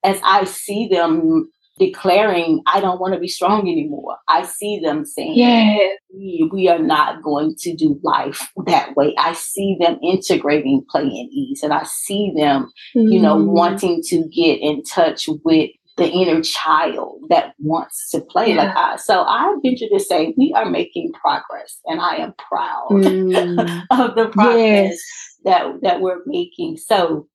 as 0.04 0.20
I 0.24 0.46
see 0.46 0.88
them 0.88 1.50
declaring, 1.78 2.62
I 2.68 2.80
don't 2.80 3.00
want 3.00 3.14
to 3.14 3.20
be 3.20 3.28
strong 3.28 3.62
anymore, 3.62 4.18
I 4.30 4.44
see 4.44 4.80
them 4.80 5.06
saying, 5.06 5.34
Yeah. 5.36 5.78
we, 6.14 6.50
we 6.52 6.68
are 6.70 6.80
not 6.80 7.22
going 7.22 7.56
to 7.60 7.76
do 7.76 8.00
life 8.04 8.50
that 8.66 8.96
way. 8.96 9.14
I 9.18 9.34
see 9.34 9.78
them 9.80 9.98
integrating 10.02 10.86
play 10.90 11.02
and 11.04 11.30
ease, 11.32 11.64
and 11.64 11.74
I 11.74 11.84
see 11.84 12.34
them, 12.36 12.72
you 12.94 13.22
know, 13.22 13.36
Mm. 13.36 13.48
wanting 13.48 14.02
to 14.04 14.24
get 14.30 14.60
in 14.62 14.84
touch 14.84 15.28
with 15.44 15.70
the 15.98 16.10
inner 16.10 16.42
child 16.42 17.22
that 17.30 17.54
wants 17.60 18.10
to 18.12 18.20
play 18.20 18.54
like 18.54 18.68
Yeah. 18.68 18.94
I. 18.94 18.96
So 18.98 19.22
I 19.22 19.56
venture 19.64 19.88
to 19.90 20.00
say 20.00 20.34
we 20.38 20.54
are 20.54 20.66
making 20.70 21.14
progress, 21.14 21.80
and 21.86 22.02
I 22.02 22.16
am 22.18 22.34
proud 22.50 22.88
Mm. 22.92 23.84
of 23.92 24.16
the 24.16 24.28
progress 24.30 24.92
yes. 24.92 25.00
that 25.46 25.82
that 25.84 26.02
we're 26.02 26.22
making. 26.26 26.78
So, 26.78 27.28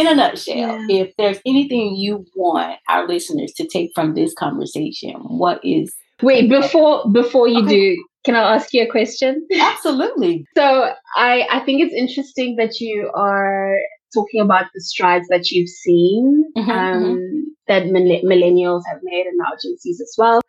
in 0.00 0.06
a 0.06 0.14
nutshell, 0.14 0.56
Yeah. 0.56 0.86
if 1.02 1.14
there's 1.18 1.40
anything 1.46 1.96
you 1.96 2.24
want 2.34 2.78
our 2.88 3.06
listeners 3.08 3.52
to 3.56 3.66
take 3.66 3.90
from 3.94 4.14
this 4.14 4.34
conversation, 4.34 5.14
what 5.42 5.60
is 5.64 5.94
Wait, 6.22 6.48
before 6.48 7.04
before 7.12 7.46
you 7.48 7.62
Okay. 7.62 7.68
do, 7.94 8.04
can 8.24 8.34
I 8.36 8.54
ask 8.56 8.72
you 8.72 8.82
a 8.82 8.90
question? 8.90 9.46
absolutely 9.72 10.44
So 10.56 10.90
I 11.16 11.46
I 11.56 11.60
think 11.64 11.82
it's 11.84 11.94
interesting 11.94 12.56
that 12.56 12.80
you 12.80 13.10
are 13.14 13.76
talking 14.14 14.40
about 14.40 14.66
the 14.74 14.80
strides 14.80 15.26
that 15.28 15.50
you've 15.50 15.68
seen 15.68 16.44
Mhm, 16.56 16.70
um, 16.78 17.56
that 17.68 17.86
mill- 17.86 18.22
millennials 18.32 18.82
have 18.90 19.00
made 19.02 19.26
and 19.26 19.36
now 19.36 19.52
Gen 19.62 19.76
Zs 19.82 20.00
as 20.00 20.14
well. 20.18 20.40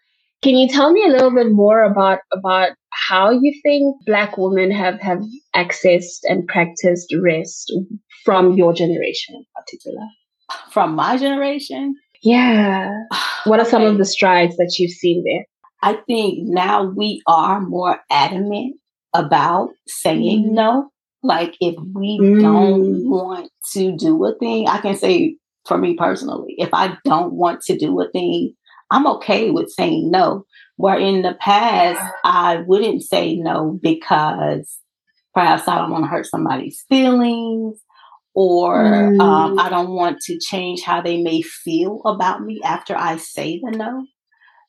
Can 0.44 0.56
you 0.56 0.68
tell 0.70 0.92
me 0.92 1.04
a 1.06 1.10
little 1.10 1.32
bit 1.34 1.52
more 1.52 1.84
about 1.84 2.20
about 2.32 2.70
how 2.92 3.30
you 3.32 3.54
think 3.64 3.96
Black 4.06 4.38
women 4.38 4.72
have 4.72 5.00
have 5.02 5.22
accessed 5.56 6.20
and 6.24 6.48
practiced 6.48 7.14
rest 7.22 7.74
from 8.24 8.54
your 8.54 8.74
generation 8.74 9.36
in 9.36 9.46
particular? 9.56 10.06
from 10.72 10.96
my 10.96 11.18
generation? 11.18 11.96
Yeah. 12.24 12.94
What 13.46 13.60
are 13.60 13.66
some 13.66 13.84
of 13.84 13.98
the 13.98 14.06
strides 14.06 14.58
that 14.58 14.76
you've 14.78 14.92
seen 14.92 15.24
there? 15.24 15.46
I 15.84 16.00
think 16.08 16.40
now 16.48 16.84
we 16.84 17.22
are 17.28 17.62
more 17.62 18.00
adamant 18.12 18.76
about 19.14 19.70
saying 19.88 20.46
Mm. 20.46 20.52
no. 20.52 20.90
Like 21.24 21.56
if 21.62 21.76
we 21.96 22.20
Mm. 22.22 22.42
don't 22.42 23.10
want 23.10 23.50
to 23.74 23.96
do 23.96 24.24
a 24.26 24.36
thing, 24.36 24.68
I 24.68 24.80
can 24.80 24.96
say 24.96 25.38
for 25.66 25.78
me 25.78 25.96
personally, 25.96 26.56
if 26.58 26.70
I 26.74 26.98
don't 27.06 27.34
want 27.34 27.62
to 27.68 27.78
do 27.78 28.00
a 28.02 28.10
thing, 28.12 28.54
I'm 28.92 29.08
okay 29.08 29.52
with 29.52 29.72
saying 29.72 30.12
no. 30.12 30.46
Where 30.76 30.98
in 30.98 31.24
the 31.24 31.34
past, 31.40 32.00
I 32.24 32.58
wouldn't 32.68 33.04
say 33.04 33.36
no 33.36 33.80
because 33.82 34.78
perhaps 35.34 35.68
I 35.68 35.78
don't 35.78 35.92
want 35.92 36.04
to 36.06 36.10
hurt 36.10 36.28
somebody's 36.28 36.84
feelings 36.88 37.80
or 38.34 38.84
mm. 38.84 39.20
um, 39.20 39.58
I 39.58 39.70
don't 39.70 39.90
want 39.90 40.20
to 40.22 40.38
change 40.40 40.84
how 40.84 41.02
they 41.02 41.22
may 41.22 41.42
feel 41.42 42.02
about 42.06 42.44
me 42.44 42.62
after 42.64 42.96
I 42.96 43.18
say 43.18 43.60
the 43.64 43.72
no. 43.72 44.06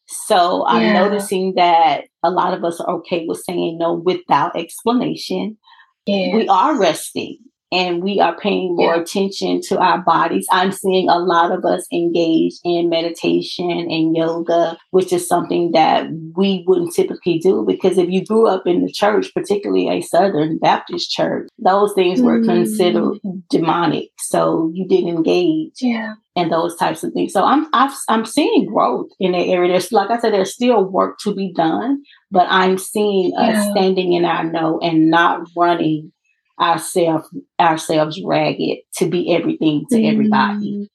So 0.06 0.64
I'm 0.66 0.82
yeah. 0.82 0.92
noticing 0.94 1.54
that 1.56 2.04
a 2.22 2.30
lot 2.30 2.54
of 2.54 2.64
us 2.64 2.80
are 2.80 2.96
okay 2.96 3.26
with 3.26 3.42
saying 3.44 3.76
no 3.78 3.92
without 3.92 4.56
explanation. 4.56 5.58
We 6.06 6.48
are 6.48 6.78
resting 6.78 7.38
and 7.70 8.02
we 8.02 8.20
are 8.20 8.36
paying 8.36 8.76
more 8.76 8.94
yeah. 8.94 9.02
attention 9.02 9.60
to 9.68 9.78
our 9.78 10.00
bodies. 10.02 10.46
I'm 10.50 10.72
seeing 10.72 11.08
a 11.08 11.18
lot 11.18 11.52
of 11.52 11.64
us 11.64 11.86
engage 11.92 12.54
in 12.64 12.88
meditation 12.88 13.70
and 13.70 14.16
yoga, 14.16 14.78
which 14.90 15.12
is 15.12 15.28
something 15.28 15.72
that 15.72 16.08
we 16.36 16.64
wouldn't 16.66 16.94
typically 16.94 17.38
do 17.38 17.64
because 17.66 17.98
if 17.98 18.08
you 18.08 18.24
grew 18.24 18.46
up 18.46 18.66
in 18.66 18.84
the 18.84 18.92
church, 18.92 19.32
particularly 19.34 19.88
a 19.88 20.00
Southern 20.00 20.58
Baptist 20.58 21.10
church, 21.10 21.48
those 21.58 21.92
things 21.94 22.22
were 22.22 22.40
mm. 22.40 22.46
considered 22.46 23.18
demonic. 23.50 24.10
So 24.18 24.70
you 24.72 24.86
didn't 24.88 25.10
engage. 25.10 25.74
Yeah. 25.80 26.14
And 26.36 26.52
those 26.52 26.76
types 26.76 27.02
of 27.02 27.12
things. 27.12 27.32
So 27.32 27.42
I'm 27.42 27.66
i 27.72 27.92
am 28.08 28.24
seeing 28.24 28.66
growth 28.66 29.08
in 29.18 29.32
that 29.32 29.46
area. 29.46 29.72
There's 29.72 29.90
like 29.90 30.08
I 30.08 30.20
said, 30.20 30.32
there's 30.32 30.54
still 30.54 30.84
work 30.84 31.18
to 31.24 31.34
be 31.34 31.52
done, 31.52 32.04
but 32.30 32.46
I'm 32.48 32.78
seeing 32.78 33.32
yeah. 33.32 33.62
us 33.62 33.70
standing 33.72 34.12
in 34.12 34.24
our 34.24 34.44
no 34.44 34.78
and 34.78 35.10
not 35.10 35.48
running 35.56 36.12
ourselves 36.60 37.28
ourselves 37.60 38.20
ragged 38.24 38.78
to 38.96 39.08
be 39.08 39.34
everything 39.34 39.84
to 39.90 39.96
mm. 39.96 40.12
everybody. 40.12 40.90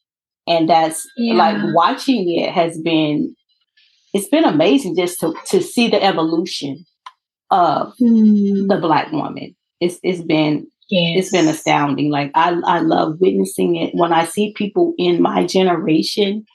And 0.48 0.70
that's 0.70 1.08
yeah. 1.18 1.36
like 1.36 1.58
watching 1.74 2.30
it 2.30 2.52
has 2.52 2.80
been 2.80 3.36
it's 4.14 4.28
been 4.28 4.46
amazing 4.46 4.96
just 4.96 5.20
to 5.22 5.34
to 5.48 5.62
see 5.62 5.90
the 5.90 6.04
evolution 6.04 6.86
of 7.50 7.94
mm. 8.02 8.68
the 8.68 8.78
black 8.80 9.12
woman. 9.12 9.56
It's 9.80 10.00
it's 10.04 10.22
been 10.22 10.68
yes. 10.90 11.20
it's 11.20 11.32
been 11.32 11.48
astounding. 11.48 12.12
Like 12.12 12.32
I 12.36 12.60
I 12.66 12.80
love 12.80 13.20
witnessing 13.20 13.76
it 13.76 13.96
when 13.96 14.14
I 14.14 14.26
see 14.26 14.54
people 14.54 14.94
in 14.98 15.22
my 15.22 15.46
generation 15.46 16.46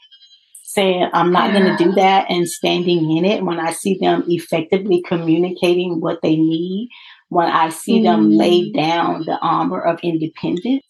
saying 0.69 1.09
I'm 1.15 1.33
not 1.33 1.53
yeah. 1.53 1.61
going 1.61 1.77
to 1.77 1.85
do 1.85 1.93
that 1.93 2.31
and 2.31 2.47
standing 2.47 3.17
in 3.17 3.25
it 3.25 3.43
when 3.43 3.59
I 3.59 3.73
see 3.73 3.99
them 3.99 4.23
effectively 4.29 5.03
communicating 5.07 6.01
what 6.01 6.21
they 6.23 6.37
need 6.37 6.91
when 7.29 7.49
I 7.49 7.69
see 7.69 8.01
mm. 8.01 8.05
them 8.05 8.31
lay 8.31 8.63
mm. 8.63 8.75
down 8.75 9.25
the 9.25 9.39
armor 9.41 9.81
of 9.81 10.01
independence, 10.03 10.85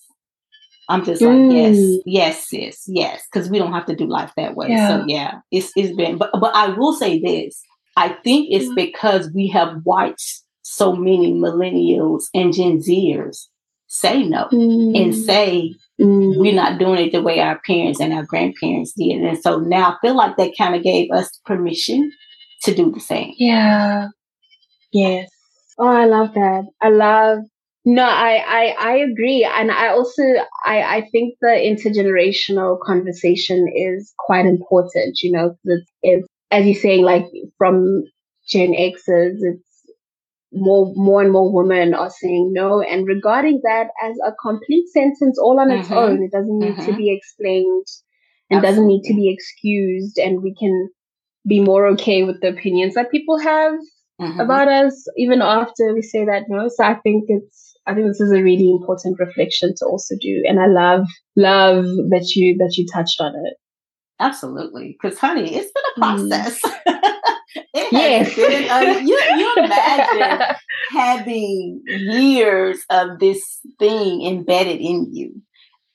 I'm 0.89 1.05
just 1.05 1.21
like, 1.21 1.37
mm. 1.37 1.53
yes, 1.53 2.03
yes, 2.07 2.49
sis, 2.49 2.85
yes, 2.87 3.27
because 3.31 3.51
we 3.51 3.59
don't 3.59 3.73
have 3.73 3.87
to 3.87 3.97
do 3.97 4.07
life 4.07 4.33
that 4.37 4.55
way. 4.55 4.69
Yeah. 4.71 4.89
So 4.89 5.05
yeah, 5.07 5.41
it's 5.51 5.71
it's 5.77 5.95
been, 5.95 6.17
but 6.17 6.31
but 6.41 6.55
I 6.55 6.69
will 6.69 6.95
say 6.95 7.21
this: 7.21 7.61
I 7.97 8.09
think 8.09 8.49
it's 8.51 8.69
mm. 8.69 8.75
because 8.75 9.31
we 9.35 9.49
have 9.49 9.85
watched 9.85 10.43
so 10.63 10.95
many 10.95 11.33
millennials 11.33 12.25
and 12.33 12.55
Gen 12.55 12.79
Zers 12.79 13.47
say 13.89 14.23
no 14.23 14.49
mm. 14.53 15.03
and 15.03 15.15
say 15.15 15.75
mm. 16.01 16.39
we're 16.39 16.55
not 16.55 16.79
doing 16.79 17.07
it 17.07 17.13
the 17.13 17.23
way 17.23 17.41
our 17.41 17.59
parents 17.67 18.01
and 18.01 18.13
our 18.13 18.25
grandparents 18.25 18.93
did, 18.93 19.21
and 19.21 19.39
so 19.39 19.59
now 19.59 19.91
I 19.91 19.97
feel 20.01 20.17
like 20.17 20.39
that 20.39 20.57
kind 20.57 20.75
of 20.75 20.83
gave 20.83 21.11
us 21.11 21.39
permission 21.45 22.11
to 22.63 22.75
do 22.75 22.91
the 22.91 23.01
same. 23.01 23.35
Yeah. 23.37 24.09
Yes. 24.91 25.29
Oh, 25.79 25.87
I 25.87 26.07
love 26.07 26.35
that. 26.35 26.65
I 26.81 26.89
love 26.89 27.41
no, 27.85 28.03
I, 28.05 28.45
I 28.47 28.75
I 28.79 28.97
agree, 28.97 29.49
and 29.51 29.71
I 29.71 29.89
also 29.89 30.23
I 30.67 30.83
I 30.83 31.09
think 31.11 31.37
the 31.41 31.49
intergenerational 31.49 32.79
conversation 32.81 33.67
is 33.75 34.13
quite 34.19 34.45
important. 34.45 35.21
You 35.23 35.33
know, 35.33 35.57
it's, 35.65 35.91
it's 36.03 36.27
as 36.51 36.67
you're 36.67 36.75
saying, 36.75 37.03
like 37.03 37.25
from 37.57 38.03
Gen 38.47 38.75
Xers, 38.75 39.39
it's 39.41 39.87
more 40.53 40.93
more 40.97 41.23
and 41.23 41.33
more 41.33 41.51
women 41.51 41.95
are 41.95 42.11
saying 42.11 42.53
no, 42.53 42.83
and 42.83 43.07
regarding 43.07 43.61
that 43.63 43.89
as 44.03 44.17
a 44.27 44.33
complete 44.33 44.89
sentence 44.91 45.39
all 45.39 45.59
on 45.59 45.69
mm-hmm. 45.69 45.81
its 45.81 45.91
own. 45.91 46.23
It 46.23 46.33
doesn't 46.33 46.59
need 46.59 46.75
mm-hmm. 46.75 46.91
to 46.91 46.95
be 46.95 47.11
explained, 47.11 47.87
and 48.51 48.59
Absolutely. 48.59 48.69
doesn't 48.69 48.87
need 48.87 49.03
to 49.05 49.15
be 49.15 49.33
excused, 49.33 50.19
and 50.19 50.43
we 50.43 50.55
can 50.55 50.91
be 51.47 51.61
more 51.61 51.87
okay 51.87 52.25
with 52.25 52.43
the 52.43 52.49
opinions 52.49 52.97
that 52.97 53.11
people 53.11 53.39
have 53.39 53.79
mm-hmm. 54.21 54.41
about 54.41 54.69
us 54.69 55.07
even 55.17 55.43
after 55.43 55.95
we 55.95 56.03
say 56.03 56.25
that 56.25 56.45
no. 56.49 56.69
So 56.69 56.85
I 56.85 56.95
think 56.97 57.25
it's 57.29 57.77
I 57.87 57.95
think 57.95 58.07
this 58.07 58.21
is 58.21 58.33
a 58.33 58.43
really 58.43 58.71
important 58.71 59.19
reflection 59.19 59.75
to 59.79 59.87
also 59.87 60.15
do. 60.21 60.43
And 60.47 60.61
I 60.61 60.67
love 60.67 61.07
love 61.37 61.85
that 62.11 62.33
you 62.35 62.57
that 62.59 62.75
you 62.77 62.87
touched 62.87 63.21
on 63.21 63.35
it. 63.35 63.55
Absolutely. 64.21 64.97
Because 65.01 65.19
honey, 65.19 65.55
it's 65.55 65.73
been 65.73 65.85
a 65.97 66.01
mm. 66.01 66.29
process. 66.29 66.61
Mm. 67.75 67.93
yes. 67.93 68.37
Been, 68.37 68.71
uh, 68.71 68.99
you, 69.01 69.19
you 69.37 69.55
imagine 69.65 70.57
having 70.91 71.83
years 71.87 72.83
of 72.91 73.19
this 73.19 73.61
thing 73.79 74.25
embedded 74.27 74.81
in 74.81 75.09
you. 75.13 75.41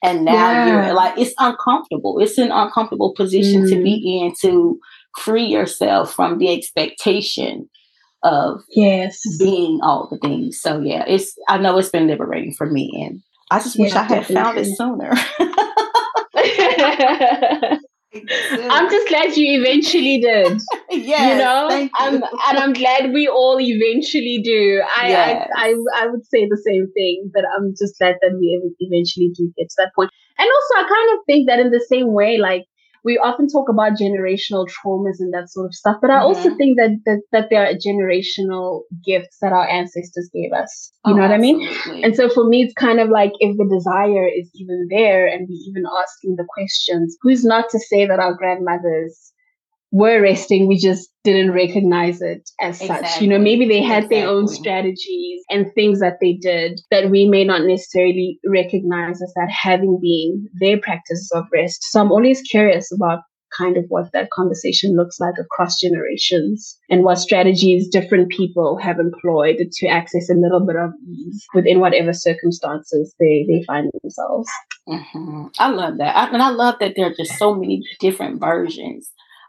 And 0.03 0.25
now 0.25 0.51
yeah. 0.51 0.85
you're 0.85 0.93
like, 0.93 1.17
it's 1.17 1.33
uncomfortable. 1.37 2.19
It's 2.19 2.37
an 2.37 2.51
uncomfortable 2.51 3.13
position 3.15 3.63
mm. 3.63 3.69
to 3.69 3.83
be 3.83 4.03
mm. 4.05 4.27
in 4.27 4.33
to 4.41 4.79
free 5.19 5.45
yourself 5.45 6.13
from 6.13 6.39
the 6.39 6.51
expectation 6.51 7.69
of 8.23 8.61
yes 8.69 9.21
being 9.37 9.79
all 9.83 10.07
the 10.09 10.17
things. 10.17 10.59
So 10.59 10.79
yeah, 10.79 11.03
it's 11.07 11.37
I 11.47 11.57
know 11.57 11.77
it's 11.77 11.89
been 11.89 12.07
liberating 12.07 12.53
for 12.53 12.65
me, 12.65 12.91
and 13.05 13.21
I 13.51 13.59
just 13.59 13.77
wish 13.77 13.93
I 13.93 14.03
had 14.03 14.25
found 14.25 14.57
it 14.57 14.75
sooner. 14.75 15.13
I'm 18.15 18.91
just 18.91 19.07
glad 19.07 19.35
you 19.35 19.59
eventually 19.59 20.19
did. 20.19 20.61
yeah, 20.91 21.31
you 21.31 21.37
know, 21.37 21.89
I'm, 21.95 22.15
and 22.15 22.59
I'm 22.59 22.73
glad 22.73 23.11
we 23.11 23.27
all 23.27 23.59
eventually 23.59 24.39
do. 24.43 24.83
I, 24.95 25.09
yes. 25.09 25.49
I, 25.55 25.69
I, 25.69 26.03
I 26.03 26.07
would 26.07 26.23
say 26.27 26.47
the 26.47 26.61
same 26.63 26.91
thing, 26.93 27.31
but 27.33 27.43
I'm 27.57 27.71
just 27.71 27.97
glad 27.97 28.17
that 28.21 28.37
we 28.39 28.61
eventually 28.79 29.31
do 29.35 29.51
get 29.57 29.69
to 29.69 29.75
that 29.79 29.93
point. 29.95 30.11
And 30.37 30.47
also, 30.47 30.85
I 30.85 30.89
kind 30.89 31.17
of 31.17 31.25
think 31.25 31.47
that 31.47 31.59
in 31.59 31.71
the 31.71 31.83
same 31.89 32.13
way, 32.13 32.37
like 32.37 32.65
we 33.03 33.17
often 33.17 33.47
talk 33.47 33.69
about 33.69 33.93
generational 33.93 34.67
traumas 34.67 35.19
and 35.19 35.33
that 35.33 35.49
sort 35.49 35.65
of 35.65 35.73
stuff, 35.73 35.97
but 36.01 36.09
I 36.09 36.15
mm-hmm. 36.15 36.25
also 36.25 36.55
think 36.55 36.77
that, 36.77 36.97
that 37.05 37.21
that 37.31 37.47
there 37.49 37.65
are 37.65 37.73
generational 37.73 38.83
gifts 39.03 39.37
that 39.41 39.51
our 39.51 39.67
ancestors 39.67 40.29
gave 40.33 40.53
us. 40.53 40.91
You 41.05 41.13
oh, 41.13 41.15
know 41.15 41.21
what 41.23 41.31
absolutely. 41.31 41.67
I 41.67 41.93
mean? 41.93 42.03
And 42.05 42.15
so 42.15 42.29
for 42.29 42.47
me, 42.47 42.63
it's 42.63 42.73
kind 42.73 42.99
of 42.99 43.09
like 43.09 43.33
if 43.39 43.57
the 43.57 43.67
desire 43.67 44.27
is 44.27 44.49
even 44.55 44.87
there 44.89 45.27
and 45.27 45.47
we 45.49 45.55
even 45.55 45.83
asking 45.85 46.35
the 46.37 46.47
questions, 46.47 47.17
who's 47.21 47.43
not 47.43 47.69
to 47.71 47.79
say 47.79 48.05
that 48.05 48.19
our 48.19 48.33
grandmothers 48.33 49.32
were 49.93 50.19
resting, 50.19 50.67
we 50.67 50.75
just 50.75 51.11
didn't 51.23 51.51
recognize 51.51 52.19
it 52.19 52.49
as 52.59 52.81
exactly. 52.81 53.07
such. 53.07 53.21
You 53.21 53.27
know, 53.27 53.37
maybe 53.37 53.67
they 53.67 53.81
had 53.81 54.05
exactly. 54.05 54.17
their 54.17 54.27
own 54.27 54.47
strategies 54.47 55.43
and 55.51 55.71
things 55.75 55.99
that 55.99 56.17
they 56.19 56.33
did 56.33 56.81
that 56.89 57.11
we 57.11 57.29
may 57.29 57.43
not 57.43 57.61
necessarily 57.61 58.39
recognize 58.43 59.21
as 59.21 59.31
that 59.35 59.51
having 59.51 59.99
been 60.01 60.49
their 60.59 60.79
practices 60.79 61.31
of 61.35 61.45
rest. 61.53 61.83
So 61.83 62.01
I'm 62.01 62.11
always 62.11 62.41
curious 62.41 62.91
about 62.91 63.19
kind 63.55 63.77
of 63.77 63.85
what 63.89 64.11
that 64.13 64.31
conversation 64.31 64.95
looks 64.95 65.19
like 65.19 65.35
across 65.39 65.79
generations 65.79 66.75
and 66.89 67.03
what 67.03 67.19
strategies 67.19 67.87
different 67.87 68.29
people 68.29 68.79
have 68.79 68.97
employed 68.97 69.57
to 69.71 69.87
access 69.87 70.27
a 70.27 70.33
little 70.33 70.65
bit 70.65 70.75
of 70.75 70.89
ease 71.07 71.45
within 71.53 71.79
whatever 71.79 72.13
circumstances 72.13 73.13
they, 73.19 73.45
they 73.47 73.63
find 73.67 73.91
themselves. 74.01 74.49
Mm-hmm. 74.89 75.43
I 75.59 75.69
love 75.69 75.99
that. 75.99 76.17
I, 76.17 76.33
and 76.33 76.41
I 76.41 76.49
love 76.49 76.77
that 76.79 76.93
there 76.95 77.05
are 77.05 77.13
just 77.15 77.37
so 77.37 77.53
many 77.53 77.83
different 77.99 78.39
versions 78.39 79.07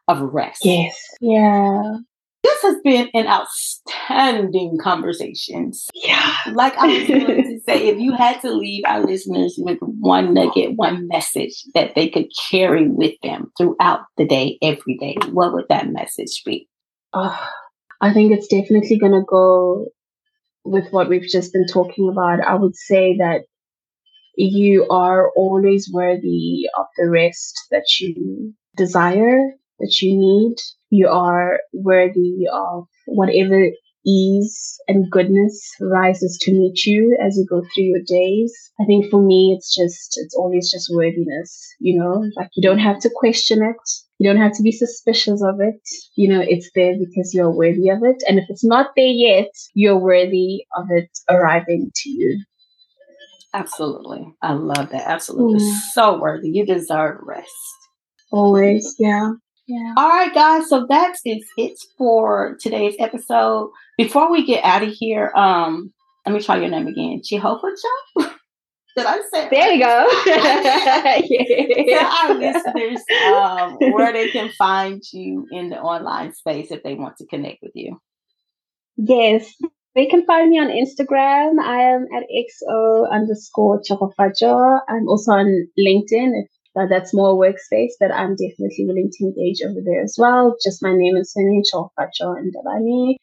of 0.09 0.21
rest. 0.21 0.65
Yes. 0.65 0.97
Yeah. 1.21 1.97
This 2.43 2.61
has 2.63 2.77
been 2.85 3.09
an 3.15 3.27
outstanding 3.27 4.77
conversation. 4.79 5.73
Yeah. 5.95 6.35
Like 6.53 6.77
I 6.77 6.87
was 6.89 7.09
going 7.09 7.27
to 7.27 7.61
say, 7.67 7.89
if 7.89 7.99
you 7.99 8.13
had 8.13 8.41
to 8.43 8.53
leave 8.53 8.85
our 8.87 9.03
listeners 9.03 9.55
with 9.57 9.79
one 9.81 10.35
nugget, 10.35 10.77
one 10.77 11.09
message 11.09 11.65
that 11.75 11.95
they 11.95 12.09
could 12.09 12.27
carry 12.51 12.89
with 12.89 13.15
them 13.23 13.51
throughout 13.57 14.01
the 14.19 14.27
day, 14.27 14.59
every 14.61 14.99
day, 14.99 15.17
what 15.31 15.55
would 15.55 15.67
that 15.71 15.89
message 15.89 16.43
be? 16.45 16.69
Uh, 17.15 17.35
I 18.01 18.13
think 18.13 18.33
it's 18.33 18.49
definitely 18.49 18.99
going 18.99 19.13
to 19.13 19.25
go 19.27 19.87
with 20.65 20.91
what 20.91 21.09
we've 21.09 21.29
just 21.29 21.53
been 21.53 21.67
talking 21.67 22.11
about. 22.11 22.41
I 22.41 22.55
would 22.57 22.77
say 22.77 23.17
that 23.19 23.43
you 24.37 24.87
are 24.91 25.31
always 25.31 25.91
worthy 25.91 26.67
of 26.77 26.87
the 26.99 27.09
rest 27.09 27.59
that 27.71 27.85
you 28.01 28.53
desire 28.77 29.55
that 29.81 30.01
you 30.01 30.17
need. 30.17 30.57
You 30.91 31.09
are 31.09 31.61
worthy 31.73 32.45
of 32.53 32.87
whatever 33.07 33.71
ease 34.07 34.79
and 34.87 35.11
goodness 35.11 35.59
rises 35.81 36.39
to 36.43 36.53
meet 36.53 36.85
you 36.85 37.17
as 37.21 37.37
you 37.37 37.47
go 37.49 37.63
through 37.63 37.85
your 37.85 38.03
days. 38.07 38.53
I 38.81 38.85
think 38.85 39.11
for 39.11 39.23
me, 39.23 39.55
it's 39.57 39.75
just, 39.75 40.19
it's 40.23 40.35
always 40.35 40.71
just 40.71 40.91
worthiness, 40.93 41.75
you 41.81 41.99
know, 41.99 42.25
like 42.37 42.51
you 42.55 42.63
don't 42.63 42.79
have 42.79 43.01
to 43.01 43.11
question 43.15 43.63
it. 43.63 43.77
You 44.19 44.31
don't 44.31 44.41
have 44.41 44.53
to 44.57 44.63
be 44.63 44.73
suspicious 44.73 45.43
of 45.43 45.61
it. 45.61 45.81
You 46.17 46.29
know, 46.29 46.41
it's 46.41 46.71
there 46.75 46.95
because 46.99 47.33
you're 47.35 47.51
worthy 47.51 47.89
of 47.89 47.99
it. 48.03 48.23
And 48.29 48.39
if 48.39 48.45
it's 48.49 48.65
not 48.65 48.91
there 48.95 49.07
yet, 49.07 49.51
you're 49.75 49.99
worthy 49.99 50.67
of 50.77 50.87
it 50.91 51.11
arriving 51.29 51.91
to 51.95 52.11
you. 52.11 52.45
Absolutely. 53.53 54.27
I 54.43 54.53
love 54.53 54.91
that. 54.91 55.09
Absolutely. 55.09 55.61
Mm. 55.61 55.79
So 55.93 56.21
worthy. 56.21 56.51
You 56.51 56.67
deserve 56.67 57.19
rest. 57.23 57.51
Always. 58.31 58.95
Yeah. 58.99 59.33
Yeah. 59.67 59.95
All 59.97 60.09
right, 60.09 60.33
guys. 60.35 60.69
So 60.69 60.87
that 60.89 61.17
is 61.25 61.47
it 61.57 61.79
for 61.97 62.57
today's 62.61 62.97
episode. 62.99 63.71
Before 63.97 64.31
we 64.31 64.45
get 64.45 64.63
out 64.63 64.83
of 64.83 64.91
here, 64.91 65.33
um, 65.35 65.93
let 66.27 66.35
me 66.35 66.43
try 66.43 66.57
your 66.57 66.69
name 66.69 66.87
again. 66.87 67.23
Jehovah 67.25 67.69
Joe. 68.17 68.31
Did 68.97 69.07
I 69.07 69.21
say 69.33 69.49
There 69.51 69.73
you 69.73 69.81
go. 69.81 70.07
Tell 71.89 72.07
our 72.23 72.35
listeners 72.35 73.03
um, 73.35 73.77
where 73.93 74.13
they 74.13 74.31
can 74.31 74.51
find 74.51 75.03
you 75.13 75.47
in 75.51 75.71
the 75.71 75.81
online 75.81 76.33
space 76.33 76.71
if 76.71 76.83
they 76.85 76.95
want 76.95 77.17
to 77.17 77.27
connect 77.27 77.59
with 77.61 77.73
you. 77.75 77.99
Yes, 78.97 79.53
they 79.97 80.07
can 80.07 80.25
find 80.27 80.51
me 80.51 80.61
on 80.61 80.69
Instagram. 80.69 81.59
I 81.61 81.83
am 81.83 82.07
at 82.15 82.25
xo 82.31 83.11
underscore 83.11 83.81
chokofajo. 83.81 84.81
I'm 84.89 85.09
also 85.09 85.33
on 85.33 85.67
LinkedIn 85.79 86.33
if 86.41 86.49
uh, 86.77 86.87
that's 86.89 87.15
more 87.15 87.35
workspace, 87.35 87.93
but 88.01 88.13
I'm 88.13 88.37
definitely 88.37 88.87
willing 88.87 89.11
to 89.13 89.25
engage 89.25 89.63
over 89.65 89.81
there 89.85 90.03
as 90.03 90.17
well. 90.19 90.57
Just 90.63 90.83
my 90.83 90.93
name 90.95 91.17
is 91.17 91.35
Tšhegofatšo 91.37 92.37
Ndabane. 92.37 93.17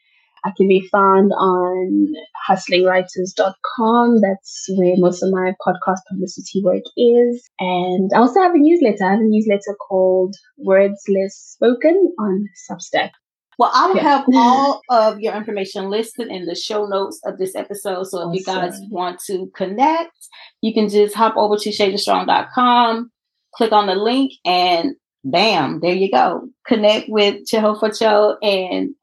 I 0.43 0.51
can 0.57 0.67
be 0.67 0.87
found 0.91 1.31
on 1.33 2.13
hustlingwriters.com. 2.49 4.21
That's 4.21 4.65
where 4.75 4.95
most 4.97 5.21
of 5.21 5.31
my 5.31 5.53
podcast 5.65 5.99
publicity 6.09 6.63
work 6.63 6.83
is. 6.97 7.47
And 7.59 8.09
I 8.15 8.19
also 8.19 8.41
have 8.41 8.55
a 8.55 8.57
newsletter. 8.57 9.05
I 9.05 9.11
have 9.11 9.19
a 9.19 9.23
newsletter 9.23 9.75
called 9.87 10.35
Words 10.57 11.03
Less 11.07 11.35
Spoken 11.35 12.13
on 12.19 12.47
Substack. 12.69 13.11
Well, 13.59 13.71
I 13.71 13.87
will 13.87 13.97
yeah. 13.97 14.01
have 14.01 14.25
all 14.33 14.81
of 14.89 15.19
your 15.19 15.35
information 15.35 15.91
listed 15.91 16.29
in 16.29 16.45
the 16.45 16.55
show 16.55 16.87
notes 16.87 17.19
of 17.25 17.37
this 17.37 17.55
episode. 17.55 18.05
So 18.05 18.17
if 18.17 18.23
awesome. 18.23 18.33
you 18.33 18.43
guys 18.43 18.79
want 18.89 19.19
to 19.27 19.51
connect, 19.55 20.17
you 20.61 20.73
can 20.73 20.89
just 20.89 21.13
hop 21.13 21.37
over 21.37 21.57
to 21.57 21.69
shadestrong.com, 21.69 23.11
click 23.55 23.71
on 23.71 23.87
the 23.87 23.95
link, 23.95 24.33
and 24.45 24.95
bam, 25.23 25.79
there 25.81 25.93
you 25.93 26.11
go. 26.11 26.47
Connect 26.67 27.09
with 27.09 27.45
Tšhegofatšo. 27.47 28.37
And 28.41 28.95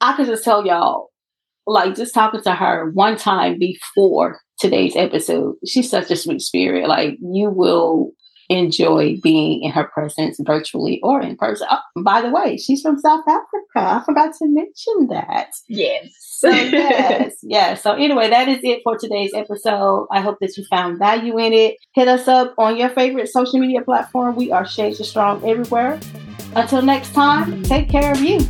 I 0.00 0.14
could 0.16 0.26
just 0.26 0.44
tell 0.44 0.66
y'all, 0.66 1.10
like 1.66 1.94
just 1.94 2.14
talking 2.14 2.42
to 2.42 2.54
her 2.54 2.90
one 2.90 3.16
time 3.16 3.58
before 3.58 4.40
today's 4.58 4.96
episode, 4.96 5.54
she's 5.66 5.90
such 5.90 6.10
a 6.10 6.16
sweet 6.16 6.40
spirit. 6.40 6.88
Like 6.88 7.18
you 7.20 7.50
will 7.50 8.12
enjoy 8.52 9.18
being 9.22 9.62
in 9.62 9.70
her 9.72 9.84
presence 9.84 10.38
virtually 10.40 11.00
or 11.02 11.20
in 11.20 11.36
person. 11.36 11.66
Oh, 11.70 12.02
by 12.02 12.20
the 12.22 12.30
way, 12.30 12.56
she's 12.56 12.82
from 12.82 12.98
South 12.98 13.24
Africa. 13.28 13.76
I 13.76 14.02
forgot 14.04 14.32
to 14.38 14.48
mention 14.48 15.08
that. 15.08 15.50
Yes. 15.68 16.14
So, 16.18 16.50
yes, 16.50 17.36
yes. 17.42 17.82
So, 17.82 17.92
anyway, 17.92 18.30
that 18.30 18.48
is 18.48 18.60
it 18.62 18.80
for 18.84 18.98
today's 18.98 19.32
episode. 19.34 20.06
I 20.10 20.20
hope 20.20 20.38
that 20.40 20.56
you 20.56 20.64
found 20.64 20.98
value 20.98 21.38
in 21.38 21.52
it. 21.52 21.76
Hit 21.94 22.08
us 22.08 22.28
up 22.28 22.54
on 22.58 22.76
your 22.76 22.88
favorite 22.90 23.28
social 23.28 23.58
media 23.58 23.82
platform. 23.82 24.36
We 24.36 24.50
are 24.52 24.66
Shades 24.66 25.00
of 25.00 25.06
Strong 25.06 25.48
everywhere. 25.48 25.98
Until 26.54 26.82
next 26.82 27.14
time, 27.14 27.62
take 27.62 27.88
care 27.88 28.12
of 28.12 28.20
you. 28.20 28.40